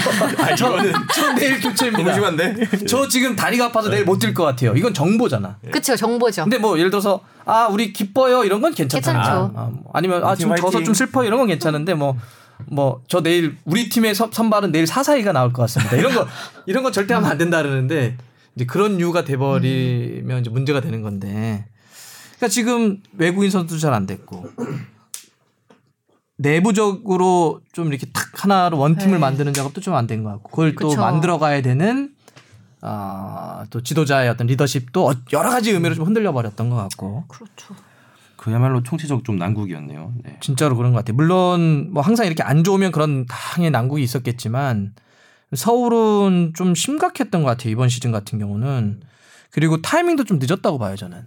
저, 0.55 0.77
저 1.13 1.33
내일 1.35 1.59
교체입니다. 1.59 2.13
심한데? 2.13 2.55
저 2.87 3.07
지금 3.07 3.35
다리가 3.35 3.65
아파서 3.65 3.89
내일 3.89 4.05
못 4.05 4.19
뛸 4.19 4.33
것 4.33 4.43
같아요. 4.43 4.73
이건 4.75 4.93
정보잖아. 4.93 5.57
그쵸, 5.71 5.95
정보죠. 5.95 6.43
근데 6.43 6.57
뭐 6.57 6.77
예를 6.79 6.89
들어서 6.89 7.19
아 7.45 7.67
우리 7.67 7.91
기뻐요 7.91 8.43
이런 8.45 8.61
건 8.61 8.73
괜찮잖아. 8.73 9.19
괜찮죠. 9.21 9.53
아, 9.55 9.69
뭐 9.71 9.91
아니면 9.93 10.23
아 10.23 10.33
지금 10.35 10.51
화이팅, 10.51 10.63
져서 10.65 10.77
화이팅. 10.77 10.85
좀 10.85 10.93
슬퍼 10.93 11.23
이런 11.25 11.39
건 11.39 11.47
괜찮은데 11.47 11.93
뭐 11.93 12.15
뭐 12.71 13.01
저 13.07 13.21
내일 13.21 13.55
우리 13.65 13.87
팀의 13.87 14.15
선- 14.15 14.31
선발은 14.31 14.71
내일 14.71 14.87
사사이가 14.87 15.31
나올 15.31 15.53
것 15.53 15.61
같습니다. 15.63 15.95
이런 15.95 16.15
거 16.15 16.25
이런 16.65 16.81
거 16.83 16.89
절대 16.91 17.13
하면 17.13 17.29
안 17.29 17.37
된다 17.37 17.61
그러는데 17.61 18.17
이제 18.55 18.65
그런 18.65 18.97
이유가 18.97 19.23
돼버리면 19.23 20.39
이제 20.41 20.49
문제가 20.49 20.81
되는 20.81 21.01
건데. 21.03 21.65
그러니까 22.37 22.47
지금 22.49 22.97
외국인 23.17 23.51
선수도 23.51 23.79
잘안 23.79 24.07
됐고 24.07 24.49
내부적으로 26.37 27.61
좀 27.73 27.87
이렇게 27.87 28.05
탁 28.13 28.43
하나로 28.43 28.77
원팀을 28.77 29.13
네. 29.13 29.17
만드는 29.19 29.53
작업도 29.53 29.81
좀 29.81 29.95
안 29.95 30.07
된 30.07 30.23
것 30.23 30.29
같고 30.31 30.49
그걸 30.51 30.75
또 30.75 30.89
그쵸. 30.89 31.01
만들어 31.01 31.37
가야 31.39 31.61
되는 31.61 32.13
아, 32.81 33.65
또 33.71 33.81
지도자의 33.81 34.29
어떤 34.29 34.47
리더십도 34.47 35.07
어- 35.09 35.13
여러 35.33 35.49
가지 35.49 35.71
의미로 35.71 35.95
좀 35.95 36.05
흔들려 36.05 36.31
버렸던 36.31 36.69
것 36.69 36.75
같고 36.75 37.25
그렇죠. 37.27 37.75
그야말로 38.35 38.83
총체적 38.83 39.23
좀 39.23 39.37
난국이었네요. 39.37 40.13
네. 40.23 40.37
진짜로 40.41 40.75
그런 40.77 40.91
것 40.93 40.99
같아요. 40.99 41.15
물론 41.15 41.89
뭐 41.91 42.03
항상 42.03 42.27
이렇게 42.27 42.43
안 42.43 42.63
좋으면 42.63 42.91
그런 42.91 43.25
당연히 43.27 43.71
난국이 43.71 44.03
있었겠지만 44.03 44.93
서울은 45.55 46.53
좀 46.55 46.75
심각했던 46.75 47.41
것 47.41 47.49
같아요. 47.49 47.71
이번 47.71 47.89
시즌 47.89 48.11
같은 48.11 48.37
경우는 48.37 49.01
그리고 49.49 49.81
타이밍도 49.81 50.25
좀 50.25 50.37
늦었다고 50.39 50.77
봐요 50.77 50.95
저는. 50.95 51.25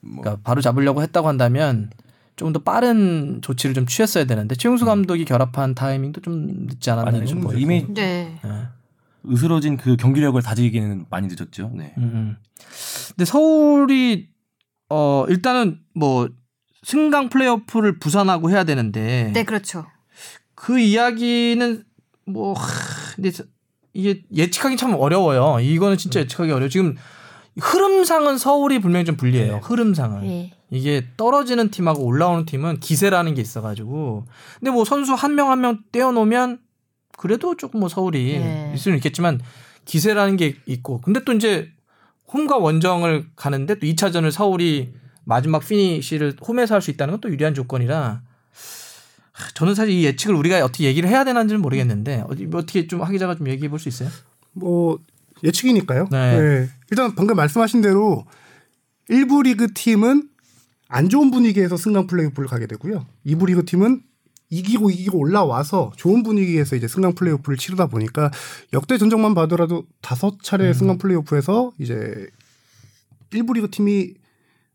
뭐 0.00 0.20
그러니까 0.22 0.42
바로 0.44 0.60
잡으려고 0.60 1.00
했다고 1.02 1.26
한다면 1.26 1.90
조금 2.36 2.52
더 2.52 2.58
빠른 2.60 3.40
조치를 3.42 3.74
좀 3.74 3.86
취했어야 3.86 4.24
되는데 4.24 4.54
최용수 4.54 4.84
감독이 4.84 5.24
결합한 5.24 5.74
타이밍도 5.74 6.20
좀 6.22 6.46
늦지 6.66 6.90
않았나 6.90 7.10
많이 7.12 7.26
좀. 7.26 7.46
이미 7.58 7.86
네. 7.92 8.38
으스러진 9.28 9.76
그 9.76 9.96
경기력을 9.96 10.40
다지기에는 10.42 11.06
많이 11.10 11.28
늦었죠. 11.28 11.70
네. 11.74 11.94
음, 11.98 12.02
음. 12.02 12.36
근데 13.08 13.24
서울이 13.24 14.28
어 14.88 15.24
일단은 15.28 15.78
뭐 15.94 16.28
승강 16.82 17.28
플레이오프를 17.28 17.98
부산하고 18.00 18.50
해야 18.50 18.64
되는데 18.64 19.30
네, 19.32 19.44
그렇죠. 19.44 19.86
그 20.54 20.78
이야기는 20.80 21.84
뭐 22.26 22.54
하, 22.54 22.66
근데 23.14 23.30
저- 23.30 23.44
이게 23.94 24.22
예측하기 24.34 24.76
참 24.76 24.94
어려워요. 24.94 25.60
이거는 25.60 25.98
진짜 25.98 26.20
예측하기 26.20 26.50
어려워. 26.50 26.64
요 26.64 26.68
지금 26.68 26.96
흐름상은 27.60 28.38
서울이 28.38 28.80
분명히 28.80 29.04
좀 29.04 29.16
불리해요. 29.16 29.60
흐름상은. 29.62 30.26
예. 30.26 30.52
이게 30.70 31.06
떨어지는 31.16 31.70
팀하고 31.70 32.02
올라오는 32.04 32.46
팀은 32.46 32.80
기세라는 32.80 33.34
게 33.34 33.42
있어가지고. 33.42 34.24
근데 34.58 34.70
뭐 34.70 34.84
선수 34.84 35.12
한명 35.12 35.50
한 35.50 35.60
명 35.60 35.78
떼어놓으면 35.92 36.60
그래도 37.18 37.56
조금 37.56 37.80
뭐 37.80 37.88
서울이 37.90 38.38
네. 38.38 38.70
있을 38.74 38.78
수는 38.84 38.96
있겠지만 38.98 39.40
기세라는 39.84 40.36
게 40.38 40.56
있고. 40.66 41.00
근데 41.02 41.20
또 41.24 41.32
이제 41.32 41.68
홈과 42.32 42.56
원정을 42.56 43.26
가는데 43.36 43.74
또 43.74 43.86
2차전을 43.86 44.30
서울이 44.30 44.94
마지막 45.24 45.58
피니시를 45.66 46.36
홈에서 46.46 46.74
할 46.74 46.80
수 46.80 46.90
있다는 46.90 47.12
건 47.12 47.20
또 47.20 47.30
유리한 47.30 47.52
조건이라 47.54 48.22
하, 49.32 49.48
저는 49.54 49.74
사실 49.74 49.92
이 49.94 50.04
예측을 50.04 50.34
우리가 50.34 50.64
어떻게 50.64 50.84
얘기를 50.84 51.08
해야 51.08 51.22
되는지는 51.24 51.60
모르겠는데 51.60 52.24
뭐 52.48 52.60
어떻게 52.60 52.86
좀 52.86 53.02
하 53.02 53.10
기자가 53.10 53.34
좀 53.34 53.48
얘기해 53.48 53.68
볼 53.68 53.78
수 53.78 53.88
있어요? 53.88 54.08
뭐 54.52 54.98
예측이니까요. 55.44 56.08
네. 56.10 56.40
네. 56.40 56.68
일단 56.90 57.14
방금 57.14 57.36
말씀하신 57.36 57.82
대로 57.82 58.24
일부 59.08 59.42
리그 59.42 59.72
팀은 59.72 60.28
안 60.88 61.08
좋은 61.08 61.30
분위기에서 61.30 61.76
승강 61.76 62.06
플레이오프를 62.06 62.48
가게 62.48 62.66
되고요. 62.66 63.06
2부 63.26 63.46
리그 63.46 63.64
팀은 63.64 64.02
이기고 64.50 64.90
이기고 64.90 65.18
올라와서 65.18 65.92
좋은 65.96 66.22
분위기에서 66.22 66.76
이제 66.76 66.86
승강 66.86 67.14
플레이오프를 67.14 67.56
치르다 67.56 67.86
보니까 67.86 68.30
역대 68.74 68.98
전적만 68.98 69.34
봐더라도 69.34 69.86
다섯 70.02 70.42
차례 70.42 70.68
음. 70.68 70.72
승강 70.74 70.98
플레이오프에서 70.98 71.72
이제 71.78 72.26
일부 73.32 73.54
리그 73.54 73.70
팀이 73.70 74.14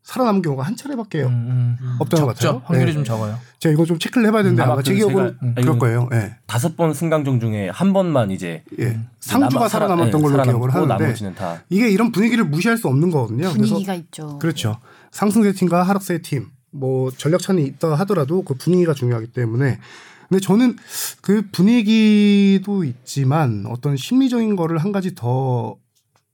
살아남은 0.08 0.40
경우가 0.40 0.62
한 0.62 0.74
차례밖에 0.74 1.22
음, 1.24 1.76
없던 1.98 2.22
것 2.24 2.28
적죠. 2.34 2.46
같아요. 2.46 2.62
확률이 2.64 2.86
네. 2.92 2.94
좀 2.94 3.04
적어요. 3.04 3.38
제가 3.58 3.74
이거 3.74 3.84
좀 3.84 3.98
체크를 3.98 4.26
해봐야 4.28 4.42
되는데 4.42 4.62
아마 4.62 4.72
아마 4.72 4.82
제그 4.82 4.96
기억은 4.96 5.14
제가- 5.14 5.42
음. 5.42 5.54
그럴 5.54 5.78
거예요. 5.78 6.08
예. 6.14 6.34
다섯 6.46 6.78
번 6.78 6.94
승강전 6.94 7.40
중에 7.40 7.68
한 7.68 7.92
번만 7.92 8.30
이제 8.30 8.64
예. 8.78 8.98
상주가 9.20 9.66
남아- 9.66 9.68
살아- 9.68 9.68
살아 9.68 9.86
남았던 9.88 10.18
예, 10.18 10.22
걸로 10.22 10.42
기억을 10.44 10.72
하는데 10.72 10.94
나머지는 11.04 11.34
다 11.34 11.62
이게 11.68 11.90
이런 11.90 12.10
분위기를 12.10 12.44
무시할 12.46 12.78
수 12.78 12.88
없는 12.88 13.10
거거든요. 13.10 13.52
그래서 13.52 13.58
분위기가 13.74 13.92
있죠. 13.96 14.38
그렇죠. 14.38 14.78
상승세 15.10 15.52
팀과 15.52 15.82
하락세 15.82 16.22
팀, 16.22 16.46
뭐 16.70 17.10
전력 17.10 17.42
차는 17.42 17.62
있다 17.62 17.94
하더라도 17.96 18.40
그 18.44 18.54
분위기가 18.54 18.94
중요하기 18.94 19.32
때문에. 19.34 19.78
근데 20.30 20.40
저는 20.40 20.76
그 21.20 21.42
분위기도 21.52 22.82
있지만 22.84 23.66
어떤 23.68 23.98
심리적인 23.98 24.56
거를 24.56 24.78
한 24.78 24.90
가지 24.90 25.14
더 25.14 25.76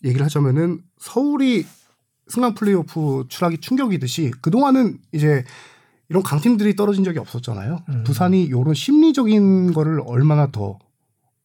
얘기를 0.05 0.25
하자면은 0.25 0.79
서울이 0.99 1.67
승강 2.29 2.55
플레이오프 2.55 3.27
추락이 3.29 3.59
충격이듯이 3.59 4.33
그동안은 4.41 4.99
이제 5.13 5.45
이런 6.09 6.23
강팀들이 6.23 6.77
떨어진 6.77 7.05
적이 7.05 7.19
없었잖아요. 7.19 7.85
부산이 8.05 8.45
이런 8.45 8.75
심리적인 8.75 9.73
거를 9.73 10.01
얼마나 10.07 10.51
더 10.51 10.79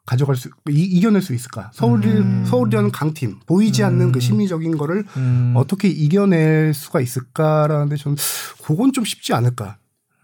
가져갈 0.06 0.36
수 0.36 0.50
이, 0.70 1.00
겨낼수 1.02 1.36
있을까? 1.36 1.70
서울이 1.74 2.46
서울이라는 2.46 2.92
강팀 2.92 3.40
보이지 3.46 3.84
않는 3.84 4.12
그 4.12 4.20
심리적인 4.20 4.76
거를 4.78 5.06
음. 5.18 5.54
어떻게 5.56 5.88
이겨낼 5.88 6.74
수가 6.74 7.00
있을까라는데 7.00 7.96
저는 7.96 8.18
그건 8.64 8.92
좀 8.92 9.06
쉽지 9.06 9.34
않을까. 9.34 9.78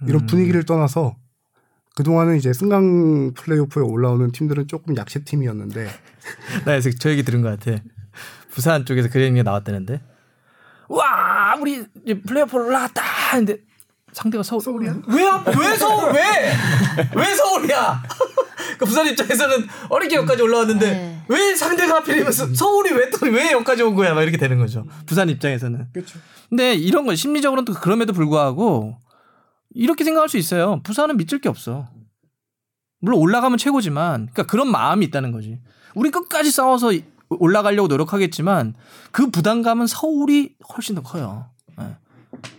이런 0.08 0.26
분위기를 0.26 0.64
떠나서 0.64 1.16
그동안은 1.95 2.38
이제 2.38 2.51
승강 2.51 3.34
플레이오프에 3.36 3.84
올라오는 3.84 4.32
팀들은 4.32 4.68
조금 4.68 4.97
약체 4.97 5.24
팀이었는데 5.24 5.86
나 6.66 6.66
그래서 6.66 6.89
저 6.99 7.10
얘기 7.12 7.24
들은 7.24 7.41
것 7.41 7.58
같아. 7.58 7.82
부산 8.49 8.86
쪽에서 8.86 9.10
그런 9.10 9.28
얘기가 9.28 9.43
나왔다는데. 9.43 10.01
와, 10.90 11.56
우리 11.60 11.84
이제 12.04 12.22
플레이오프 12.22 12.56
올라갔다. 12.58 13.02
근데 13.32 13.58
상대가 14.14 14.44
서울. 14.44 14.62
서울이야? 14.62 15.02
왜, 15.08 15.24
왜 15.60 15.76
서울? 15.76 16.14
왜? 16.14 16.22
왜 17.16 17.36
서울이야? 17.36 18.04
그 18.78 18.86
부산 18.86 19.08
입장에서는 19.08 19.68
어렵게 19.90 20.16
여기까지 20.16 20.42
올라왔는데 20.42 20.90
네. 20.92 21.22
왜 21.28 21.56
상대가 21.56 21.96
하필이면 21.98 22.32
서- 22.32 22.54
서울이 22.54 22.92
왜 22.94 23.10
또 23.10 23.26
왜 23.28 23.52
여기까지 23.52 23.84
온 23.84 23.96
거야? 23.96 24.14
막 24.14 24.22
이렇게 24.22 24.38
되는 24.38 24.58
거죠. 24.60 24.86
부산 25.06 25.30
입장에서는. 25.30 25.88
그렇죠. 25.94 26.20
근데 26.50 26.74
이런 26.76 27.06
건 27.06 27.16
심리적으로는 27.16 27.66
또 27.66 27.74
그럼에도 27.74 28.14
불구하고 28.14 28.98
이렇게 29.74 30.04
생각할 30.04 30.30
수 30.30 30.38
있어요. 30.38 30.82
부산은 30.84 31.18
믿을 31.18 31.40
게 31.40 31.50
없어. 31.50 31.88
물론 33.02 33.20
올라가면 33.20 33.58
최고지만, 33.58 34.30
그러니까 34.32 34.44
그런 34.44 34.72
마음이 34.72 35.06
있다는 35.06 35.32
거지. 35.32 35.60
우리 35.94 36.10
끝까지 36.12 36.50
싸워서 36.52 36.94
이- 36.94 37.04
올라가려고 37.30 37.88
노력하겠지만 37.88 38.76
그 39.11 39.30
부담감은 39.32 39.88
서울이 39.88 40.55
훨씬 40.73 40.95
더 40.95 41.01
커요. 41.01 41.47
예. 41.82 41.86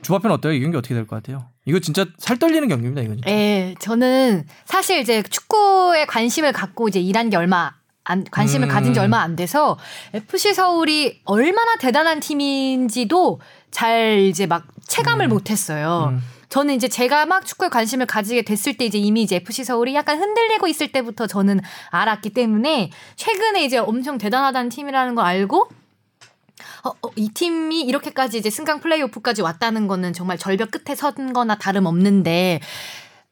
주바편 0.03 0.31
어때요? 0.33 0.53
이 0.53 0.61
경기 0.61 0.77
어떻게 0.77 0.95
될 0.95 1.07
것 1.07 1.17
같아요? 1.17 1.47
이거 1.67 1.79
진짜 1.81 2.07
살 2.19 2.39
떨리는 2.39 2.67
경기입니다. 2.69 3.03
이거 3.03 3.15
진짜. 3.15 3.31
예, 3.31 3.75
저는 3.81 4.47
사실 4.65 5.01
이제 5.01 5.23
축구에 5.23 6.07
관심을 6.07 6.53
갖고 6.53 6.89
이제 6.89 7.01
일한 7.01 7.29
게 7.31 7.37
얼마 7.37 7.73
안, 8.05 8.25
관심을 8.31 8.69
음. 8.69 8.73
가진 8.73 8.95
지 8.95 9.01
얼마 9.01 9.21
안 9.21 9.35
돼서 9.37 9.77
FC 10.15 10.55
서울이 10.55 11.21
얼마나 11.25 11.77
대단한 11.77 12.21
팀인지도 12.21 13.41
잘 13.73 14.21
이제 14.21 14.47
막 14.47 14.65
체감을 14.87 15.27
못 15.29 15.51
했어요. 15.51 16.11
음. 16.13 16.23
저는 16.57 16.75
이제 16.75 16.89
제가 16.89 17.27
막 17.27 17.45
축구에 17.45 17.69
관심을 17.69 18.07
가지게 18.07 18.41
됐을 18.41 18.79
때 18.79 18.87
이제 18.87 18.97
이미 18.97 19.21
이제 19.21 19.37
FC 19.37 19.63
서울이 19.63 19.95
약간 19.95 20.19
흔들리고 20.19 20.67
있을 20.69 20.91
때부터 20.91 21.27
저는 21.27 21.61
알았기 21.91 22.31
때문에 22.31 22.91
최근에 23.17 23.63
이제 23.63 23.77
엄청 23.77 24.17
대단하다는 24.17 24.71
팀이라는 24.71 25.15
걸 25.17 25.27
알고 25.27 25.69
어, 26.85 26.89
어, 26.89 27.11
이 27.15 27.29
팀이 27.29 27.83
이렇게까지 27.83 28.39
이제 28.39 28.49
승강 28.49 28.81
플레이오프까지 28.81 29.43
왔다는 29.43 29.87
거는 29.87 30.15
정말 30.15 30.39
절벽 30.39 30.71
끝에 30.71 30.97
선 30.97 31.35
거나 31.35 31.57
다름없는데 31.57 32.61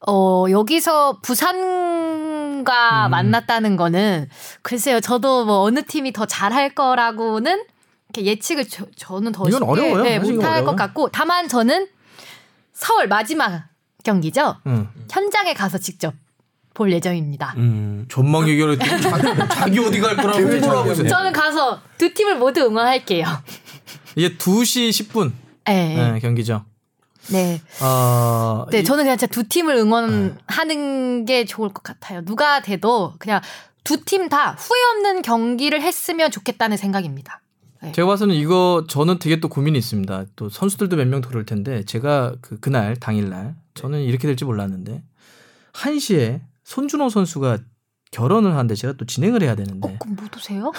어, 0.07 0.45
여기서 0.51 1.21
부산과 1.23 3.07
음. 3.07 3.11
만났다는 3.11 3.77
거는 3.77 4.29
글쎄요. 4.61 5.01
저도 5.01 5.47
뭐 5.47 5.61
어느 5.61 5.83
팀이 5.83 6.13
더 6.13 6.27
잘할 6.27 6.75
거라고는 6.75 7.65
예측을 8.19 8.69
저, 8.69 8.85
저는 8.97 9.33
더 9.33 9.49
이건 9.49 9.61
쉽게 9.61 9.71
어려워요. 9.71 10.03
네, 10.03 10.19
못할. 10.19 10.63
것 10.63 10.77
같고 10.77 11.09
다만 11.09 11.49
저는 11.49 11.89
서울 12.75 13.09
마지막 13.09 13.69
경기죠. 14.05 14.57
음. 14.67 14.89
현장에 15.11 15.55
가서 15.55 15.79
직접 15.79 16.15
볼 16.75 16.93
예정입니다. 16.93 17.55
음, 17.57 18.05
전망 18.11 18.49
얘기를 18.49 18.77
또 18.77 18.85
자기, 18.85 19.55
자기 19.55 19.79
어디 19.79 20.01
갈 20.01 20.17
거라고 20.17 20.41
있어요. 20.41 21.09
저는 21.09 21.33
가서 21.33 21.81
두 21.97 22.13
팀을 22.13 22.37
모두 22.37 22.63
응원할게요. 22.63 23.25
이게 24.17 24.37
2시 24.37 24.91
10분 24.91 25.33
네. 25.67 26.13
네, 26.13 26.19
경기죠. 26.19 26.65
네. 27.29 27.61
어, 27.81 28.67
네, 28.71 28.81
이- 28.81 28.85
저는 28.85 29.05
그냥 29.05 29.17
진짜 29.17 29.33
두 29.33 29.49
팀을 29.49 29.77
응원하는 29.77 31.25
게 31.25 31.45
좋을 31.45 31.73
것 31.73 31.83
같아요. 31.83 32.23
누가 32.25 32.61
돼도 32.61 33.15
그냥 33.19 33.41
두 33.85 34.05
팀 34.05 34.29
다 34.29 34.57
후회 34.59 34.79
없는 34.97 35.23
경기를 35.23 35.81
했으면 35.81 36.31
좋겠다는 36.31 36.77
생각입니다. 36.77 37.41
제가 37.93 38.07
봐서는 38.09 38.35
이거 38.35 38.85
저는 38.89 39.19
되게 39.19 39.41
또 39.41 39.49
고민이 39.49 39.79
있습니다. 39.79 40.25
또 40.37 40.49
선수들도 40.49 40.97
몇명 40.97 41.21
그럴 41.21 41.45
텐데 41.45 41.85
제가 41.85 42.35
그 42.41 42.59
그날 42.61 42.97
당일날 42.97 43.55
저는 43.75 44.01
이렇게 44.03 44.27
될지 44.27 44.45
몰랐는데 44.45 45.03
1시에 45.73 46.41
손준호 46.65 47.09
선수가 47.11 47.59
결혼을 48.11 48.53
하는데 48.53 48.75
제가 48.75 48.95
또 48.97 49.05
진행을 49.05 49.43
해야 49.43 49.55
되는데 49.57 49.89
어, 49.89 49.97
그럼 49.99 50.17
못 50.17 50.37
오세요? 50.37 50.71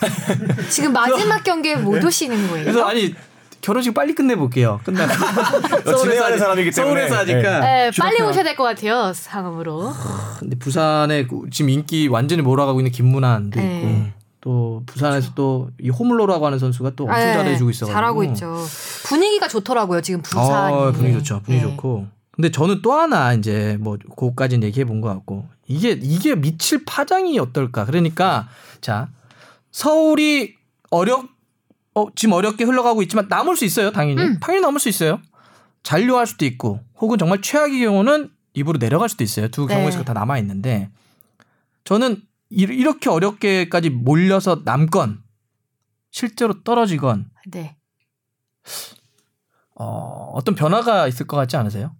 지금 0.68 0.92
마지막 0.92 1.44
경기에 1.44 1.76
못 1.76 2.02
오시는 2.02 2.48
거예요? 2.48 2.64
그래서 2.64 2.84
아니 2.84 3.14
결혼식 3.60 3.94
빨리 3.94 4.12
끝내 4.14 4.34
볼게요. 4.34 4.80
끝나고 4.84 5.12
진행하는 6.02 6.36
사람이기 6.38 6.72
때문에. 6.72 7.06
서울에서 7.08 7.16
하니까 7.18 7.60
네, 7.60 7.90
빨리 7.96 8.16
주바페가- 8.18 8.28
오셔야 8.28 8.42
될 8.42 8.56
것 8.56 8.64
같아요. 8.64 9.12
상암으로. 9.14 9.92
근데 10.40 10.56
부산에 10.58 11.26
그 11.28 11.42
지금 11.52 11.68
인기 11.70 12.08
완전히 12.08 12.42
몰아가고 12.42 12.80
있는 12.80 12.90
김문환도 12.90 13.60
있고 13.60 13.68
네. 13.68 14.12
또 14.42 14.82
부산에서 14.86 15.32
또이 15.34 15.88
홈롤러라고 15.88 16.44
하는 16.44 16.58
선수가 16.58 16.90
또 16.96 17.04
엄청 17.04 17.18
네, 17.18 17.32
잘해주고 17.32 17.70
있어가지고 17.70 17.94
잘하고 17.94 18.24
있죠. 18.24 18.56
분위기가 19.04 19.48
좋더라고요. 19.48 20.02
지금. 20.02 20.20
아, 20.34 20.92
분위기 20.92 21.16
좋죠. 21.18 21.40
분위기 21.42 21.64
네. 21.64 21.70
좋고. 21.70 22.06
근데 22.32 22.50
저는 22.50 22.82
또 22.82 22.92
하나 22.92 23.32
이제 23.34 23.76
뭐 23.80 23.96
그거까지는 23.96 24.66
얘기해 24.66 24.84
본 24.84 25.00
것 25.00 25.08
같고 25.08 25.46
이게 25.68 25.92
이게 25.92 26.34
미칠 26.34 26.84
파장이 26.84 27.38
어떨까. 27.38 27.84
그러니까 27.84 28.48
자 28.80 29.08
서울이 29.70 30.54
어렵 30.90 31.26
어, 31.94 32.06
지금 32.16 32.32
어렵게 32.32 32.64
흘러가고 32.64 33.02
있지만 33.02 33.26
남을 33.28 33.56
수 33.56 33.64
있어요, 33.64 33.92
당연히. 33.92 34.22
음. 34.22 34.38
당연히 34.40 34.62
남을 34.62 34.80
수 34.80 34.88
있어요. 34.88 35.20
잔류할 35.82 36.26
수도 36.26 36.46
있고, 36.46 36.80
혹은 36.98 37.18
정말 37.18 37.42
최악의 37.42 37.80
경우는 37.80 38.30
입으로 38.54 38.78
내려갈 38.78 39.10
수도 39.10 39.22
있어요. 39.24 39.48
두 39.48 39.66
네. 39.66 39.74
경우에서 39.74 40.02
다 40.02 40.14
남아 40.14 40.38
있는데, 40.38 40.88
저는 41.84 42.22
이- 42.52 42.62
이렇게 42.62 43.08
어렵게까지 43.10 43.90
몰려서 43.90 44.62
남건, 44.64 45.22
실제로 46.10 46.62
떨어지건, 46.62 47.30
네. 47.50 47.76
어, 49.74 50.30
어떤 50.34 50.54
변화가 50.54 51.08
있을 51.08 51.26
것 51.26 51.36
같지 51.36 51.56
않으세요? 51.56 51.94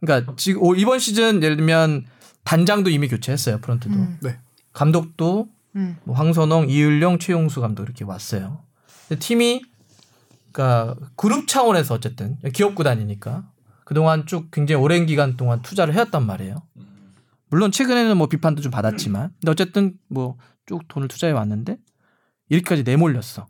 그러니까 0.00 0.34
지금 0.36 0.62
올- 0.62 0.78
이번 0.78 0.98
시즌 0.98 1.42
예를 1.42 1.56
들면 1.56 2.04
단장도 2.44 2.90
이미 2.90 3.08
교체했어요, 3.08 3.58
프런트도. 3.60 3.94
음. 3.94 4.18
네. 4.22 4.38
감독도 4.72 5.48
음. 5.76 5.96
뭐 6.04 6.16
황선홍, 6.16 6.68
이을령, 6.68 7.18
최용수 7.18 7.60
감독 7.60 7.84
이렇게 7.84 8.04
왔어요. 8.04 8.64
근데 9.08 9.20
팀이 9.20 9.62
그러니까 10.52 10.96
그룹 11.16 11.46
차원에서 11.46 11.94
어쨌든 11.94 12.38
기업 12.52 12.74
구단이니까 12.74 13.48
그동안 13.84 14.26
쭉 14.26 14.50
굉장히 14.50 14.82
오랜 14.82 15.06
기간 15.06 15.36
동안 15.36 15.62
투자를 15.62 15.94
해왔단 15.94 16.26
말이에요. 16.26 16.62
물론 17.50 17.72
최근에는 17.72 18.16
뭐 18.16 18.28
비판도 18.28 18.62
좀 18.62 18.70
받았지만 18.70 19.30
근데 19.40 19.50
어쨌든 19.50 19.98
뭐 20.08 20.36
쭉 20.70 20.86
돈을 20.86 21.08
투자해 21.08 21.32
왔는데 21.32 21.78
이렇게까지 22.48 22.84
내몰렸어. 22.84 23.48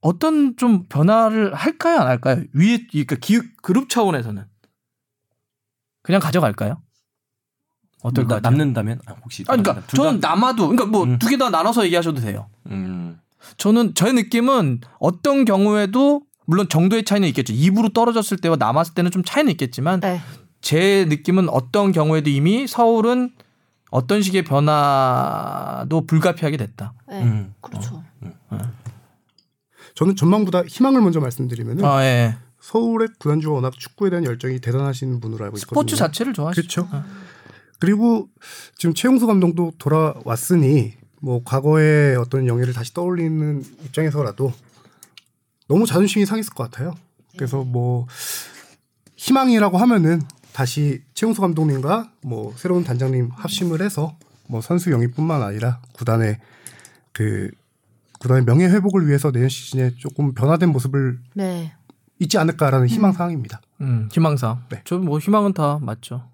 어떤 0.00 0.56
좀 0.56 0.86
변화를 0.88 1.52
할까요, 1.52 1.98
안 1.98 2.06
할까요? 2.06 2.42
위에 2.54 2.86
그러니까 2.90 3.16
기, 3.16 3.40
그룹 3.62 3.90
차원에서는 3.90 4.42
그냥 6.02 6.20
가져갈까요? 6.22 6.80
어떨 8.02 8.24
같아요? 8.26 8.40
남는다면 8.40 9.00
아, 9.04 9.14
혹시 9.22 9.44
아니, 9.48 9.62
그러니까 9.62 9.86
둘 9.86 9.96
다? 9.98 10.04
저는 10.04 10.20
남아도 10.20 10.68
그러니까 10.68 10.86
뭐 10.86 11.04
음. 11.04 11.18
두개다 11.18 11.50
나눠서 11.50 11.84
얘기하셔도 11.84 12.22
돼요. 12.22 12.48
음. 12.66 13.20
저는 13.58 13.94
저의 13.94 14.14
느낌은 14.14 14.80
어떤 14.98 15.44
경우에도 15.44 16.22
물론 16.46 16.68
정도의 16.70 17.04
차이는 17.04 17.28
있겠죠. 17.28 17.52
2부로 17.52 17.92
떨어졌을 17.92 18.38
때와 18.38 18.56
남았을 18.56 18.94
때는 18.94 19.10
좀 19.10 19.22
차이는 19.22 19.50
있겠지만 19.52 20.00
네. 20.00 20.20
제 20.66 21.04
느낌은 21.08 21.48
어떤 21.48 21.92
경우에도 21.92 22.28
이미 22.28 22.66
서울은 22.66 23.30
어떤 23.92 24.20
식의 24.20 24.42
변화도 24.42 26.06
불가피하게 26.06 26.56
됐다. 26.56 26.92
네. 27.08 27.22
음. 27.22 27.54
그렇죠. 27.60 28.02
저는 29.94 30.16
전망보다 30.16 30.64
희망을 30.64 31.02
먼저 31.02 31.20
말씀드리면은 31.20 31.84
아, 31.84 32.04
예. 32.04 32.36
서울의 32.58 33.10
구단주가 33.20 33.54
워낙 33.54 33.74
축구에 33.78 34.10
대한 34.10 34.24
열정이 34.24 34.58
대단하신 34.58 35.20
분으로 35.20 35.44
알고 35.44 35.56
있거든요. 35.58 35.82
스포츠 35.82 35.94
자체를 35.94 36.32
좋아하시죠. 36.32 36.88
그렇죠. 36.88 37.04
그리고 37.78 38.28
지금 38.76 38.92
최용수 38.92 39.28
감독도 39.28 39.74
돌아왔으니 39.78 40.94
뭐 41.22 41.42
과거의 41.44 42.16
어떤 42.16 42.48
영예를 42.48 42.72
다시 42.74 42.92
떠올리는 42.92 43.62
입장에서라도 43.84 44.52
너무 45.68 45.86
자존심이 45.86 46.26
상했을 46.26 46.52
것 46.54 46.68
같아요. 46.68 46.92
그래서 47.36 47.62
뭐 47.62 48.08
희망이라고 49.14 49.78
하면은 49.78 50.22
다시 50.56 51.02
최용수 51.12 51.42
감독님과 51.42 52.12
뭐 52.22 52.54
새로운 52.56 52.82
단장님 52.82 53.28
합심을 53.30 53.82
해서 53.82 54.16
뭐 54.48 54.62
선수 54.62 54.90
영입뿐만 54.90 55.42
아니라 55.42 55.82
구단의 55.92 56.38
그 57.12 57.50
구단의 58.20 58.46
명예 58.46 58.64
회복을 58.64 59.06
위해서 59.06 59.30
내년 59.30 59.50
시즌에 59.50 59.90
조금 59.98 60.32
변화된 60.32 60.70
모습을 60.70 61.18
네. 61.34 61.74
있지 62.20 62.38
않을까라는 62.38 62.86
희망 62.86 63.12
사항입니다. 63.12 63.60
음, 63.82 64.08
희망상. 64.10 64.64
네. 64.70 64.80
저는 64.84 65.04
뭐 65.04 65.18
희망은 65.18 65.52
다 65.52 65.78
맞죠. 65.82 66.26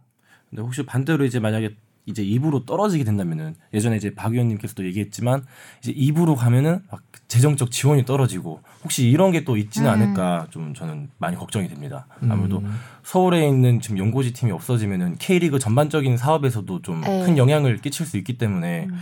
근데 0.51 0.63
혹시 0.63 0.87
반대로 0.87 1.25
이제 1.25 1.41
만약에 1.41 1.75
이제 2.07 2.25
2부로 2.25 2.67
떨어지게 2.67 3.05
된다면은 3.05 3.55
예전에 3.73 3.97
이제 3.97 4.15
박 4.15 4.33
의원님께서도 4.33 4.85
얘기했지만 4.87 5.45
이제 5.83 5.93
2부로 5.93 6.35
가면은 6.37 6.81
막 6.91 7.03
재정적 7.29 7.71
지원이 7.71 8.05
떨어지고 8.05 8.61
혹시 8.83 9.09
이런 9.09 9.31
게 9.31 9.43
또 9.45 9.57
있지는 9.57 9.89
음. 9.89 9.93
않을까 9.93 10.47
좀 10.51 10.75
저는 10.75 11.11
많이 11.19 11.37
걱정이 11.37 11.69
됩니다. 11.69 12.07
아무래도 12.29 12.59
음. 12.59 12.79
서울에 13.03 13.49
있는 13.49 13.81
지금 13.81 13.99
연고지 13.99 14.33
팀이 14.33 14.53
없어지면은 14.53 15.17
K리그 15.19 15.59
전반적인 15.59 16.17
사업에서도 16.17 16.83
좀 16.83 17.01
네. 17.01 17.25
큰 17.25 17.39
영향을 17.39 17.79
끼칠 17.79 18.07
수 18.07 18.17
있기 18.19 18.39
때문에 18.39 18.87
음. 18.91 18.99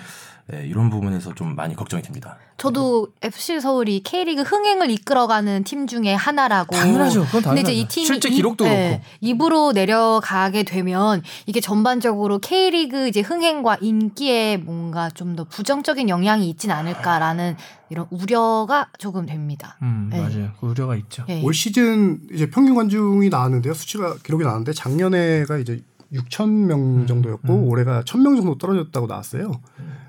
예, 0.53 0.66
이런 0.66 0.90
부분에서 0.90 1.34
좀 1.34 1.55
많이 1.55 1.76
걱정이 1.76 2.03
됩니다. 2.03 2.36
저도 2.57 3.09
FC 3.22 3.61
서울이 3.61 4.03
K리그 4.03 4.42
흥행을 4.42 4.90
이끌어가는 4.90 5.64
팀 5.64 5.86
중에 5.86 6.12
하나라고. 6.14 6.74
당연하죠. 6.76 7.20
그건 7.26 7.30
근데 7.42 7.62
당연하죠. 7.62 7.70
이제 7.72 7.80
이 7.80 7.88
팀이 7.88 8.07
실제 8.07 8.28
이- 8.28 8.32
기록도 8.32 8.64
네, 8.64 8.88
그렇고. 8.88 9.05
입으로 9.20 9.72
내려가게 9.72 10.64
되면 10.64 11.22
이게 11.46 11.61
전반적으로 11.61 12.38
K리그 12.38 13.09
이제 13.09 13.20
흥행과 13.20 13.78
인기에 13.80 14.59
뭔가 14.59 15.09
좀 15.11 15.30
더 15.36 15.44
부정적인 15.44 16.09
영향이 16.09 16.48
있진 16.51 16.70
않을까라는 16.72 17.57
이런 17.88 18.07
우려가 18.11 18.88
조금 18.98 19.26
됩니다. 19.26 19.76
음, 19.82 20.09
네. 20.11 20.20
맞아요. 20.20 20.51
그 20.61 20.66
우려가 20.66 20.96
있죠. 20.96 21.24
예. 21.28 21.40
올 21.42 21.55
시즌 21.55 22.20
이제 22.32 22.51
평균 22.51 22.74
관중이 22.74 23.28
나왔는데요. 23.28 23.72
수치가 23.74 24.16
기록이 24.24 24.42
나왔는데 24.42 24.72
작년에가 24.72 25.59
이제 25.59 25.82
6천 26.12 26.48
명 26.48 27.07
정도였고 27.07 27.53
음. 27.53 27.68
올해가 27.68 28.03
1천 28.03 28.20
명 28.22 28.34
정도 28.34 28.59
떨어졌다고 28.59 29.07
나왔어요. 29.07 29.53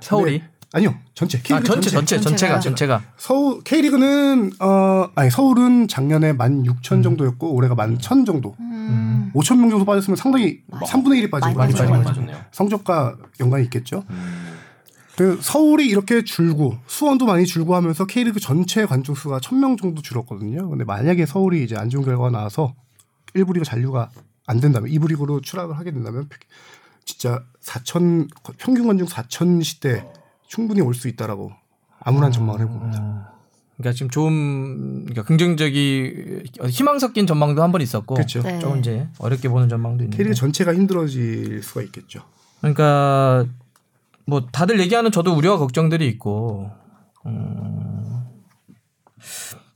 서울이 0.02 0.40
근데- 0.40 0.52
아니요, 0.74 0.96
전체 1.16 1.38
아, 1.38 1.42
K리그 1.44 1.68
전체 1.68 1.90
전체. 1.90 2.16
전체 2.16 2.30
전체 2.30 2.48
가 2.48 2.60
전체가. 2.62 2.98
전체가 3.00 3.14
서울 3.18 3.62
K리그는 3.64 4.52
어 4.62 5.10
아니 5.16 5.30
서울은 5.30 5.88
작년에 5.90 6.32
16,000 6.34 7.04
정도였고 7.04 7.54
올해가 7.54 7.76
11,000 7.76 8.24
정도. 8.26 8.56
음. 8.60 9.32
5천 9.36 9.58
명 9.60 9.70
정도 9.70 9.84
빠졌으면 9.86 10.16
상당히 10.16 10.62
3분의 10.72 11.24
1이 11.24 11.32
빠진 11.32 11.54
많이 11.56 11.74
거죠. 11.74 11.86
빠졌네요. 12.04 12.38
성적과 12.52 13.18
연관이 13.42 13.66
있겠죠. 13.66 14.04
음. 14.10 14.48
그 15.18 15.38
서울이 15.42 15.88
이렇게 15.88 16.24
줄고 16.24 16.78
수원도 16.88 17.26
많이 17.26 17.46
줄고 17.46 17.76
하면서 17.76 18.06
K리그 18.06 18.40
전체 18.40 18.86
관중 18.86 19.14
수가 19.16 19.40
1,000명 19.40 19.80
정도 19.80 20.02
줄었거든요. 20.02 20.70
근데 20.70 20.86
만약에 20.86 21.26
서울이 21.26 21.64
이제 21.66 21.76
안 21.76 21.90
좋은 21.90 22.04
결과가 22.06 22.30
나와서 22.32 22.74
1부 23.36 23.54
리그 23.54 23.66
잔류가 23.66 24.10
안 24.48 24.60
된다면 24.62 24.90
2부 24.90 25.10
리그로 25.10 25.42
추락을 25.42 25.78
하게 25.78 25.92
된다면 25.92 26.28
진짜 27.06 27.44
4천 27.64 28.28
평균 28.58 28.88
관중 28.88 29.08
4천 29.08 29.64
시대 29.64 30.06
충분히 30.48 30.82
올 30.82 30.94
수 30.94 31.08
있다라고 31.08 31.52
아무런 32.00 32.32
전망을 32.32 32.62
해봅니다. 32.62 33.32
그러니까 33.78 33.94
지금 33.96 34.10
좀 34.10 35.02
그러니까 35.06 35.24
긍정적이 35.24 36.44
희망 36.70 37.00
섞인 37.00 37.26
전망도 37.26 37.64
한 37.64 37.72
번 37.72 37.82
있었고 37.82 38.16
그렇죠. 38.16 38.42
네. 38.44 38.60
조금 38.60 38.80
이제 38.80 39.08
어렵게 39.18 39.50
보는 39.50 39.70
전망도 39.70 40.04
있는데 40.04 40.18
K리그 40.18 40.36
전체가 40.36 40.74
힘들어질 40.74 41.64
수가 41.64 41.82
있겠죠. 41.84 42.22
그러니까 42.60 43.46
뭐 44.28 44.46
다들 44.52 44.80
얘기하는 44.80 45.12
저도 45.12 45.34
우려와 45.36 45.58
걱정들이 45.58 46.08
있고 46.10 46.70
음. 47.26 48.22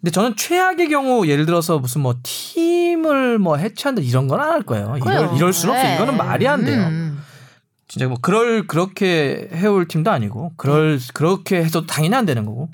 근데 0.02 0.12
저는 0.12 0.36
최악의 0.36 0.90
경우 0.90 1.26
예를 1.26 1.48
들어서 1.48 1.80
무슨 1.80 2.02
뭐 2.02 2.16
팀을 2.22 3.40
뭐 3.40 3.58
해체한다 3.58 4.02
이런 4.04 4.28
건 4.28 4.40
안 4.40 4.52
할 4.52 4.62
거예요. 4.62 4.98
이럴, 4.98 5.00
그래요. 5.00 5.34
이럴 5.36 5.52
수는 5.54 5.74
없어요. 5.74 5.90
네. 5.90 5.96
이거는 5.96 6.18
말이 6.18 6.48
안 6.48 6.64
돼요. 6.64 6.84
음. 6.84 7.05
진짜 7.88 8.08
뭐 8.08 8.18
그럴 8.22 8.68
그렇게 8.68 9.50
해올 9.54 9.88
팀도 9.88 10.12
아니고 10.12 10.54
그럴 10.58 11.00
그렇게 11.14 11.58
해서 11.58 11.86
당연히 11.86 12.16
안 12.16 12.26
되는 12.26 12.46
거고. 12.46 12.70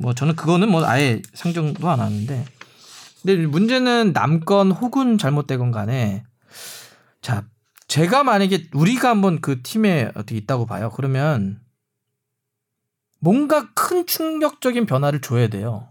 뭐 0.00 0.14
저는 0.14 0.36
그거는 0.36 0.70
뭐 0.70 0.84
아예 0.84 1.22
상정도 1.34 1.88
안 1.88 2.00
하는데. 2.00 2.44
근데 3.22 3.46
문제는 3.46 4.12
남건 4.12 4.72
혹은 4.72 5.18
잘못되건 5.18 5.70
간에 5.70 6.24
자 7.22 7.44
제가 7.88 8.24
만약에 8.24 8.68
우리가 8.72 9.08
한번 9.08 9.40
그 9.40 9.62
팀에 9.62 10.10
어떻게 10.14 10.36
있다고 10.36 10.66
봐요. 10.66 10.90
그러면 10.94 11.60
뭔가 13.20 13.72
큰 13.74 14.06
충격적인 14.06 14.86
변화를 14.86 15.20
줘야 15.20 15.48
돼요. 15.48 15.88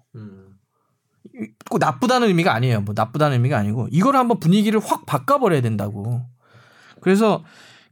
꼭 1.70 1.80
나쁘다는 1.80 2.28
의미가 2.28 2.54
아니에요. 2.54 2.82
뭐 2.82 2.94
나쁘다는 2.96 3.34
의미가 3.38 3.58
아니고 3.58 3.90
이걸 3.92 4.16
한번 4.16 4.40
분위기를 4.40 4.80
확 4.80 5.06
바꿔버려야 5.06 5.62
된다고. 5.62 6.22
그래서 7.02 7.44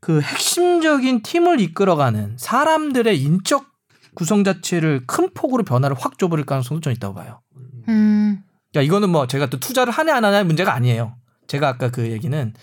그 0.03 0.19
핵심적인 0.19 1.23
팀을 1.23 1.61
이끌어가는 1.61 2.35
사람들의 2.37 3.21
인적 3.21 3.67
구성 4.15 4.43
자체를 4.43 5.07
큰 5.07 5.33
폭으로 5.33 5.63
변화를 5.63 5.95
확 5.97 6.19
줘버릴 6.19 6.45
가능성도 6.45 6.81
좀 6.81 6.91
있다고 6.91 7.13
봐요. 7.13 7.39
음. 7.87 8.43
야 8.75 8.81
이거는 8.81 9.09
뭐 9.09 9.27
제가 9.27 9.45
또 9.45 9.61
투자를 9.61 9.93
하냐 9.93 10.13
안 10.13 10.25
하냐의 10.25 10.43
문제가 10.43 10.73
아니에요. 10.73 11.15
제가 11.47 11.69
아까 11.69 11.89
그 11.89 12.11
얘기는 12.11 12.53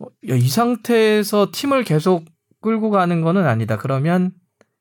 어, 0.00 0.06
야, 0.28 0.34
이 0.34 0.48
상태에서 0.48 1.50
팀을 1.52 1.84
계속 1.84 2.24
끌고 2.60 2.90
가는 2.90 3.20
거는 3.20 3.46
아니다. 3.46 3.76
그러면 3.76 4.32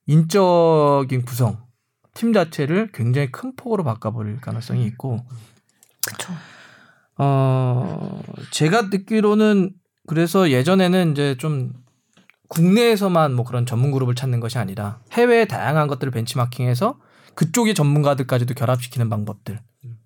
인적인 0.08 1.24
구성 1.24 1.62
팀 2.16 2.34
자체를 2.34 2.90
굉장히 2.96 3.32
큰 3.32 3.56
폭으로 3.56 3.84
바꿔버릴 3.84 4.42
가능성이 4.42 4.86
있고 4.88 5.24
그쵸. 6.08 6.34
어, 7.20 8.24
제가 8.50 8.90
듣기로는 8.90 9.76
그래서 10.08 10.50
예전에는 10.52 11.12
이제 11.12 11.36
좀 11.38 11.74
국내에서만 12.48 13.34
뭐 13.34 13.44
그런 13.44 13.66
전문 13.66 13.92
그룹을 13.92 14.16
찾는 14.16 14.40
것이 14.40 14.58
아니라 14.58 15.00
해외의 15.12 15.48
다양한 15.48 15.88
것들을 15.88 16.12
벤치마킹해서 16.12 17.00
그쪽의 17.34 17.74
전문가들까지도 17.74 18.54
결합시키는 18.54 19.10
방법들. 19.10 19.60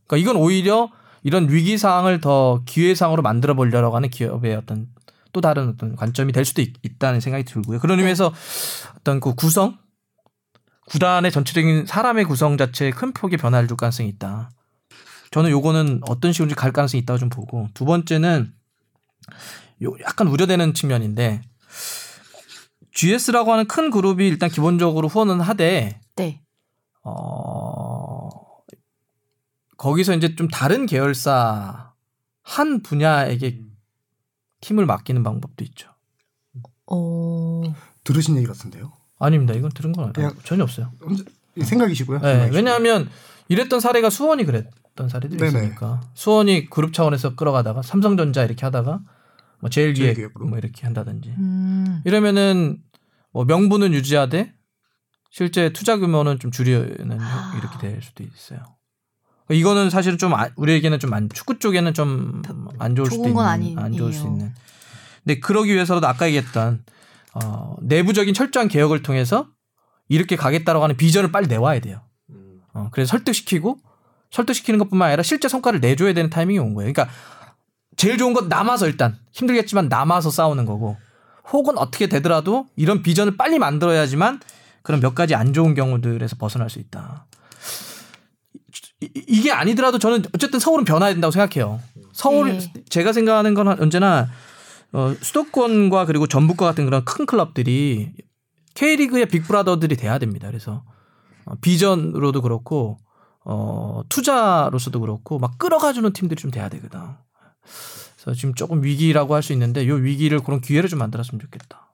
그러니까 0.07 0.17
이건 0.17 0.35
오히려 0.41 0.89
이런 1.23 1.49
위기 1.49 1.77
상황을 1.77 2.21
더 2.21 2.63
기회 2.65 2.95
상으로 2.95 3.21
만들어 3.21 3.53
보려고 3.53 3.95
하는 3.95 4.09
기업의 4.09 4.55
어떤 4.55 4.87
또 5.31 5.41
다른 5.41 5.69
어떤 5.69 5.95
관점이 5.95 6.31
될 6.31 6.45
수도 6.45 6.61
있, 6.61 6.73
다는 6.97 7.19
생각이 7.19 7.43
들고요. 7.43 7.79
그런 7.79 7.99
의미에서 7.99 8.33
어떤 8.97 9.19
그 9.19 9.35
구성 9.35 9.77
구단의 10.87 11.31
전체적인 11.31 11.85
사람의 11.85 12.25
구성 12.25 12.57
자체에 12.57 12.89
큰 12.89 13.13
폭의 13.13 13.37
변화를 13.37 13.67
줄 13.67 13.77
가능성이 13.77 14.09
있다. 14.09 14.49
저는 15.31 15.51
요거는 15.51 16.01
어떤 16.07 16.33
식으로 16.33 16.55
갈 16.55 16.71
가능성이 16.71 17.01
있다고 17.01 17.19
좀 17.19 17.29
보고 17.29 17.67
두 17.75 17.85
번째는 17.85 18.51
요 19.83 19.93
약간 20.01 20.27
우려되는 20.27 20.73
측면인데 20.73 21.41
GS라고 22.93 23.51
하는 23.53 23.67
큰 23.67 23.91
그룹이 23.91 24.27
일단 24.27 24.49
기본적으로 24.49 25.07
후원은 25.07 25.39
하되 25.41 26.01
네. 26.15 26.41
어 27.03 28.29
거기서 29.77 30.13
이제 30.15 30.35
좀 30.35 30.47
다른 30.49 30.85
계열사 30.85 31.93
한 32.41 32.81
분야에게 32.81 33.61
팀을 34.61 34.85
맡기는 34.85 35.23
방법도 35.23 35.63
있죠. 35.65 35.89
어. 36.87 37.61
들으신 38.03 38.35
얘기 38.37 38.47
같은데요. 38.47 38.91
아닙니다. 39.19 39.53
이건 39.53 39.69
들은 39.71 39.91
건 39.93 40.11
그냥- 40.11 40.35
전혀 40.43 40.63
없어요. 40.63 40.91
생각이시고요. 41.63 42.19
네, 42.19 42.23
생각이시고요. 42.25 42.55
왜냐하면 42.55 43.09
이랬던 43.47 43.79
사례가 43.79 44.09
수원이 44.09 44.43
그랬 44.45 44.69
던 44.99 45.07
사례들이 45.07 45.39
네네. 45.39 45.57
있으니까 45.59 46.01
수원이 46.13 46.69
그룹 46.69 46.91
차원에서 46.91 47.35
끌어가다가 47.35 47.81
삼성전자 47.81 48.43
이렇게 48.43 48.65
하다가 48.65 48.99
뭐 49.61 49.69
제일기획 49.69 50.15
제일기획으로. 50.15 50.45
뭐 50.47 50.57
이렇게 50.57 50.81
한다든지 50.85 51.29
음. 51.37 52.01
이러면은 52.03 52.79
뭐 53.31 53.45
명분은 53.45 53.93
유지하되 53.93 54.53
실제 55.31 55.71
투자 55.71 55.97
규모는 55.97 56.37
좀 56.39 56.51
줄이는 56.51 57.17
아. 57.21 57.53
이렇게 57.57 57.77
될 57.77 58.01
수도 58.01 58.23
있어요. 58.25 58.59
이거는 59.51 59.89
사실은 59.89 60.17
좀 60.17 60.33
아- 60.35 60.49
우리에게는 60.57 60.99
좀 60.99 61.13
안, 61.13 61.29
축구 61.29 61.59
쪽에는 61.59 61.93
좀 61.93 62.41
안 62.77 62.95
좋을 62.95 63.09
수도 63.09 63.27
있는 63.29 63.39
안 63.79 63.93
좋을 63.93 64.11
수 64.11 64.23
아니에요. 64.25 64.33
있는. 64.33 64.53
근데 65.23 65.39
그러기 65.39 65.73
위해서도 65.73 66.05
아까 66.07 66.27
얘기했던 66.27 66.83
어, 67.35 67.75
내부적인 67.81 68.33
철저한 68.33 68.67
개혁을 68.67 69.01
통해서 69.01 69.47
이렇게 70.09 70.35
가겠다라고 70.35 70.83
하는 70.83 70.97
비전을 70.97 71.31
빨리 71.31 71.47
내와야 71.47 71.79
돼요. 71.79 72.01
어, 72.73 72.89
그래서 72.91 73.11
설득시키고 73.11 73.77
설득시키는 74.31 74.77
것뿐만 74.79 75.07
아니라 75.09 75.23
실제 75.23 75.47
성과를 75.47 75.79
내줘야 75.79 76.13
되는 76.13 76.29
타이밍이 76.29 76.59
온 76.59 76.73
거예요. 76.73 76.91
그러니까 76.93 77.13
제일 77.97 78.17
좋은 78.17 78.33
건 78.33 78.47
남아서 78.49 78.87
일단 78.87 79.17
힘들겠지만 79.31 79.89
남아서 79.89 80.29
싸우는 80.31 80.65
거고 80.65 80.97
혹은 81.51 81.77
어떻게 81.77 82.07
되더라도 82.07 82.67
이런 82.75 83.01
비전을 83.01 83.35
빨리 83.37 83.59
만들어야지만 83.59 84.39
그런 84.83 85.01
몇 85.01 85.15
가지 85.15 85.35
안 85.35 85.51
좋은 85.53 85.73
경우들에서 85.73 86.35
벗어날 86.37 86.69
수 86.69 86.79
있다. 86.79 87.25
이- 89.01 89.09
이게 89.27 89.51
아니더라도 89.51 89.97
저는 89.99 90.23
어쨌든 90.33 90.59
서울은 90.59 90.85
변화해야 90.85 91.13
된다고 91.13 91.31
생각해요. 91.31 91.79
서울 92.13 92.57
네. 92.57 92.73
제가 92.89 93.13
생각하는 93.13 93.53
건 93.53 93.67
언제나 93.81 94.27
어, 94.91 95.13
수도권과 95.21 96.05
그리고 96.05 96.27
전북과 96.27 96.65
같은 96.65 96.85
그런 96.85 97.05
큰 97.05 97.25
클럽들이 97.25 98.11
K리그의 98.73 99.27
빅브라더들이 99.27 99.95
돼야 99.97 100.17
됩니다. 100.19 100.47
그래서 100.47 100.83
어, 101.45 101.53
비전으로도 101.61 102.41
그렇고 102.41 102.97
어, 103.45 104.01
투자로서도 104.09 104.99
그렇고 104.99 105.39
막 105.39 105.57
끌어가주는 105.57 106.11
팀들이 106.13 106.39
좀 106.41 106.51
돼야 106.51 106.69
되거든. 106.69 106.99
그래서 108.15 108.33
지금 108.37 108.53
조금 108.53 108.83
위기라고 108.83 109.33
할 109.35 109.41
수 109.43 109.53
있는데 109.53 109.83
이 109.83 109.89
위기를 109.89 110.39
그런 110.41 110.61
기회를 110.61 110.89
좀 110.89 110.99
만들었으면 110.99 111.39
좋겠다. 111.39 111.93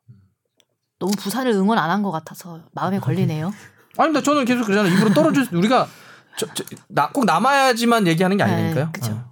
너무 1.00 1.12
부산을 1.18 1.52
응원 1.52 1.78
안 1.78 1.90
한 1.92 2.02
것 2.04 2.12
같아서 2.12 2.62
마음에 2.74 3.00
걸리네요. 3.00 3.52
아닙니다. 3.98 4.24
저는 4.24 4.46
계속 4.46 4.66
그러잖아요. 4.66 4.94
입으로 4.94 5.14
떨어질 5.14 5.46
수- 5.46 5.56
우리가 5.56 5.88
저, 6.38 6.48
저, 6.54 6.64
나, 6.90 7.10
꼭 7.12 7.26
남아야지만 7.26 8.08
얘기하는 8.08 8.36
게 8.38 8.44
아니니까요. 8.44 8.86
네, 8.86 8.92
그쵸. 8.92 9.24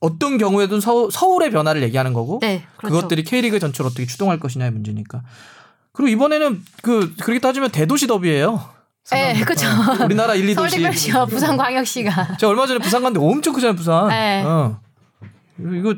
어. 0.00 0.18
떤 0.18 0.36
경우에도 0.36 0.80
서, 0.80 1.08
서울의 1.10 1.50
변화를 1.50 1.82
얘기하는 1.82 2.12
거고 2.12 2.38
네, 2.42 2.62
그렇죠. 2.76 2.94
그것들이 2.96 3.24
K리그 3.24 3.58
전체를 3.58 3.90
어떻게 3.90 4.04
추동할 4.06 4.38
것이냐의 4.38 4.70
문제니까. 4.70 5.22
그리고 5.92 6.08
이번에는 6.08 6.62
그 6.82 7.14
그렇게 7.16 7.40
따지면 7.40 7.70
대도시 7.70 8.06
더비예요. 8.06 8.60
네, 9.10 9.40
그렇죠. 9.42 9.66
어, 9.66 10.04
우리나라 10.06 10.34
1, 10.34 10.46
2도시. 10.46 10.54
서울특별시와 10.54 11.26
부산광역시가 11.26 12.36
제가 12.38 12.50
얼마 12.50 12.66
전에 12.66 12.78
부산 12.78 13.02
갔는데 13.02 13.24
엄청 13.26 13.52
크잖아요, 13.52 13.76
부산. 13.76 14.08
네. 14.08 14.42
어. 14.42 14.80
이거 15.58 15.94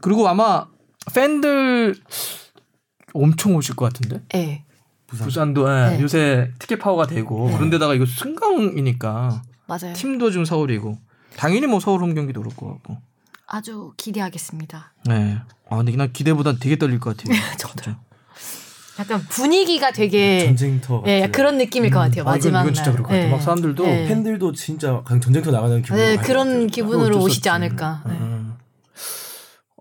그리고 0.00 0.28
아마 0.28 0.66
팬들 1.14 1.94
엄청 3.14 3.54
오실 3.54 3.76
것 3.76 3.86
같은데. 3.92 4.22
네. 4.30 4.64
부산. 5.06 5.54
도 5.54 5.70
예, 5.70 5.96
네. 5.96 6.02
요새 6.02 6.50
티켓 6.58 6.78
파워가 6.80 7.06
되고 7.06 7.50
그런데다가 7.50 7.94
이거 7.94 8.04
승강이니까 8.04 9.42
맞아요. 9.66 9.94
팀도 9.94 10.30
좀 10.30 10.44
서울이고 10.44 10.98
당연히 11.36 11.66
뭐 11.66 11.80
서울 11.80 12.02
홈 12.02 12.14
경기도 12.14 12.42
그럴 12.42 12.54
것 12.54 12.66
같고. 12.66 12.98
아주 13.46 13.92
기대하겠습니다. 13.96 14.92
네. 15.06 15.38
아 15.70 15.76
근데 15.76 15.96
난 15.96 16.12
기대보다 16.12 16.56
되게 16.60 16.76
떨릴 16.76 17.00
것 17.00 17.16
같아요. 17.16 17.34
저도요. 17.56 17.96
약간 18.98 19.20
분위기가 19.28 19.92
되게 19.92 20.44
전쟁터 20.46 21.04
예, 21.06 21.20
같은 21.20 21.32
그런 21.32 21.58
느낌일 21.58 21.90
것 21.90 22.00
같아요. 22.00 22.22
아, 22.22 22.34
이건, 22.36 22.52
마지막 22.52 22.60
이건 22.62 22.74
진짜 22.74 22.90
날. 22.90 22.92
그럴 22.92 23.02
것 23.04 23.08
같아요. 23.10 23.26
예. 23.26 23.30
막 23.30 23.42
사람들도 23.42 23.84
예. 23.86 24.06
팬들도 24.08 24.52
진짜 24.52 25.02
그냥 25.04 25.20
전쟁터 25.20 25.50
나가는 25.50 25.80
기분 25.82 25.96
네, 25.96 26.16
그런 26.16 26.66
기분으로 26.66 27.18
오시지. 27.20 27.48
않을까. 27.48 28.02
네. 28.06 28.12
음. 28.12 28.54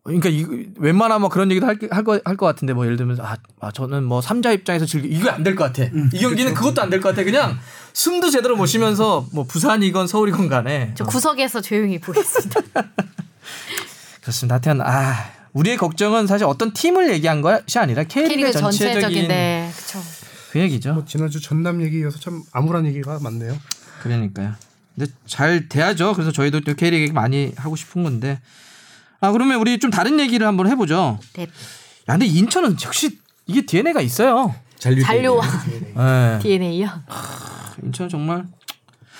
그러니까 0.03 0.29
이 0.29 0.45
웬만하면 0.77 1.27
그런 1.29 1.51
얘기도 1.51 1.65
할것 1.67 2.21
할 2.23 2.37
것 2.37 2.45
같은데 2.45 2.71
뭐 2.73 2.85
예를 2.85 2.95
들면 2.95 3.19
아, 3.19 3.35
아 3.59 3.71
저는 3.71 4.05
뭐 4.05 4.21
삼자 4.21 4.53
입장에서 4.53 4.85
즐기 4.85 5.09
이거 5.09 5.29
안 5.31 5.43
될 5.43 5.55
것 5.55 5.65
같아. 5.65 5.83
이 6.13 6.19
경기는 6.19 6.53
그것도 6.53 6.81
안 6.81 6.89
될 6.89 7.01
것 7.01 7.09
같아. 7.09 7.25
그냥 7.25 7.57
숨도 7.91 8.29
제대로 8.29 8.55
못 8.55 8.67
쉬면서 8.67 9.25
뭐 9.33 9.43
부산이건 9.43 10.07
서울이건 10.07 10.47
간에 10.47 10.93
저 10.95 11.03
구석에서 11.03 11.59
조용히 11.59 11.99
보겠습니다. 11.99 12.61
그렇습니다. 14.21 14.53
하여튼 14.55 14.79
아 14.81 15.13
우리의 15.57 15.77
걱정은 15.77 16.27
사실 16.27 16.45
어떤 16.45 16.71
팀을 16.71 17.11
얘기한 17.11 17.41
것이 17.41 17.79
아니라 17.79 18.03
K리그 18.03 18.51
전체적인 18.51 18.93
전체적인데 18.93 19.71
그렇죠. 19.75 20.07
그 20.51 20.59
얘기죠. 20.59 20.93
뭐 20.93 21.05
지난주 21.05 21.41
전남 21.41 21.81
얘기여서 21.81 22.19
참 22.19 22.43
암울한 22.51 22.85
얘기가 22.85 23.19
많네요. 23.19 23.57
그러니까요. 24.03 24.53
근데 24.95 25.11
잘 25.25 25.67
돼야죠. 25.67 26.13
그래서 26.13 26.31
저희도 26.31 26.61
또 26.61 26.75
K리그 26.75 27.01
얘기 27.01 27.11
많이 27.11 27.53
하고 27.57 27.75
싶은 27.75 28.03
건데. 28.03 28.39
아 29.19 29.31
그러면 29.31 29.59
우리 29.59 29.79
좀 29.79 29.89
다른 29.89 30.19
얘기를 30.19 30.45
한번 30.45 30.67
해보죠. 30.67 31.19
네. 31.33 31.43
야 31.43 31.47
근데 32.13 32.27
인천은 32.27 32.77
역시 32.85 33.17
이게 33.47 33.65
DNA가 33.65 34.01
있어요. 34.01 34.53
잔류 34.77 35.01
잔류와 35.01 35.43
예. 35.97 36.39
DNA요. 36.39 36.87
인천 37.83 38.09
정말 38.09 38.45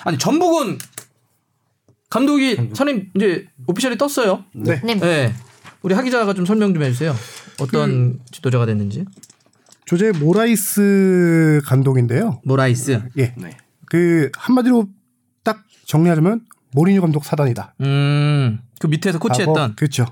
아니 0.03 0.19
전북은 0.19 0.77
감독이 2.11 2.69
선임 2.75 3.09
이제 3.15 3.47
official이 3.65 3.97
떴어요. 3.97 4.43
네. 4.53 4.79
네. 4.83 4.95
네. 4.95 5.33
우리 5.81 5.93
하 5.93 6.01
기자가 6.01 6.33
좀 6.33 6.45
설명 6.45 6.73
좀 6.73 6.83
해주세요. 6.83 7.15
어떤 7.59 8.19
지도자가 8.31 8.65
됐는지. 8.65 9.05
조제 9.85 10.11
모라이스 10.11 11.61
감독인데요. 11.65 12.41
모라이스. 12.43 13.01
예. 13.17 13.33
네. 13.37 13.57
그 13.85 14.29
한마디로 14.35 14.87
딱 15.43 15.63
정리하자면 15.85 16.45
모리뉴 16.73 17.01
감독 17.01 17.23
사단이다. 17.23 17.75
음. 17.81 18.59
그 18.79 18.87
밑에서 18.87 19.17
코치했던 19.19 19.75
그렇죠. 19.75 20.05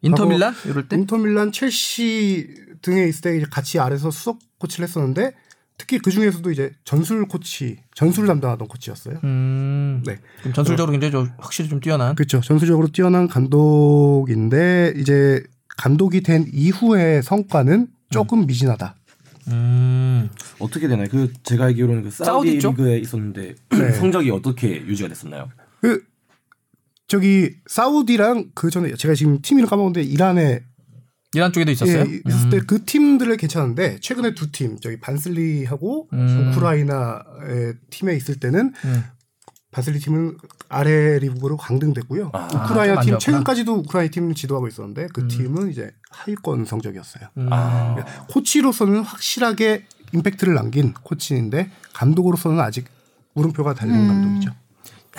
인터밀란 0.00 0.54
이럴 0.64 0.88
때. 0.88 0.96
인터밀란, 0.96 1.52
첼시 1.52 2.48
등에 2.80 3.06
있을 3.06 3.20
때 3.20 3.40
같이 3.50 3.78
아래서 3.78 4.10
수석 4.10 4.38
코치를 4.58 4.88
했었는데 4.88 5.34
특히 5.78 5.98
그 6.00 6.10
중에서도 6.10 6.50
이제 6.50 6.72
전술 6.84 7.26
코치, 7.26 7.78
전술 7.94 8.26
담당하던 8.26 8.66
코치였어요. 8.68 9.20
음. 9.24 10.02
네. 10.04 10.18
그럼 10.40 10.52
전술적으로 10.52 10.90
굉장히 10.90 11.12
좀 11.12 11.30
확실히 11.38 11.70
좀 11.70 11.80
뛰어난. 11.80 12.16
그렇죠. 12.16 12.40
전술적으로 12.40 12.88
뛰어난 12.88 13.28
감독인데 13.28 14.94
이제 14.96 15.42
감독이 15.76 16.22
된 16.22 16.46
이후의 16.52 17.22
성과는 17.22 17.86
조금 18.10 18.46
미진하다. 18.46 18.96
음. 19.48 20.28
어떻게 20.58 20.88
되나요? 20.88 21.06
그 21.10 21.32
제가 21.44 21.66
알기로는 21.66 22.02
그 22.02 22.10
사우디 22.10 22.26
사우디 22.26 22.58
쪽? 22.58 22.72
리그에 22.72 22.98
있었는데 22.98 23.54
네. 23.70 23.92
성적이 23.92 24.30
어떻게 24.32 24.68
유지가 24.84 25.08
됐었나요? 25.08 25.48
그 25.80 26.02
저기 27.06 27.54
사우디랑 27.66 28.50
그 28.54 28.68
전에 28.68 28.94
제가 28.94 29.14
지금 29.14 29.40
팀 29.40 29.58
이름 29.58 29.70
까먹었는데 29.70 30.02
이란에 30.02 30.64
이란 31.34 31.52
쪽에도 31.52 31.70
있었어요. 31.70 32.00
예, 32.00 32.20
있을 32.26 32.50
때그 32.50 32.84
팀들을 32.84 33.36
괜찮은데 33.36 33.98
최근에 34.00 34.34
두 34.34 34.50
팀 34.50 34.78
저기 34.80 34.98
반슬리하고 34.98 36.08
음. 36.14 36.52
우크라이나의 36.52 37.74
팀에 37.90 38.14
있을 38.16 38.40
때는 38.40 38.72
음. 38.84 39.04
반슬리 39.70 39.98
팀은 39.98 40.38
아래 40.70 41.18
리그로 41.18 41.58
강등됐고요. 41.58 42.30
아, 42.32 42.48
우크라이나 42.54 43.02
팀. 43.02 43.18
최근까지도 43.18 43.74
우크라이나 43.74 44.10
팀을 44.10 44.34
지도하고 44.34 44.66
있었는데 44.68 45.08
그 45.12 45.28
팀은 45.28 45.70
이제 45.70 45.90
하위권 46.10 46.64
성적이었어요. 46.64 47.28
음. 47.36 47.48
아, 47.52 47.96
코치로서는 48.30 49.02
확실하게 49.02 49.84
임팩트를 50.14 50.54
남긴 50.54 50.94
코치인데 50.94 51.70
감독으로서는 51.92 52.58
아직 52.60 52.86
물음표가 53.34 53.74
달린 53.74 53.94
음. 53.96 54.08
감독이죠. 54.08 54.50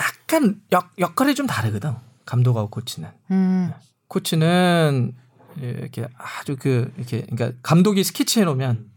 약간 0.00 0.60
역, 0.72 0.90
역할이 0.98 1.36
좀 1.36 1.46
다르거든. 1.46 1.92
감독하고 2.26 2.68
코치는. 2.70 3.08
음. 3.30 3.70
코치는 4.08 5.12
이렇게 5.58 6.06
아주 6.16 6.56
그 6.58 6.92
이렇게 6.96 7.22
그러니까 7.22 7.52
감독이 7.62 8.02
스케치해 8.04 8.44
놓으면 8.44 8.90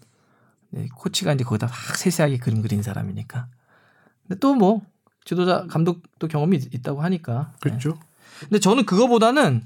네, 0.72 0.88
코치가 0.96 1.34
이제 1.34 1.44
거기다 1.44 1.68
막 1.68 1.76
세세하게 1.98 2.38
그림 2.38 2.62
그린 2.62 2.82
사람이니까. 2.84 3.48
근데 4.28 4.40
또 4.40 4.54
뭐 4.56 4.82
지도자 5.26 5.66
감독도 5.70 6.28
경험이 6.28 6.58
있- 6.58 6.74
있다고 6.76 7.02
하니까. 7.02 7.52
네. 7.54 7.58
그렇죠. 7.70 7.98
근데 8.42 8.60
저는 8.60 8.86
그거보다는 8.86 9.64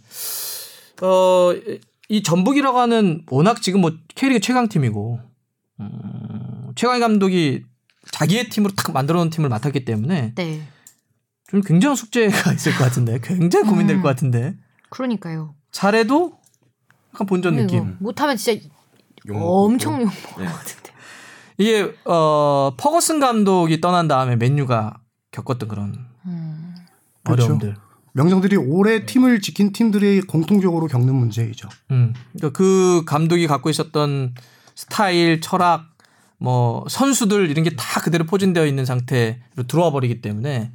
어이 1.02 2.24
전북이라고 2.24 2.80
하는 2.80 3.24
워낙 3.30 3.62
지금 3.62 3.82
뭐 3.82 3.92
K리그 4.16 4.40
최강 4.40 4.68
팀이고 4.68 5.20
음, 5.80 6.72
최강 6.76 7.00
감독이 7.00 7.64
자기의 8.12 8.50
팀으로 8.50 8.74
탁 8.76 8.92
만들어 8.94 9.20
놓은 9.20 9.30
팀을 9.30 9.50
맡았기 9.50 9.86
때문에 9.86 10.34
네. 10.36 10.62
좀 11.50 11.62
굉장한 11.62 11.96
숙제가 11.96 12.54
있을 12.54 12.74
것 12.74 12.84
같은데 12.86 13.20
굉장히 13.22 13.68
고민될 13.70 13.98
음. 13.98 14.02
것 14.02 14.08
같은데 14.10 14.56
그러니까요. 14.90 15.56
잘해도 15.72 16.38
약간 17.18 17.26
본전 17.28 17.55
이거 17.55 17.61
느낌. 17.63 17.95
못하면 17.99 18.38
진짜 18.38 18.61
엄청 19.34 19.93
욕먹을 20.01 20.11
네. 20.38 20.45
것 20.45 20.53
같은데. 20.53 20.91
이게 21.57 21.91
어 22.05 22.74
퍼거슨 22.78 23.20
감독이 23.20 23.82
떠난 23.82 24.07
다음에 24.07 24.36
맨유가 24.36 24.99
겪었던 25.32 25.68
그런 25.68 26.05
음. 26.26 26.76
그렇죠. 27.24 27.43
어려움들. 27.45 27.76
명정들이 28.13 28.55
오래 28.55 29.05
팀을 29.05 29.41
지킨 29.41 29.72
팀들이 29.72 30.22
공통적으로 30.22 30.86
겪는 30.88 31.13
문제이죠. 31.15 31.68
음. 31.91 32.13
그러니까 32.34 32.55
그 32.55 33.03
감독이 33.05 33.47
갖고 33.47 33.70
있었던 33.72 34.34
스타일, 34.76 35.41
철학, 35.41 35.86
뭐 36.38 36.86
선수들 36.88 37.49
이런 37.49 37.63
게 37.63 37.72
다 37.76 37.99
그대로 38.01 38.26
포진되어 38.26 38.65
있는 38.68 38.86
상태로 38.86 39.63
들어와 39.68 39.91
버리기 39.91 40.22
때문에 40.22 40.72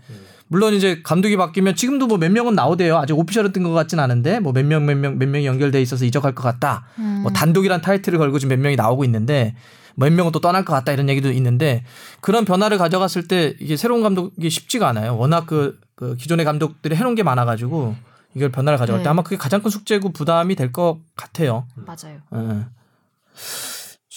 물론 0.52 0.74
이제 0.74 1.00
감독이 1.02 1.36
바뀌면 1.36 1.74
지금도 1.76 2.06
뭐 2.06 2.18
몇 2.18 2.30
명은 2.30 2.54
나오대요. 2.54 2.98
아직 2.98 3.18
오피셜은 3.18 3.52
뜬 3.52 3.62
것 3.64 3.72
같진 3.72 3.98
않은데 3.98 4.38
뭐 4.38 4.52
몇 4.52 4.64
명 4.64 4.84
몇 4.84 4.94
명 4.96 5.18
몇 5.18 5.26
명이 5.28 5.46
연결돼 5.46 5.80
있어서 5.82 6.04
이적할 6.04 6.34
것 6.34 6.42
같다. 6.42 6.84
음. 6.98 7.20
뭐 7.22 7.32
단독이란 7.32 7.80
타이틀을 7.80 8.18
걸고 8.18 8.38
지금 8.38 8.54
몇 8.56 8.60
명이 8.62 8.76
나오고 8.76 9.04
있는데 9.04 9.54
몇 9.94 10.12
명은 10.12 10.32
또 10.32 10.40
떠날 10.40 10.64
것 10.64 10.72
같다 10.74 10.92
이런 10.92 11.08
얘기도 11.08 11.30
있는데 11.32 11.84
그런 12.20 12.44
변화를 12.44 12.78
가져갔을 12.78 13.28
때 13.28 13.54
이게 13.60 13.76
새로운 13.76 14.02
감독이 14.02 14.48
쉽지가 14.50 14.88
않아요. 14.88 15.16
워낙 15.18 15.46
그, 15.46 15.78
그 15.94 16.16
기존의 16.16 16.44
감독들이 16.44 16.96
해놓은 16.96 17.14
게 17.14 17.22
많아가지고 17.22 17.94
이걸 18.34 18.50
변화를 18.50 18.78
가져갈 18.78 19.00
때 19.00 19.04
네. 19.04 19.10
아마 19.10 19.22
그게 19.22 19.36
가장 19.36 19.62
큰 19.62 19.70
숙제고 19.70 20.12
부담이 20.12 20.54
될 20.54 20.70
것 20.72 20.98
같아요. 21.16 21.66
맞아요. 21.76 22.18
예. 22.34 22.64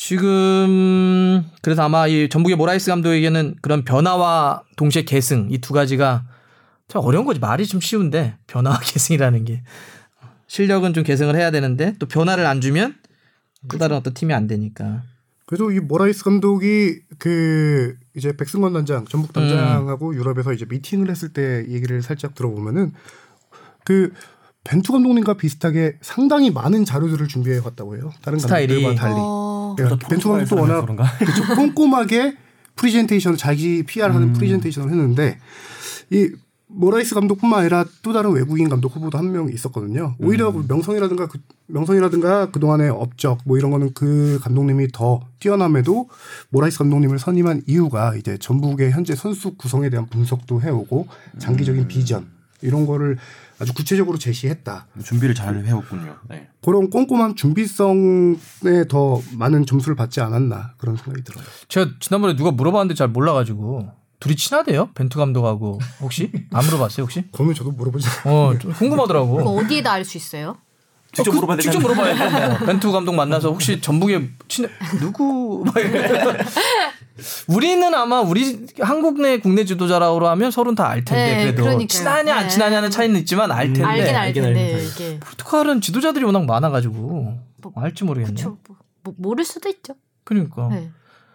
지금 0.08 1.44
그래서 1.64 1.82
아마 1.82 2.06
이 2.06 2.30
전북의 2.30 2.58
모라이스 2.58 2.92
감독에게는 2.92 3.56
그런 3.64 3.84
변화와 3.84 4.62
동시에 4.76 5.02
계승 5.02 5.48
이 5.50 5.58
두 5.58 5.74
가지가 5.74 6.26
참 6.88 7.02
어려운 7.04 7.26
거지 7.26 7.40
말이 7.40 7.66
좀 7.66 7.82
쉬운데 7.82 8.38
변화와 8.46 8.78
계승이라는 8.86 9.46
게 9.46 9.64
실력은 10.46 10.94
좀 10.94 11.04
계승을 11.04 11.36
해야 11.36 11.50
되는데 11.50 11.96
또 11.98 12.06
변화를 12.06 12.46
안 12.46 12.62
주면 12.62 12.94
또 13.68 13.80
다른 13.80 13.98
어떤 13.98 14.14
팀이 14.14 14.32
안 14.32 14.46
되니까 14.46 15.02
그래도 15.48 15.72
이 15.72 15.80
모라이스 15.80 16.24
감독이 16.24 17.00
그 17.18 17.96
이제 18.16 18.38
백승권 18.38 18.74
단장, 18.74 19.06
전북 19.06 19.34
단장하고 19.34 20.10
음. 20.10 20.14
유럽에서 20.14 20.54
이제 20.54 20.68
미팅을 20.70 21.10
했을 21.10 21.30
때 21.30 21.66
얘기를 21.68 22.04
살짝 22.04 22.36
들어보면은 22.36 22.92
그 23.84 24.14
벤투 24.66 24.92
감독님과 24.94 25.36
비슷하게 25.36 25.98
상당히 26.02 26.52
많은 26.52 26.86
자료들을 26.86 27.28
준비해 27.28 27.60
왔다고 27.64 27.96
해요. 27.96 28.12
다른 28.24 28.38
스타일이. 28.40 28.82
감독들과 28.84 29.02
달리. 29.02 29.16
어, 29.20 29.45
예, 29.80 29.84
그래서 29.84 29.98
벤투 29.98 30.30
감독도 30.30 30.56
워낙 30.56 30.82
그런가? 30.82 31.06
그쵸, 31.18 31.56
꼼꼼하게 31.56 32.36
프리젠테이션을 32.76 33.38
자기 33.38 33.84
PR하는 33.84 34.34
프리젠테이션을 34.34 34.90
했는데 34.92 35.40
이 36.10 36.30
모라이스 36.68 37.16
감독뿐만 37.16 37.60
아니라 37.62 37.86
또 38.02 38.12
다른 38.12 38.32
외국인 38.32 38.68
감독 38.70 38.94
후보도 38.96 39.18
한 39.18 39.32
명 39.32 39.48
있었거든요. 39.50 40.16
오히려 40.20 40.52
그 40.52 40.66
명성이라든가 40.68 41.28
그 41.28 41.40
명성이라든가 41.68 42.52
그 42.52 42.60
동안의 42.60 42.90
업적 42.90 43.40
뭐 43.46 43.58
이런 43.58 43.72
거는 43.72 43.94
그 43.94 44.40
감독님이 44.42 44.90
더 44.92 45.22
뛰어남에도 45.40 46.10
모라이스 46.50 46.80
감독님을 46.80 47.18
선임한 47.20 47.64
이유가 47.68 48.16
이제 48.16 48.38
전북의 48.38 48.92
현재 48.92 49.16
선수 49.16 49.56
구성에 49.56 49.90
대한 49.90 50.08
분석도 50.08 50.62
해오고 50.62 51.08
장기적인 51.40 51.88
비전 51.88 52.28
이런 52.62 52.86
거를 52.86 53.18
아주 53.60 53.74
구체적으로 53.74 54.18
제시했다. 54.18 54.88
준비를 55.04 55.36
잘 55.36 55.64
해왔군요. 55.66 56.16
네. 56.30 56.48
그런 56.62 56.90
꼼꼼한 56.90 57.36
준비성에 57.36 58.36
더 58.90 59.22
많은 59.34 59.66
점수를 59.66 59.96
받지 59.96 60.20
않았나 60.22 60.74
그런 60.78 60.96
생각이 60.98 61.24
들어요. 61.24 61.44
제가 61.68 61.92
지난번에 62.00 62.36
누가 62.36 62.52
물어봤는데 62.52 62.96
잘 62.96 63.08
몰라가지고 63.08 63.90
둘이 64.20 64.36
친하대요 64.36 64.90
벤투 64.96 65.20
감독하고 65.20 65.80
혹시 66.02 66.32
안 66.54 66.66
물어봤어요 66.66 67.04
혹시? 67.04 67.26
그러면 67.32 67.54
저도 67.54 67.72
물어보지. 67.72 68.08
어좀 68.26 68.74
궁금하더라고. 68.74 69.58
어디에다 69.60 69.92
알 69.92 70.06
수 70.06 70.18
있어요? 70.18 70.58
직접 71.14 71.30
어, 71.30 71.34
그- 71.34 71.36
물어봐야 71.38 71.58
직접 71.60 71.80
되잖아요. 71.80 71.96
물어봐야 71.96 72.58
돼. 72.60 72.66
벤투 72.66 72.92
감독 72.92 73.14
만나서 73.16 73.50
혹시 73.52 73.80
전북에 73.80 74.32
친 74.50 74.68
누구. 75.00 75.64
우리는 77.48 77.94
아마 77.94 78.22
우리 78.22 78.68
한국 78.80 79.22
내 79.22 79.40
국내 79.40 79.64
지도자라고 79.66 80.28
하면 80.28 80.52
서로는 80.52 80.76
다알 80.76 81.06
텐데 81.06 81.36
네, 81.38 81.44
그래도 81.44 81.64
그러니까요. 81.64 81.88
친하냐 81.88 82.36
안 82.36 82.44
네. 82.44 82.50
친하냐는 82.50 82.92
차이는 82.92 83.20
있지만 83.22 83.52
알 83.52 83.68
텐데 83.68 83.84
알긴 83.84 84.08
알 84.08 84.16
알긴 84.16 84.44
텐데 84.44 84.74
알긴 84.76 84.90
이게 84.90 85.20
포르투갈은 85.20 85.82
지도자들이 85.82 86.26
워낙 86.26 86.46
많아가지고 86.46 86.94
뭐, 87.62 87.74
알지 87.76 88.04
모르겠네. 88.04 88.34
그쵸 88.36 88.58
뭐, 88.68 88.78
뭐 89.04 89.14
모를 89.18 89.46
수도 89.46 89.70
있죠. 89.70 89.96
그러니까. 90.24 90.68
네. 90.70 90.90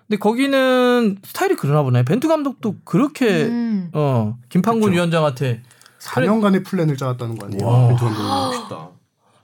근데 0.07 0.19
거기는 0.19 1.19
스타일이 1.25 1.55
그러나 1.57 1.83
보네. 1.83 2.05
벤투 2.05 2.29
감독도 2.29 2.77
그렇게 2.85 3.45
음. 3.45 3.91
어 3.93 4.37
김판곤 4.49 4.93
위원장한테 4.93 5.63
4년간의 6.01 6.65
플랜을 6.65 6.97
짜왔다는 6.97 7.39
거 7.39 7.47
아니에요? 7.47 7.67
와. 7.67 7.89
벤투 7.89 8.05
감독님. 8.05 8.29
멋있다. 8.29 8.91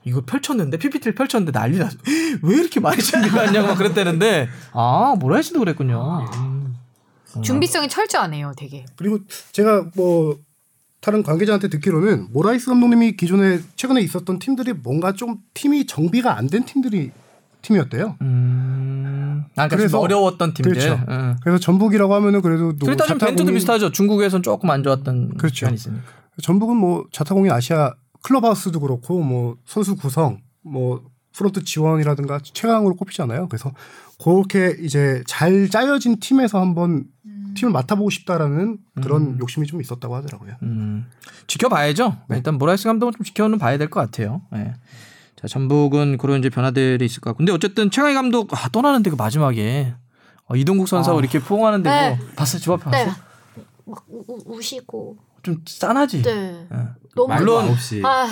이거 0.07 0.21
펼쳤는데 0.25 0.77
PPT를 0.77 1.13
펼쳤는데 1.15 1.51
난리 1.51 1.77
났어. 1.77 1.97
왜 2.41 2.55
이렇게 2.55 2.79
많이 2.79 3.01
준비했냐고 3.01 3.67
막 3.67 3.77
그랬다는데 3.77 4.47
아 4.73 5.15
모라이스도 5.19 5.59
그랬군요. 5.59 6.25
음. 6.37 6.75
준비성이 7.43 7.87
철저하네요, 7.87 8.53
되게. 8.57 8.85
그리고 8.95 9.19
제가 9.51 9.85
뭐 9.95 10.39
다른 11.01 11.21
관계자한테 11.23 11.67
듣기로는 11.69 12.29
모라이스 12.31 12.67
감독님이 12.67 13.15
기존에 13.15 13.59
최근에 13.75 14.01
있었던 14.01 14.39
팀들이 14.39 14.73
뭔가 14.73 15.13
좀 15.13 15.37
팀이 15.53 15.85
정비가 15.85 16.35
안 16.37 16.47
된 16.47 16.65
팀들이 16.65 17.11
팀이었대요. 17.61 18.15
음. 18.21 19.43
아, 19.55 19.67
그래서 19.67 19.77
그래서- 19.77 19.99
어려웠던 19.99 20.53
팀들. 20.53 20.71
그렇죠. 20.73 20.99
응. 21.09 21.35
그래서 21.43 21.59
전북이라고 21.59 22.13
하면은 22.15 22.41
그래도 22.41 22.71
누구 22.73 22.85
그랬다 22.85 23.05
면 23.07 23.17
벤투도 23.17 23.51
비슷하죠. 23.53 23.91
중국에선 23.91 24.41
조금 24.41 24.69
안 24.71 24.81
좋았던 24.83 25.37
그렇죠. 25.37 25.67
있으니까. 25.69 26.01
전북은 26.41 26.77
뭐 26.77 27.05
자타공인 27.11 27.51
아시아 27.51 27.93
클럽하우스도 28.27 28.79
그렇고 28.81 29.21
뭐 29.23 29.55
선수 29.65 29.95
구성 29.95 30.41
뭐 30.61 31.01
프론트 31.33 31.63
지원이라든가 31.63 32.39
최강으로 32.43 32.95
꼽히잖아요. 32.95 33.47
그래서 33.47 33.71
그렇게 34.21 34.75
이제 34.81 35.23
잘 35.27 35.69
짜여진 35.69 36.19
팀에서 36.19 36.59
한번 36.59 37.05
팀을 37.55 37.71
맡아보고 37.71 38.09
싶다라는 38.09 38.79
그런 39.01 39.39
욕심이 39.39 39.65
좀 39.65 39.79
있었다고 39.79 40.15
하더라고요. 40.15 40.55
음. 40.63 41.05
지켜봐야죠. 41.47 42.17
일단 42.31 42.55
모라이스 42.57 42.85
감독은 42.85 43.13
좀 43.13 43.23
지켜는 43.23 43.57
봐야 43.59 43.77
될 43.77 43.89
것 43.89 43.99
같아요. 44.01 44.41
예. 44.55 44.73
자, 45.35 45.47
전북은 45.47 46.17
그런 46.17 46.39
이제 46.39 46.49
변화들이 46.49 47.03
있을 47.05 47.21
것 47.21 47.29
같고. 47.29 47.37
근데 47.37 47.51
어쨌든 47.51 47.89
최강희 47.91 48.13
감독 48.15 48.51
아, 48.53 48.67
떠나는데 48.69 49.11
그 49.11 49.15
마지막에 49.15 49.93
어, 50.47 50.55
이동국 50.55 50.87
선수하고 50.87 51.19
이렇게 51.19 51.39
포옹하는데 51.39 51.89
네. 51.89 52.15
뭐 52.15 52.27
봤어요? 52.35 52.59
집 52.59 52.71
앞에 52.71 52.89
네. 52.89 53.05
봤어? 53.05 53.17
막 53.85 54.05
우, 54.09 54.23
우, 54.27 54.57
우시고. 54.57 55.17
좀 55.43 55.63
짠하지. 55.63 56.23
네. 56.23 56.67
예. 57.23 57.27
너무 57.27 57.33
물론 57.33 57.69
없이 57.69 58.01
아, 58.03 58.27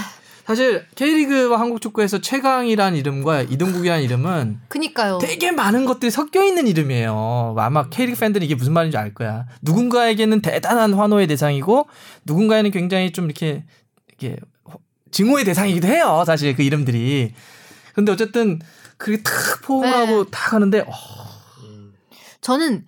사실 0.46 0.86
K리그와 0.96 1.60
한국 1.60 1.82
축구에서 1.82 2.22
최강이라는 2.22 2.98
이름과 3.00 3.42
이동국이라는 3.44 4.04
이름은 4.04 4.60
그니까요. 4.68 5.18
되게 5.18 5.52
많은 5.52 5.86
것들이 5.86 6.12
섞여 6.12 6.44
있는 6.44 6.68
이름이에요. 6.68 7.56
아마 7.58 7.90
K리그 7.90 8.20
팬들은 8.20 8.46
이게 8.46 8.54
무슨 8.54 8.74
말인지 8.74 8.96
알 8.96 9.14
거야. 9.16 9.46
누군가에게는 9.64 10.42
대단한 10.42 10.94
환호의 10.94 11.26
대상이고 11.28 11.88
누군가에는 12.26 12.70
굉장히 12.70 13.12
좀 13.12 13.26
이렇게 13.26 13.64
이렇게 14.08 14.38
증오의 15.10 15.46
대상이기도 15.46 15.88
해요. 15.88 16.24
사실 16.28 16.56
그 16.56 16.62
이름들이. 16.62 17.34
근데 17.96 18.12
어쨌든 18.12 18.60
그게 18.98 19.24
탁 19.24 19.34
포옹하고 19.64 20.26
네. 20.26 20.32
탁 20.32 20.54
하는데 20.54 20.80
어, 20.82 20.92
저는 22.42 22.86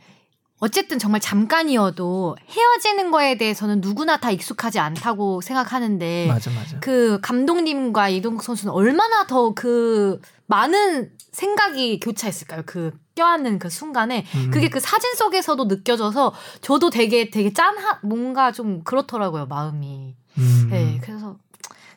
어쨌든 0.59 0.97
정말 0.97 1.21
잠깐이어도 1.21 2.35
헤어지는 2.49 3.11
거에 3.11 3.37
대해서는 3.37 3.79
누구나 3.81 4.17
다 4.17 4.31
익숙하지 4.31 4.79
않다고 4.79 5.41
생각하는데 5.41 6.27
맞아 6.27 6.49
맞아. 6.51 6.79
그 6.79 7.19
감독님과 7.21 8.09
이동국 8.09 8.43
선수는 8.43 8.73
얼마나 8.73 9.27
더 9.27 9.53
그 9.53 10.19
많은 10.47 11.11
생각이 11.31 11.99
교차했을까요? 11.99 12.63
그 12.65 12.91
껴안는 13.15 13.59
그 13.59 13.69
순간에 13.69 14.25
음. 14.35 14.51
그게 14.51 14.69
그 14.69 14.79
사진 14.79 15.13
속에서도 15.13 15.65
느껴져서 15.65 16.33
저도 16.61 16.89
되게 16.89 17.29
되게 17.29 17.51
짠하 17.53 17.99
뭔가 18.01 18.51
좀 18.51 18.83
그렇더라고요 18.83 19.45
마음이. 19.45 20.15
음. 20.37 20.67
네, 20.71 20.99
그래서 21.03 21.37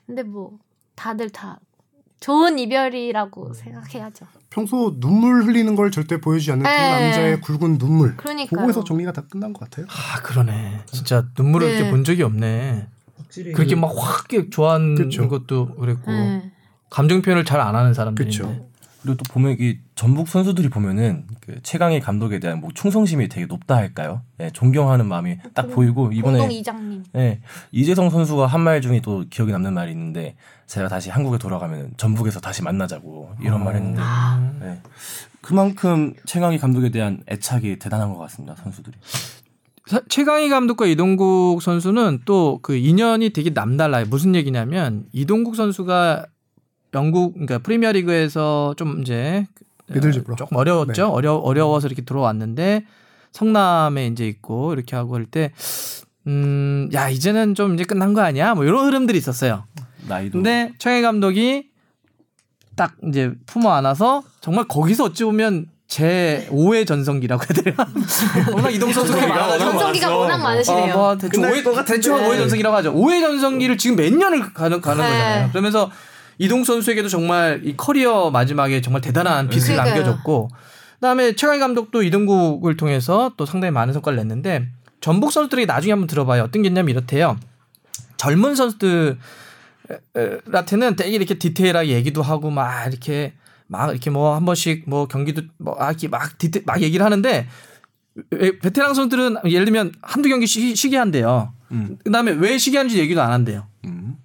근데 0.07 0.23
뭐 0.23 0.59
다들 0.97 1.31
다 1.31 1.61
좋은 2.19 2.59
이별이라고 2.59 3.55
생각해야죠. 3.55 4.27
평소 4.55 4.99
눈물 4.99 5.45
흘리는 5.45 5.77
걸 5.77 5.93
절대 5.93 6.21
보여주지 6.21 6.51
않는 6.53 6.65
그 6.65 6.69
네. 6.69 6.91
남자의 6.91 7.41
굵은 7.41 7.79
눈물. 7.79 8.17
그러니까요. 8.17 8.49
그거에서 8.61 8.83
정리가 8.85 9.13
다 9.13 9.23
끝난 9.31 9.53
것 9.53 9.61
같아요. 9.71 9.87
아 9.89 10.21
그러네. 10.23 10.81
진짜 10.87 11.25
눈물을 11.39 11.69
네. 11.69 11.77
이렇게 11.77 11.91
본 11.91 12.03
적이 12.05 12.25
없네. 12.25 12.89
확실히 13.17 13.53
그렇게 13.53 13.77
막 13.77 13.93
확 13.97 14.27
좋아하는 14.51 14.97
그쵸. 14.97 15.29
것도 15.29 15.77
그랬고 15.77 16.11
네. 16.11 16.51
감정 16.91 17.23
표현을 17.23 17.45
잘 17.45 17.61
안 17.61 17.77
하는 17.77 17.95
사람들인데. 17.95 18.37
그쵸. 18.37 18.70
그리고 19.03 19.17
또 19.17 19.33
보면 19.33 19.57
이 19.61 19.79
전북 19.95 20.29
선수들이 20.29 20.69
보면은 20.69 21.27
그 21.41 21.61
최강의 21.63 22.01
감독에 22.01 22.39
대한 22.39 22.61
뭐 22.61 22.71
충성심이 22.75 23.29
되게 23.29 23.47
높다 23.47 23.77
할까요? 23.77 24.23
예, 24.41 24.51
존경하는 24.51 25.07
마음이 25.07 25.39
딱 25.55 25.71
보이고 25.71 26.13
이번에 26.13 26.53
이장님. 26.53 27.05
예, 27.17 27.41
이재성 27.73 28.11
선수가 28.11 28.47
한 28.47 28.61
말 28.61 28.81
중에 28.83 29.01
또 29.01 29.25
기억에 29.31 29.53
남는 29.53 29.73
말이 29.73 29.91
있는데 29.93 30.37
제가 30.67 30.89
다시 30.89 31.09
한국에 31.11 31.39
돌아가면 31.39 31.95
전북에서 31.97 32.41
다시 32.41 32.63
만나자고 32.63 33.31
이런 33.41 33.65
말 33.65 33.75
했는데 33.77 34.03
예, 34.63 34.79
그만큼 35.41 36.13
최강희 36.27 36.59
감독에 36.59 36.91
대한 36.91 37.23
애착이 37.29 37.79
대단한 37.79 38.13
것 38.13 38.19
같습니다 38.19 38.55
선수들이. 38.57 38.97
사- 39.87 40.03
최강희 40.09 40.51
감독과 40.51 40.87
이동국 40.87 41.63
선수는 41.63 42.21
또 42.27 42.61
그 42.63 42.77
인연이 42.77 43.31
되게 43.31 43.51
남달라요. 43.51 44.05
무슨 44.11 44.35
얘기냐면 44.35 45.07
이동국 45.13 45.57
선수가 45.57 46.27
영국 46.95 47.35
그러니까 47.35 47.59
프리미어 47.59 47.93
리그에서 47.93 48.75
좀 48.77 49.01
이제 49.01 49.47
미들즈브로. 49.89 50.37
조금 50.37 50.57
어려웠죠. 50.57 50.93
네. 51.07 51.11
어려 51.13 51.35
어려워서 51.35 51.87
이렇게 51.87 52.03
들어왔는데 52.03 52.85
성남에 53.33 54.07
이제 54.09 54.27
있고 54.27 54.73
이렇게 54.73 54.97
하고 54.97 55.15
할 55.17 55.27
때 55.27 55.53
음, 56.27 56.89
야, 56.93 57.09
이제는 57.09 57.55
좀 57.55 57.75
이제 57.75 57.85
끝난 57.85 58.13
거 58.13 58.21
아니야? 58.21 58.55
뭐 58.55 58.65
이런 58.65 58.87
흐름들이 58.87 59.17
있었어요. 59.19 59.65
나이도 60.07 60.33
근데 60.39 60.73
최강희 60.79 61.03
감독이 61.03 61.71
딱 62.77 62.93
이제 63.09 63.33
품어 63.47 63.71
안아서 63.73 64.23
정말 64.41 64.67
거기서 64.69 65.05
어찌 65.05 65.25
보면 65.25 65.67
제 65.89 66.47
5회 66.51 66.87
전성기라고 66.87 67.43
해야 67.43 67.63
되나? 67.63 67.89
워낙 68.55 68.71
이동 68.71 68.93
선수가 68.93 69.27
많아가지고 69.27 69.71
전성기가 69.71 70.17
워낙 70.17 70.39
많으시네요. 70.39 70.95
어, 70.95 70.97
뭐 70.97 71.17
대충 71.19 71.43
오해 71.43 71.63
대충 71.85 72.15
한 72.15 72.23
네. 72.23 72.29
5회 72.29 72.37
전성기라고 72.39 72.77
하죠. 72.77 72.95
5회 72.95 73.21
전성기를 73.23 73.77
지금 73.79 73.97
몇 73.97 74.13
년을 74.13 74.53
가는 74.53 74.81
가는 74.81 75.03
네. 75.03 75.11
거잖아요. 75.11 75.49
그러면서 75.51 75.91
이동 76.43 76.65
선수에게도 76.65 77.09
정말 77.09 77.61
이 77.65 77.77
커리어 77.77 78.31
마지막에 78.31 78.81
정말 78.81 79.03
대단한 79.03 79.49
빚을 79.51 79.63
그러니까요. 79.77 79.95
남겨줬고 79.95 80.49
그다음에 80.95 81.35
최강희 81.37 81.61
감독도 81.61 82.03
이동국을 82.03 82.79
통해서 82.79 83.33
또 83.37 83.45
상당히 83.45 83.73
많은 83.73 83.93
성과를 83.93 84.17
냈는데 84.17 84.69
전북 85.03 85.33
선수들에게 85.33 85.67
나중에 85.67 85.93
한번 85.93 86.07
들어봐요. 86.07 86.43
어떤 86.45 86.63
게 86.63 86.69
있냐면 86.69 86.89
이렇대요. 86.91 87.39
젊은 88.17 88.55
선수들한테는 88.55 89.19
되게 90.97 91.11
이렇게 91.11 91.35
디테일하게 91.39 91.91
얘기도 91.91 92.23
하고 92.23 92.51
막 92.51 92.87
이렇게 92.87 93.35
막 93.67 93.91
이렇게 93.91 94.09
뭐 94.11 94.35
한 94.35 94.45
번씩 94.47 94.85
뭐 94.87 95.07
경기도 95.09 95.43
뭐 95.59 95.77
아, 95.79 95.91
이렇게 95.91 96.09
막 96.09 96.39
디테 96.39 96.63
막 96.67 96.81
얘기를 96.81 97.05
하는데 97.05 97.47
왜- 98.31 98.59
베테랑 98.59 98.95
선수들은 98.95 99.37
예를 99.51 99.65
들면 99.67 99.93
한두 100.03 100.29
경기 100.29 100.47
쉬, 100.47 100.75
쉬게 100.75 100.97
한대요. 100.97 101.53
음. 101.71 101.99
그다음에 102.05 102.33
왜 102.33 102.57
쉬게 102.59 102.79
하는지 102.79 102.99
얘기도 102.99 103.23
안 103.23 103.31
한대요. 103.33 103.67
음. 103.85 104.17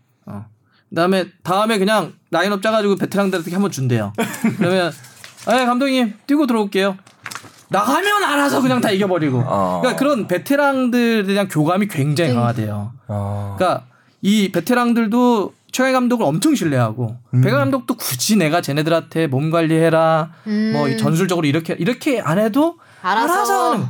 어. 0.96 1.08
그다음에 1.08 1.26
다음에 1.44 1.78
그냥 1.78 2.14
라인업 2.32 2.62
짜가지고 2.62 2.96
베테랑들한테 2.96 3.52
한번 3.52 3.70
준대요. 3.72 4.14
그러면 4.58 4.92
아 5.46 5.52
감독님 5.66 6.14
뛰고 6.26 6.48
들어올게요. 6.48 6.98
나가면 7.70 8.24
알아서 8.24 8.62
그냥 8.62 8.80
다 8.80 8.92
이겨버리고. 8.92 9.44
어. 9.46 9.80
그러니까 9.82 10.00
그런 10.00 10.28
베테랑들에 10.28 11.24
대한 11.26 11.48
교감이 11.50 11.88
굉장히 11.88 12.34
강하대요. 12.34 12.94
아. 13.08 13.56
그러니까 13.58 13.86
이 14.22 14.52
베테랑들도 14.52 15.54
최강 15.72 15.92
감독을 15.94 16.26
엄청 16.26 16.56
신뢰하고 16.56 17.18
배강 17.44 17.60
감독도 17.60 17.96
굳이 17.96 18.38
내가 18.38 18.62
쟤네들한테 18.62 19.28
몸 19.28 19.50
관리해라 19.52 20.32
음. 20.48 20.72
뭐이 20.74 20.98
전술적으로 20.98 21.46
이렇게 21.46 21.76
이렇게 21.78 22.22
안 22.22 22.40
해도 22.40 22.78
알아서. 23.02 23.34
알아서 23.34 23.72
하는 23.74 23.86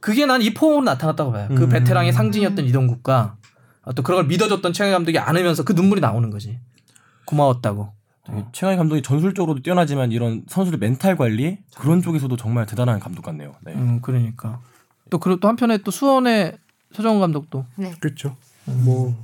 그게 0.00 0.26
난 0.26 0.42
이 0.42 0.52
포옹으로 0.52 0.84
나타났다고 0.84 1.32
봐요. 1.32 1.48
그 1.56 1.68
베테랑의 1.68 2.12
상징이었던 2.12 2.66
이동국과 2.66 3.34
어, 3.34 3.45
또 3.94 4.02
그런 4.02 4.18
걸 4.18 4.26
믿어줬던 4.26 4.72
최강 4.72 4.92
감독이 4.92 5.18
안으면서 5.18 5.64
그 5.64 5.72
눈물이 5.72 6.00
나오는 6.00 6.28
거지. 6.30 6.58
고마웠다고. 7.26 7.92
최강희 8.52 8.76
감독이 8.76 9.02
전술적으로도 9.02 9.62
뛰어나지만 9.62 10.10
이런 10.10 10.44
선수들 10.48 10.78
멘탈 10.80 11.16
관리 11.16 11.58
그런 11.76 12.02
쪽에서도 12.02 12.36
정말 12.36 12.66
대단한 12.66 12.98
감독 12.98 13.22
같네요. 13.22 13.54
네. 13.62 13.72
음 13.74 14.00
그러니까 14.02 14.60
또 15.10 15.18
그리고 15.18 15.38
또 15.38 15.46
한편에 15.46 15.78
또 15.78 15.92
수원의 15.92 16.58
서정훈 16.92 17.20
감독도 17.20 17.64
네. 17.76 17.94
그렇죠. 18.00 18.34
뭐 18.64 19.14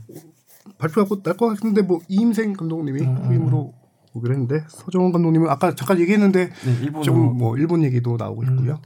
발표하고 0.78 1.22
날 1.24 1.36
것 1.36 1.48
같은데 1.48 1.82
뭐 1.82 1.98
이임생 2.08 2.52
감독님이 2.52 3.02
후임으로 3.02 3.74
오기로 4.14 4.34
했는데 4.34 4.64
서정원 4.68 5.10
감독님은 5.10 5.50
아까 5.50 5.74
잠깐 5.74 5.98
얘기했는데 5.98 6.50
네, 6.50 6.72
일본어. 6.82 7.02
좀뭐 7.02 7.56
일본 7.58 7.82
얘기도 7.82 8.16
나오고 8.16 8.44
있고요. 8.44 8.80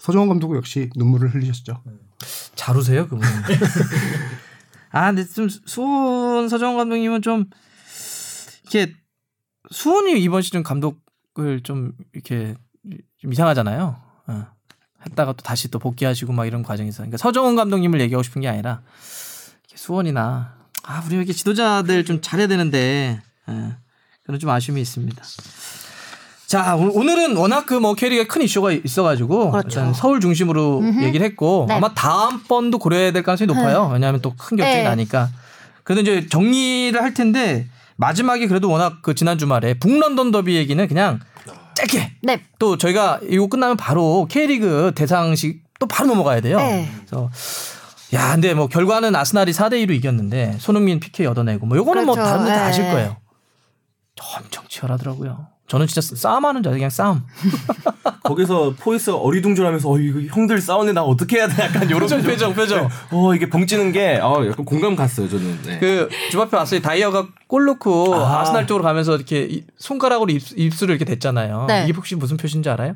서정원 0.00 0.28
감독은 0.28 0.56
역시 0.56 0.90
눈물을 0.96 1.32
흘리셨죠. 1.32 1.80
잘 2.56 2.76
우세요 2.76 3.04
그분. 3.06 3.20
아 4.96 5.12
근데 5.12 5.24
좀 5.24 5.48
수원 5.48 6.48
서정원 6.48 6.78
감독님은 6.78 7.20
좀 7.20 7.44
이렇게 8.62 8.94
수원이 9.70 10.20
이번 10.22 10.40
시즌 10.40 10.62
감독을 10.62 11.62
좀 11.62 11.92
이렇게 12.14 12.54
좀 13.18 13.32
이상하잖아요. 13.32 14.00
어. 14.28 14.46
했다가 15.04 15.34
또 15.34 15.42
다시 15.42 15.70
또 15.70 15.78
복귀하시고 15.78 16.32
막 16.32 16.46
이런 16.46 16.62
과정에서 16.62 16.98
그러니까 16.98 17.18
서정원 17.18 17.56
감독님을 17.56 18.00
얘기하고 18.00 18.22
싶은 18.22 18.40
게 18.40 18.48
아니라 18.48 18.82
수원이나 19.74 20.56
아 20.82 21.02
우리 21.06 21.16
이렇게 21.16 21.32
지도자들 21.32 22.04
좀 22.06 22.22
잘해야 22.22 22.46
되는데 22.46 23.20
예. 23.48 23.76
그런 24.22 24.40
좀 24.40 24.50
아쉬움이 24.50 24.80
있습니다. 24.80 25.22
자 26.46 26.76
오- 26.76 26.92
오늘은 27.00 27.36
워낙 27.36 27.66
그 27.66 27.74
뭐 27.80 27.94
캐리가 27.94 28.24
큰 28.32 28.42
이슈가 28.42 28.72
있어가지고 28.72 29.50
그렇죠. 29.50 29.68
일단 29.80 29.92
서울 29.94 30.20
중심으로 30.20 30.82
얘기를 31.02 31.26
했고 31.26 31.66
네. 31.68 31.74
아마 31.74 31.92
다음 31.94 32.42
번도 32.44 32.78
고려해야 32.78 33.12
될 33.12 33.22
가능성이 33.22 33.46
높아요. 33.48 33.90
왜냐하면 33.92 34.20
또큰 34.20 34.56
격전이 34.56 34.76
네. 34.76 34.82
나니까. 34.84 35.28
그래도 35.82 36.02
이제 36.02 36.26
정리를 36.28 37.00
할 37.00 37.14
텐데 37.14 37.66
마지막에 37.96 38.46
그래도 38.46 38.70
워낙 38.70 38.98
그 39.02 39.14
지난 39.14 39.38
주말에 39.38 39.74
북런던 39.74 40.30
더비 40.30 40.54
얘기는 40.56 40.86
그냥 40.88 41.20
짧게 41.74 42.12
네. 42.22 42.42
또 42.58 42.76
저희가 42.78 43.20
이거 43.28 43.48
끝나면 43.48 43.76
바로 43.76 44.26
K리그 44.30 44.92
대상식 44.94 45.62
또 45.80 45.86
바로 45.86 46.08
넘어가야 46.08 46.40
돼요. 46.40 46.58
네. 46.58 46.88
그래서 47.06 47.30
야, 48.14 48.32
근데 48.32 48.54
뭐 48.54 48.66
결과는 48.68 49.14
아스날이 49.16 49.52
4대 49.52 49.84
2로 49.84 49.90
이겼는데 49.92 50.56
손흥민 50.60 51.00
PK 51.00 51.26
얻어내고 51.26 51.66
뭐 51.66 51.76
요거는 51.76 52.06
뭐 52.06 52.14
그렇죠. 52.14 52.28
다른 52.30 52.44
분들 52.44 52.56
다 52.58 52.66
아실 52.66 52.84
네. 52.84 52.92
거예요. 52.92 53.16
엄청 54.38 54.64
치열하더라고요. 54.68 55.48
저는 55.66 55.86
진짜 55.88 56.00
싸움하는 56.16 56.62
줄 56.62 56.70
알아요. 56.70 56.78
그냥 56.78 56.90
싸움. 56.90 57.22
거기서 58.22 58.74
포이스가 58.78 59.16
어리둥절하면서 59.18 59.90
어 59.90 59.98
이거 59.98 60.20
형들 60.34 60.60
싸우는데 60.60 60.92
나 60.92 61.02
어떻게 61.02 61.36
해야 61.38 61.48
돼 61.48 61.64
약간 61.64 61.84
이런 61.88 62.00
표정, 62.00 62.22
표정, 62.22 62.54
표정. 62.54 62.88
어 63.10 63.34
이게 63.34 63.48
벙찌는 63.48 63.92
게 63.92 64.16
어, 64.22 64.44
약간 64.46 64.64
공감 64.64 64.94
갔어요 64.94 65.28
저는. 65.28 65.62
네. 65.62 65.78
그집 65.78 66.38
앞에 66.38 66.56
왔어요. 66.56 66.80
다이어가 66.80 67.28
골 67.48 67.64
넣고 67.66 68.14
아. 68.14 68.40
아. 68.40 68.44
스날 68.44 68.66
쪽으로 68.66 68.84
가면서 68.84 69.16
이렇게 69.16 69.42
이- 69.42 69.64
손가락으로 69.76 70.30
입, 70.30 70.42
입술을 70.56 70.94
이렇게 70.94 71.04
댔잖아요. 71.04 71.66
네. 71.66 71.84
이게 71.84 71.92
혹시 71.94 72.14
무슨 72.14 72.36
표시인지 72.36 72.68
알아요? 72.70 72.94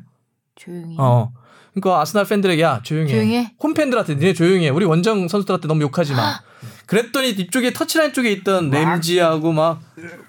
조용히. 0.55 0.95
어. 0.97 1.31
그러니까 1.73 2.01
아스날 2.01 2.25
팬들에게 2.25 2.61
야 2.61 2.81
조용히 2.83 3.11
해. 3.11 3.15
조용히 3.15 3.35
해? 3.37 3.53
홈 3.61 3.73
팬들한테 3.73 4.15
니네 4.15 4.33
조용히 4.33 4.65
해. 4.65 4.69
우리 4.69 4.85
원정 4.85 5.27
선수들한테 5.27 5.67
너무 5.67 5.81
욕하지 5.83 6.13
마. 6.13 6.39
그랬더니 6.85 7.29
이쪽에 7.29 7.71
터치라인 7.71 8.11
쪽에 8.11 8.31
있던 8.33 8.69
램지하고 8.69 9.53
막 9.53 9.79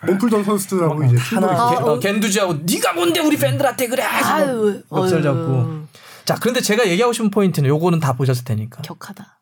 몸풀던 0.06 0.44
선수들하고 0.44 1.02
이제 1.04 1.16
하나 1.16 1.48
아, 1.48 1.70
겐- 1.74 1.82
어, 1.82 1.98
겐두지하고 1.98 2.54
네가 2.62 2.92
뭔데 2.92 3.20
우리 3.20 3.36
팬들한테 3.36 3.88
그래. 3.88 4.02
아유, 4.04 4.80
어휴. 4.88 5.22
잡고. 5.22 5.82
자, 6.24 6.36
그런데 6.40 6.60
제가 6.60 6.86
얘기하고 6.88 7.12
싶은 7.12 7.30
포인트는 7.32 7.68
요거는 7.68 7.98
다 7.98 8.12
보셨을 8.12 8.44
테니까. 8.44 8.82
격하다. 8.82 9.38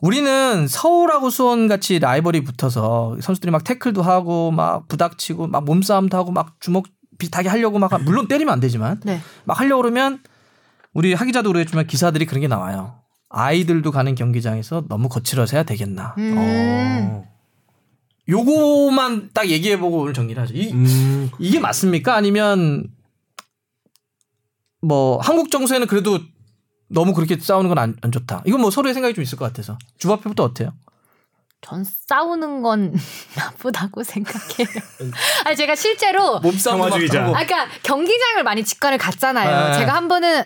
우리는 0.00 0.66
서울하고 0.68 1.30
수원 1.30 1.68
같이 1.68 1.98
라이벌이 2.00 2.42
붙어서 2.44 3.16
선수들이 3.20 3.50
막 3.50 3.64
태클도 3.64 4.02
하고 4.02 4.50
막 4.50 4.88
부닥치고 4.88 5.46
막 5.46 5.64
몸싸움도 5.64 6.16
하고 6.16 6.32
막 6.32 6.56
주먹 6.60 6.84
비슷하게 7.18 7.48
하려고 7.48 7.78
막 7.78 7.90
물론 8.02 8.28
때리면 8.28 8.52
안 8.52 8.60
되지만 8.60 9.00
네. 9.04 9.20
막 9.44 9.58
하려고 9.58 9.82
그러면 9.82 10.18
우리 10.96 11.12
하기자도 11.12 11.50
그러겠지만 11.52 11.86
기사들이 11.86 12.24
그런 12.24 12.40
게 12.40 12.48
나와요. 12.48 12.98
아이들도 13.28 13.90
가는 13.90 14.14
경기장에서 14.14 14.84
너무 14.88 15.10
거칠어서 15.10 15.54
해야 15.58 15.62
되겠나. 15.62 16.14
음. 16.16 16.34
어. 16.38 17.28
요거만 18.30 19.30
딱 19.34 19.46
얘기해보고 19.50 19.98
오늘 20.00 20.14
정리를 20.14 20.40
하죠. 20.42 20.54
이, 20.54 20.72
음. 20.72 21.30
이게 21.38 21.60
맞습니까? 21.60 22.14
아니면 22.16 22.88
뭐 24.80 25.18
한국 25.20 25.50
정서에는 25.50 25.86
그래도 25.86 26.18
너무 26.88 27.12
그렇게 27.12 27.38
싸우는 27.38 27.68
건 27.68 27.78
안 27.78 27.94
좋다. 28.10 28.42
이건 28.46 28.62
뭐 28.62 28.70
서로의 28.70 28.94
생각이 28.94 29.14
좀 29.14 29.20
있을 29.22 29.36
것 29.36 29.44
같아서 29.44 29.76
주바페부터 29.98 30.44
어때요? 30.44 30.72
전 31.60 31.84
싸우는 31.84 32.62
건 32.62 32.94
나쁘다고 33.36 34.02
생각해요. 34.02 34.66
아니 35.44 35.56
제가 35.56 35.74
실제로 35.74 36.40
몸싸움 36.40 36.78
평화주의자. 36.78 37.20
아 37.22 37.44
그러니까 37.44 37.68
경기장을 37.82 38.42
많이 38.44 38.64
직관을 38.64 38.96
갔잖아요. 38.96 39.72
네. 39.72 39.78
제가 39.80 39.94
한 39.94 40.08
번은 40.08 40.42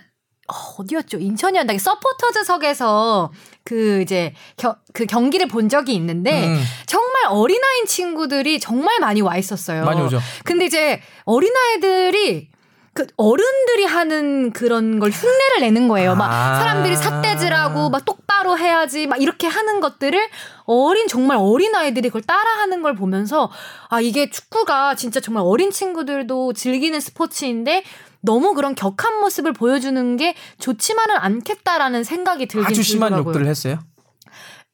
어, 0.50 0.74
어디였죠? 0.78 1.18
인천이었나? 1.18 1.76
서포터즈석에서 1.78 3.32
그 3.64 4.00
이제 4.02 4.34
겨, 4.56 4.76
그 4.92 5.06
경기를 5.06 5.48
본 5.48 5.68
적이 5.68 5.94
있는데 5.94 6.46
음, 6.46 6.62
정말 6.86 7.26
어린아이인 7.28 7.86
친구들이 7.86 8.60
정말 8.60 8.98
많이 9.00 9.20
와 9.20 9.36
있었어요. 9.36 9.84
많이 9.84 10.00
오죠. 10.00 10.20
근데 10.44 10.66
이제 10.66 11.00
어린아이들이 11.24 12.48
그 12.92 13.06
어른들이 13.16 13.84
하는 13.84 14.52
그런 14.52 14.98
걸 14.98 15.10
흉내를 15.10 15.60
내는 15.60 15.86
거예요. 15.86 16.16
막 16.16 16.30
아. 16.30 16.58
사람들이 16.58 16.96
삿대질하고 16.96 17.88
막 17.88 18.04
똑바로 18.04 18.58
해야지 18.58 19.06
막 19.06 19.22
이렇게 19.22 19.46
하는 19.46 19.80
것들을 19.80 20.18
어린 20.64 21.06
정말 21.06 21.36
어린 21.40 21.74
아이들이 21.74 22.08
그걸 22.08 22.22
따라하는 22.22 22.82
걸 22.82 22.96
보면서 22.96 23.50
아 23.88 24.00
이게 24.00 24.28
축구가 24.28 24.96
진짜 24.96 25.20
정말 25.20 25.44
어린 25.46 25.70
친구들도 25.70 26.52
즐기는 26.54 26.98
스포츠인데 26.98 27.84
너무 28.22 28.54
그런 28.54 28.74
격한 28.74 29.20
모습을 29.20 29.52
보여주는 29.52 30.16
게 30.16 30.34
좋지만은 30.58 31.16
않겠다라는 31.16 32.04
생각이 32.04 32.46
들긴 32.46 32.66
아주 32.66 32.82
심한 32.82 33.08
들더라고요. 33.10 33.30
욕들을 33.30 33.46
했어요. 33.46 33.78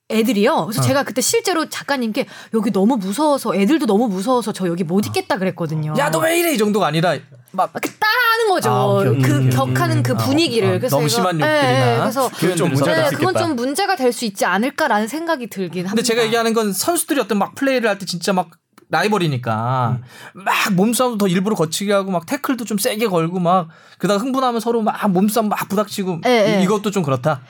애들이요. 0.09 0.53
어. 0.53 0.65
그래서 0.67 0.83
제가 0.83 1.03
그때 1.03 1.21
실제로 1.21 1.69
작가님께 1.69 2.27
여기 2.55 2.71
너무 2.71 2.97
무서워서 2.97 3.57
애들도 3.57 3.87
너무 3.87 4.07
무서워서 4.09 4.53
저 4.53 4.69
여기 4.69 4.85
못 4.85 5.05
있겠다 5.07 5.37
그랬거든요. 5.37 5.95
야 5.99 6.11
너 6.11 6.21
왜 6.21 6.39
이래 6.39 6.53
이 6.55 6.59
정도가 6.59 6.87
아니라 6.87 7.17
막 7.51 7.71
이렇게 7.73 7.91
따라하는 7.99 8.49
거죠. 8.49 8.71
아, 8.71 8.87
오케이, 8.87 9.09
오케이, 9.11 9.23
그 9.23 9.37
오케이. 9.39 9.51
격하는 9.51 10.03
그 10.05 10.13
음, 10.13 10.17
분위기를. 10.19 10.69
어, 10.69 10.75
어. 10.75 10.79
그래서 10.79 10.97
너무 10.97 11.09
제가- 11.09 11.11
심한 11.11 11.41
예, 11.41 11.45
욕들이나 11.45 11.93
예, 11.95 11.99
그래서 11.99 12.31
그건 12.37 12.57
좀 12.57 12.69
문제가 12.69 12.95
네, 12.97 13.03
될수 13.03 13.17
그건. 13.19 13.37
좀 13.37 13.57
문제가 13.57 13.97
될 13.97 14.13
수 14.13 14.25
있지 14.27 14.45
않을까라는 14.45 15.09
생각이 15.09 15.49
들긴 15.49 15.87
합니다. 15.87 15.91
근데 15.91 16.03
제가 16.05 16.23
얘기하는 16.25 16.55
건 16.55 16.73
선수들이 16.73 17.19
어떤 17.21 17.39
막 17.39 17.55
플레이를 17.57 17.89
할 17.91 17.99
때 17.99 18.07
진짜 18.07 18.33
막 18.33 18.51
라이벌이니까 18.89 19.99
막 20.35 20.55
몸싸움도 20.75 21.19
더 21.19 21.29
일부러 21.29 21.57
거치게 21.57 21.93
하고 21.93 22.11
막 22.11 22.27
태클도 22.27 22.65
좀 22.65 22.79
세게 22.79 23.09
걸고 23.09 23.41
막 23.41 23.69
그러다가 23.99 24.23
흥분하면 24.23 24.61
서로 24.61 24.83
막 24.83 25.11
몸싸움 25.11 25.49
막 25.49 25.69
부닥치고 25.69 26.21
예, 26.27 26.55
예. 26.57 26.61
이, 26.61 26.65
이것도 26.65 26.91
좀 26.91 27.03
그렇다. 27.03 27.41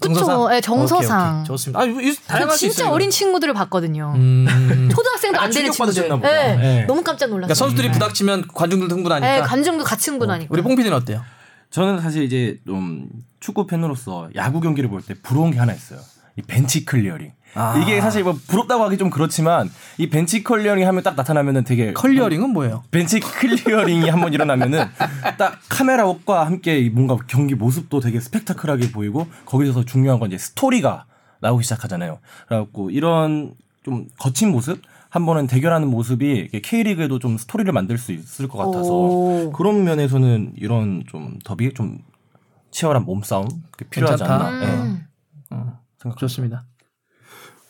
그쵸, 0.00 0.48
예, 0.52 0.60
정서상. 0.60 1.20
오케이, 1.20 1.32
오케이. 1.40 1.44
좋습니다. 1.46 1.80
아, 1.80 1.84
이거 1.84 2.00
이거 2.00 2.14
저 2.14 2.32
다양할 2.32 2.50
수 2.56 2.60
진짜 2.60 2.82
있어요. 2.82 2.92
어린 2.94 3.08
친구들을 3.10 3.54
봤거든요. 3.54 4.12
음. 4.16 4.88
초등학생도 4.94 5.40
안 5.40 5.50
되는 5.50 5.70
친구들. 5.70 6.08
보다. 6.08 6.28
예, 6.52 6.56
네. 6.56 6.84
너무 6.86 7.02
깜짝 7.02 7.26
놀랐어요. 7.26 7.46
그러니까 7.46 7.54
선수들이 7.54 7.92
부닥치면 7.92 8.48
관중들도 8.52 8.94
흥분하니까. 8.94 9.36
예, 9.36 9.40
관중도 9.40 9.84
같이 9.84 10.10
흥분하니까. 10.10 10.48
우리 10.52 10.62
뽕 10.62 10.74
PD는 10.74 10.96
어때요? 10.96 11.22
저는 11.70 12.00
사실 12.02 12.24
이제 12.24 12.58
좀 12.66 13.08
축구 13.40 13.66
팬으로서 13.66 14.28
야구 14.34 14.60
경기를 14.60 14.90
볼 14.90 15.00
때 15.02 15.14
부러운 15.22 15.50
게 15.52 15.58
하나 15.58 15.72
있어요. 15.72 16.00
이 16.36 16.42
벤치 16.42 16.84
클리어링. 16.84 17.32
아. 17.54 17.78
이게 17.78 18.00
사실 18.00 18.24
뭐 18.24 18.36
부럽다고 18.48 18.82
하기 18.84 18.98
좀 18.98 19.10
그렇지만 19.10 19.70
이 19.98 20.08
벤치 20.08 20.42
클리어링 20.42 20.86
하면 20.88 21.02
딱 21.04 21.14
나타나면은 21.14 21.62
되게 21.62 21.92
클리어링은 21.92 22.50
뭐예요? 22.50 22.82
벤치 22.90 23.20
클리어링이 23.20 24.08
한번 24.08 24.32
일어나면은 24.32 24.84
딱 25.38 25.60
카메라 25.68 26.04
웍과 26.04 26.46
함께 26.46 26.80
이 26.80 26.90
뭔가 26.90 27.16
경기 27.28 27.54
모습도 27.54 28.00
되게 28.00 28.18
스펙타클하게 28.18 28.90
보이고 28.90 29.28
거기서 29.44 29.84
중요한 29.84 30.18
건 30.18 30.30
이제 30.30 30.38
스토리가 30.38 31.06
나오기 31.40 31.62
시작하잖아요. 31.62 32.18
그래갖고 32.48 32.90
이런 32.90 33.54
좀 33.84 34.08
거친 34.18 34.50
모습 34.50 34.82
한 35.10 35.24
번은 35.26 35.46
대결하는 35.46 35.88
모습이 35.88 36.48
K리그에도 36.48 37.20
좀 37.20 37.38
스토리를 37.38 37.72
만들 37.72 37.98
수 37.98 38.10
있을 38.10 38.48
것 38.48 38.58
같아서 38.58 38.92
오. 38.92 39.52
그런 39.52 39.84
면에서는 39.84 40.54
이런 40.56 41.04
좀 41.06 41.38
더비 41.44 41.72
좀 41.74 41.98
치열한 42.72 43.04
몸싸움 43.04 43.46
그게 43.70 43.88
필요하지 43.90 44.24
괜찮다. 44.24 44.44
않나. 44.44 44.64
예. 44.64 44.72
음. 44.74 45.06
어, 45.50 45.78
좋습니다. 46.16 46.64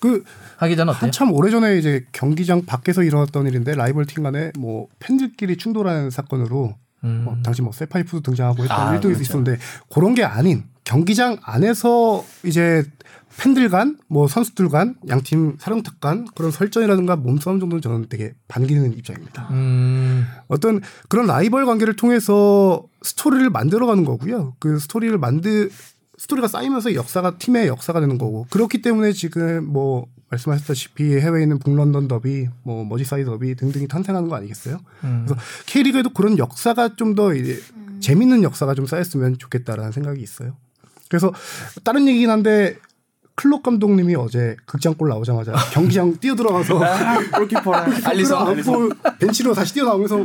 그 0.01 0.23
하기 0.59 0.77
전 0.77 0.89
어때요? 0.91 1.01
한참 1.01 1.33
오래전에 1.33 1.79
이제 1.79 2.05
경기장 2.13 2.67
밖에서 2.67 3.03
일어났던 3.03 3.47
일인데 3.47 3.75
라이벌 3.75 4.05
팀 4.05 4.23
간에 4.23 4.53
뭐 4.59 4.89
팬들끼리 4.99 5.57
충돌하는 5.57 6.11
사건으로 6.11 6.77
음. 7.05 7.23
뭐 7.25 7.37
당시 7.43 7.63
뭐 7.63 7.73
세파이프도 7.73 8.21
등장하고 8.21 8.65
했던 8.65 8.79
아, 8.79 8.95
일도 8.95 9.09
그렇죠. 9.09 9.23
있었는데 9.23 9.59
그런 9.91 10.15
게 10.15 10.25
아닌 10.25 10.65
경기장 10.85 11.39
안에서 11.43 12.23
이제 12.45 12.85
팬들 13.37 13.69
간, 13.69 13.99
뭐 14.09 14.29
선수들 14.29 14.69
간, 14.69 14.95
양팀 15.09 15.57
사령탑 15.59 16.01
간 16.01 16.27
그런 16.35 16.51
설전이라든가 16.51 17.17
몸싸움 17.17 17.59
정도는 17.59 17.83
저는 17.83 18.07
되게 18.09 18.35
반기는 18.47 18.93
입장입니다. 18.93 19.49
음. 19.51 20.25
어떤 20.47 20.81
그런 21.09 21.27
라이벌 21.27 21.67
관계를 21.67 21.97
통해서 21.97 22.85
스토리를 23.03 23.51
만들어가는 23.51 24.05
거고요. 24.05 24.55
그 24.61 24.79
스토리를 24.79 25.17
만들 25.19 25.71
스토리가 26.19 26.49
쌓이면서 26.49 26.95
역사가 26.95 27.39
팀의 27.39 27.67
역사가 27.69 28.01
되는 28.01 28.19
거고 28.19 28.47
그렇기 28.51 28.83
때문에 28.83 29.13
지금 29.13 29.65
뭐 29.65 30.07
말씀하셨다시피 30.31 31.19
해외에 31.19 31.43
있는 31.43 31.59
북런던 31.59 32.09
더비, 32.09 32.49
뭐 32.63 32.85
머지사이드 32.85 33.29
더비 33.29 33.55
등등이 33.57 33.89
탄생하는 33.89 34.29
거 34.29 34.37
아니겠어요? 34.37 34.81
음. 35.05 35.25
그래서 35.27 35.41
K리그에도 35.67 36.11
그런 36.11 36.39
역사가 36.39 36.97
좀더 36.97 37.31
재밌는 38.01 38.43
역사가 38.43 38.75
좀 38.75 38.87
쌓였으면 38.87 39.39
좋겠다라는 39.39 39.93
생각이 39.93 40.23
있어요. 40.23 40.57
그래서 41.09 41.33
다른 41.85 42.09
얘기긴 42.09 42.31
한데 42.31 42.79
클럽 43.37 43.63
감독님이 43.63 44.15
어제 44.15 44.57
극장골 44.65 45.09
나오자마자 45.09 45.53
경기장 45.73 46.17
뛰어들어가서 46.19 46.81
골키퍼랑 47.37 47.93
알리선 48.05 48.47
안고 48.47 48.91
벤치로 49.19 49.55
다시 49.55 49.75
뛰어나오면서 49.75 50.17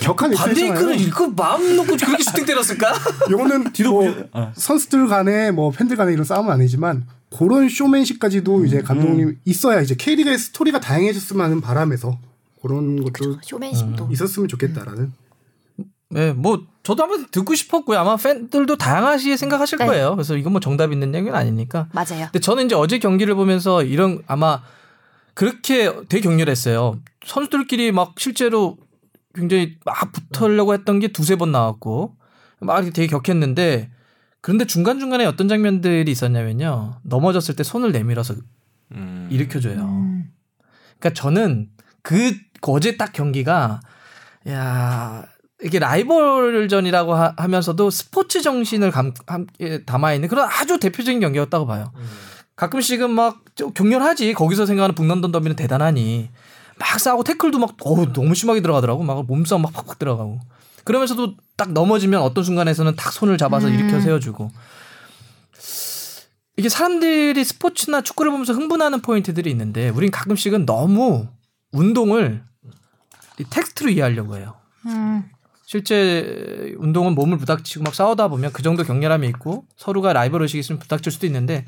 격한 0.00 0.32
반데이크는. 0.32 0.98
이거 0.98 1.28
마음 1.28 1.76
놓고 1.76 1.96
그렇게 1.96 2.22
슈팅 2.22 2.44
때렸을까? 2.44 2.92
요거는 3.30 3.72
뒤로 3.72 3.92
뭐 3.92 4.50
선수들 4.54 5.06
간에 5.06 5.50
뭐 5.52 5.70
팬들 5.70 5.96
간에 5.96 6.12
이런 6.12 6.24
싸움은 6.24 6.52
아니지만 6.52 7.06
그런 7.36 7.68
쇼맨십까지도 7.68 8.64
이제 8.64 8.82
감독님 8.82 9.38
있어야 9.44 9.80
이제 9.80 9.94
K리그의 9.94 10.36
스토리가 10.38 10.80
다양해졌으면 10.80 11.44
하는 11.44 11.60
바람에서 11.60 12.18
그런 12.60 13.02
것도 13.02 13.38
쇼맨십도. 13.42 14.08
있었으면 14.12 14.48
좋겠다라는 14.48 15.12
네, 16.12 16.32
뭐 16.32 16.62
저도 16.82 17.02
한번 17.04 17.26
듣고 17.30 17.54
싶었고요. 17.54 17.98
아마 17.98 18.16
팬들도 18.16 18.76
다양하시 18.76 19.36
생각하실 19.36 19.78
네. 19.78 19.86
거예요. 19.86 20.14
그래서 20.14 20.36
이건 20.36 20.52
뭐 20.52 20.60
정답 20.60 20.92
있는 20.92 21.14
얘기는 21.14 21.34
아니니까. 21.34 21.88
맞아요. 21.92 22.26
근데 22.26 22.38
저는 22.38 22.66
이제 22.66 22.74
어제 22.74 22.98
경기를 22.98 23.34
보면서 23.34 23.82
이런 23.82 24.22
아마 24.26 24.62
그렇게 25.34 25.90
되게 26.08 26.20
격렬했어요. 26.20 27.00
선수들끼리 27.24 27.92
막 27.92 28.14
실제로 28.18 28.76
굉장히 29.34 29.78
막 29.86 30.12
붙으려고 30.12 30.74
했던 30.74 31.00
게 31.00 31.08
두세 31.08 31.36
번 31.36 31.50
나왔고 31.50 32.16
막 32.60 32.76
이렇게 32.76 32.90
되게 32.90 33.06
격했는데 33.08 33.90
그런데 34.42 34.66
중간중간에 34.66 35.24
어떤 35.24 35.48
장면들이 35.48 36.10
있었냐면요. 36.10 37.00
넘어졌을 37.04 37.56
때 37.56 37.62
손을 37.62 37.92
내밀어서 37.92 38.34
음. 38.92 39.28
일으켜줘요. 39.30 39.80
음. 39.80 40.30
그러니까 40.98 41.20
저는 41.20 41.70
그 42.02 42.34
어제 42.60 42.98
딱 42.98 43.12
경기가 43.12 43.80
야 44.48 45.24
이게 45.64 45.78
라이벌전이라고 45.78 47.14
하, 47.14 47.48
면서도 47.48 47.90
스포츠 47.90 48.42
정신을 48.42 48.90
감, 48.90 49.12
함께 49.26 49.84
담아 49.84 50.14
있는 50.14 50.28
그런 50.28 50.48
아주 50.48 50.78
대표적인 50.78 51.20
경기였다고 51.20 51.66
봐요. 51.66 51.92
가끔씩은 52.56 53.10
막좀 53.10 53.72
격렬하지 53.72 54.34
거기서 54.34 54.66
생각하는 54.66 54.94
북런던 54.94 55.32
더비는 55.32 55.56
대단하니 55.56 56.30
막 56.78 57.00
싸우고 57.00 57.24
태클도 57.24 57.58
막 57.58 57.76
어우, 57.82 58.12
너무 58.12 58.34
심하게 58.34 58.60
들어가더라고 58.60 59.02
막 59.02 59.26
몸싸움 59.26 59.62
막 59.62 59.72
팍팍 59.72 59.98
들어가고 59.98 60.40
그러면서도 60.84 61.34
딱 61.56 61.72
넘어지면 61.72 62.20
어떤 62.20 62.44
순간에서는 62.44 62.96
딱 62.96 63.12
손을 63.12 63.38
잡아서 63.38 63.68
음. 63.68 63.74
일으켜 63.74 64.00
세워주고 64.00 64.50
이게 66.56 66.68
사람들이 66.68 67.42
스포츠나 67.44 68.02
축구를 68.02 68.30
보면서 68.30 68.52
흥분하는 68.52 69.00
포인트들이 69.00 69.50
있는데 69.50 69.88
우린 69.88 70.10
가끔씩은 70.10 70.66
너무 70.66 71.28
운동을 71.72 72.42
이 73.38 73.44
텍스트로 73.48 73.90
이해하려고 73.90 74.36
해요. 74.36 74.54
음. 74.86 75.24
실제 75.72 76.74
운동은 76.76 77.14
몸을 77.14 77.38
부닥치고 77.38 77.82
막 77.82 77.94
싸우다 77.94 78.28
보면 78.28 78.52
그 78.52 78.62
정도 78.62 78.84
격렬함이 78.84 79.26
있고 79.28 79.64
서로가 79.78 80.12
라이벌 80.12 80.42
의식이 80.42 80.58
있으면 80.60 80.78
부닥칠 80.78 81.10
수도 81.10 81.24
있는데 81.24 81.64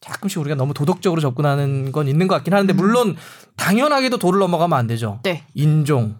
가끔씩 0.00 0.40
우리가 0.40 0.54
너무 0.54 0.72
도덕적으로 0.72 1.20
접근하는 1.20 1.92
건 1.92 2.08
있는 2.08 2.28
것 2.28 2.34
같긴 2.36 2.54
하는데 2.54 2.72
물론 2.72 3.14
당연하게도 3.56 4.16
도를 4.16 4.40
넘어가면 4.40 4.78
안 4.78 4.86
되죠. 4.86 5.20
네. 5.22 5.44
인종, 5.52 6.16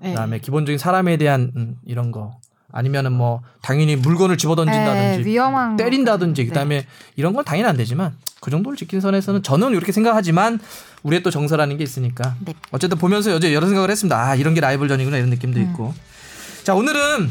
네. 0.00 0.10
그다음에 0.10 0.38
기본적인 0.38 0.78
사람에 0.78 1.16
대한 1.16 1.50
음, 1.56 1.74
이런 1.84 2.12
거 2.12 2.38
아니면은 2.70 3.10
뭐 3.10 3.42
당연히 3.60 3.96
물건을 3.96 4.38
집어던진다든지 4.38 5.24
네, 5.24 5.28
위험한 5.28 5.76
때린다든지 5.76 6.44
거. 6.44 6.48
그다음에 6.50 6.86
이런 7.16 7.32
건 7.32 7.44
당연히 7.44 7.68
안 7.68 7.76
되지만 7.76 8.14
그 8.40 8.52
정도를 8.52 8.76
지킨 8.76 9.00
선에서는 9.00 9.42
저는 9.42 9.72
이렇게 9.72 9.90
생각하지만 9.90 10.60
우리의 11.02 11.24
또 11.24 11.32
정서라는 11.32 11.76
게 11.76 11.82
있으니까 11.82 12.36
네. 12.38 12.54
어쨌든 12.70 12.98
보면서 12.98 13.34
어제 13.34 13.52
여러 13.52 13.66
생각을 13.66 13.90
했습니다. 13.90 14.16
아 14.16 14.36
이런 14.36 14.54
게 14.54 14.60
라이벌전이구나 14.60 15.16
이런 15.16 15.30
느낌도 15.30 15.58
있고 15.58 15.92
자 16.64 16.74
오늘은 16.74 17.30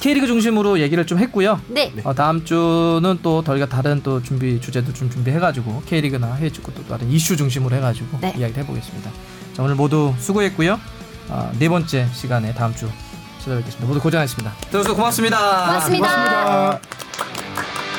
K리그 0.00 0.26
중심으로 0.26 0.80
얘기를 0.80 1.06
좀 1.06 1.18
했고요. 1.18 1.60
네. 1.68 1.92
어, 2.02 2.12
다음 2.14 2.44
주는 2.44 3.18
또 3.22 3.44
저희가 3.44 3.66
다른 3.66 4.02
또 4.02 4.20
준비 4.22 4.60
주제도 4.60 4.92
좀 4.92 5.08
준비해가지고 5.10 5.82
K리그나 5.86 6.34
해외 6.34 6.50
축구 6.50 6.74
또 6.74 6.84
다른 6.86 7.08
이슈 7.10 7.36
중심으로 7.36 7.76
해가지고 7.76 8.18
네. 8.20 8.34
이야기를 8.36 8.62
해보겠습니다. 8.64 9.10
자 9.54 9.62
오늘 9.62 9.76
모두 9.76 10.12
수고했고요. 10.18 10.80
어, 11.28 11.52
네 11.58 11.68
번째 11.68 12.08
시간에 12.12 12.52
다음 12.52 12.74
주 12.74 12.88
찾아뵙겠습니다. 13.38 13.86
모두 13.86 14.00
고생하셨습니다. 14.00 14.52
들어서 14.70 14.94
고맙습니다. 14.94 15.66
고맙습니다. 15.66 16.08
고맙습니다. 16.08 17.91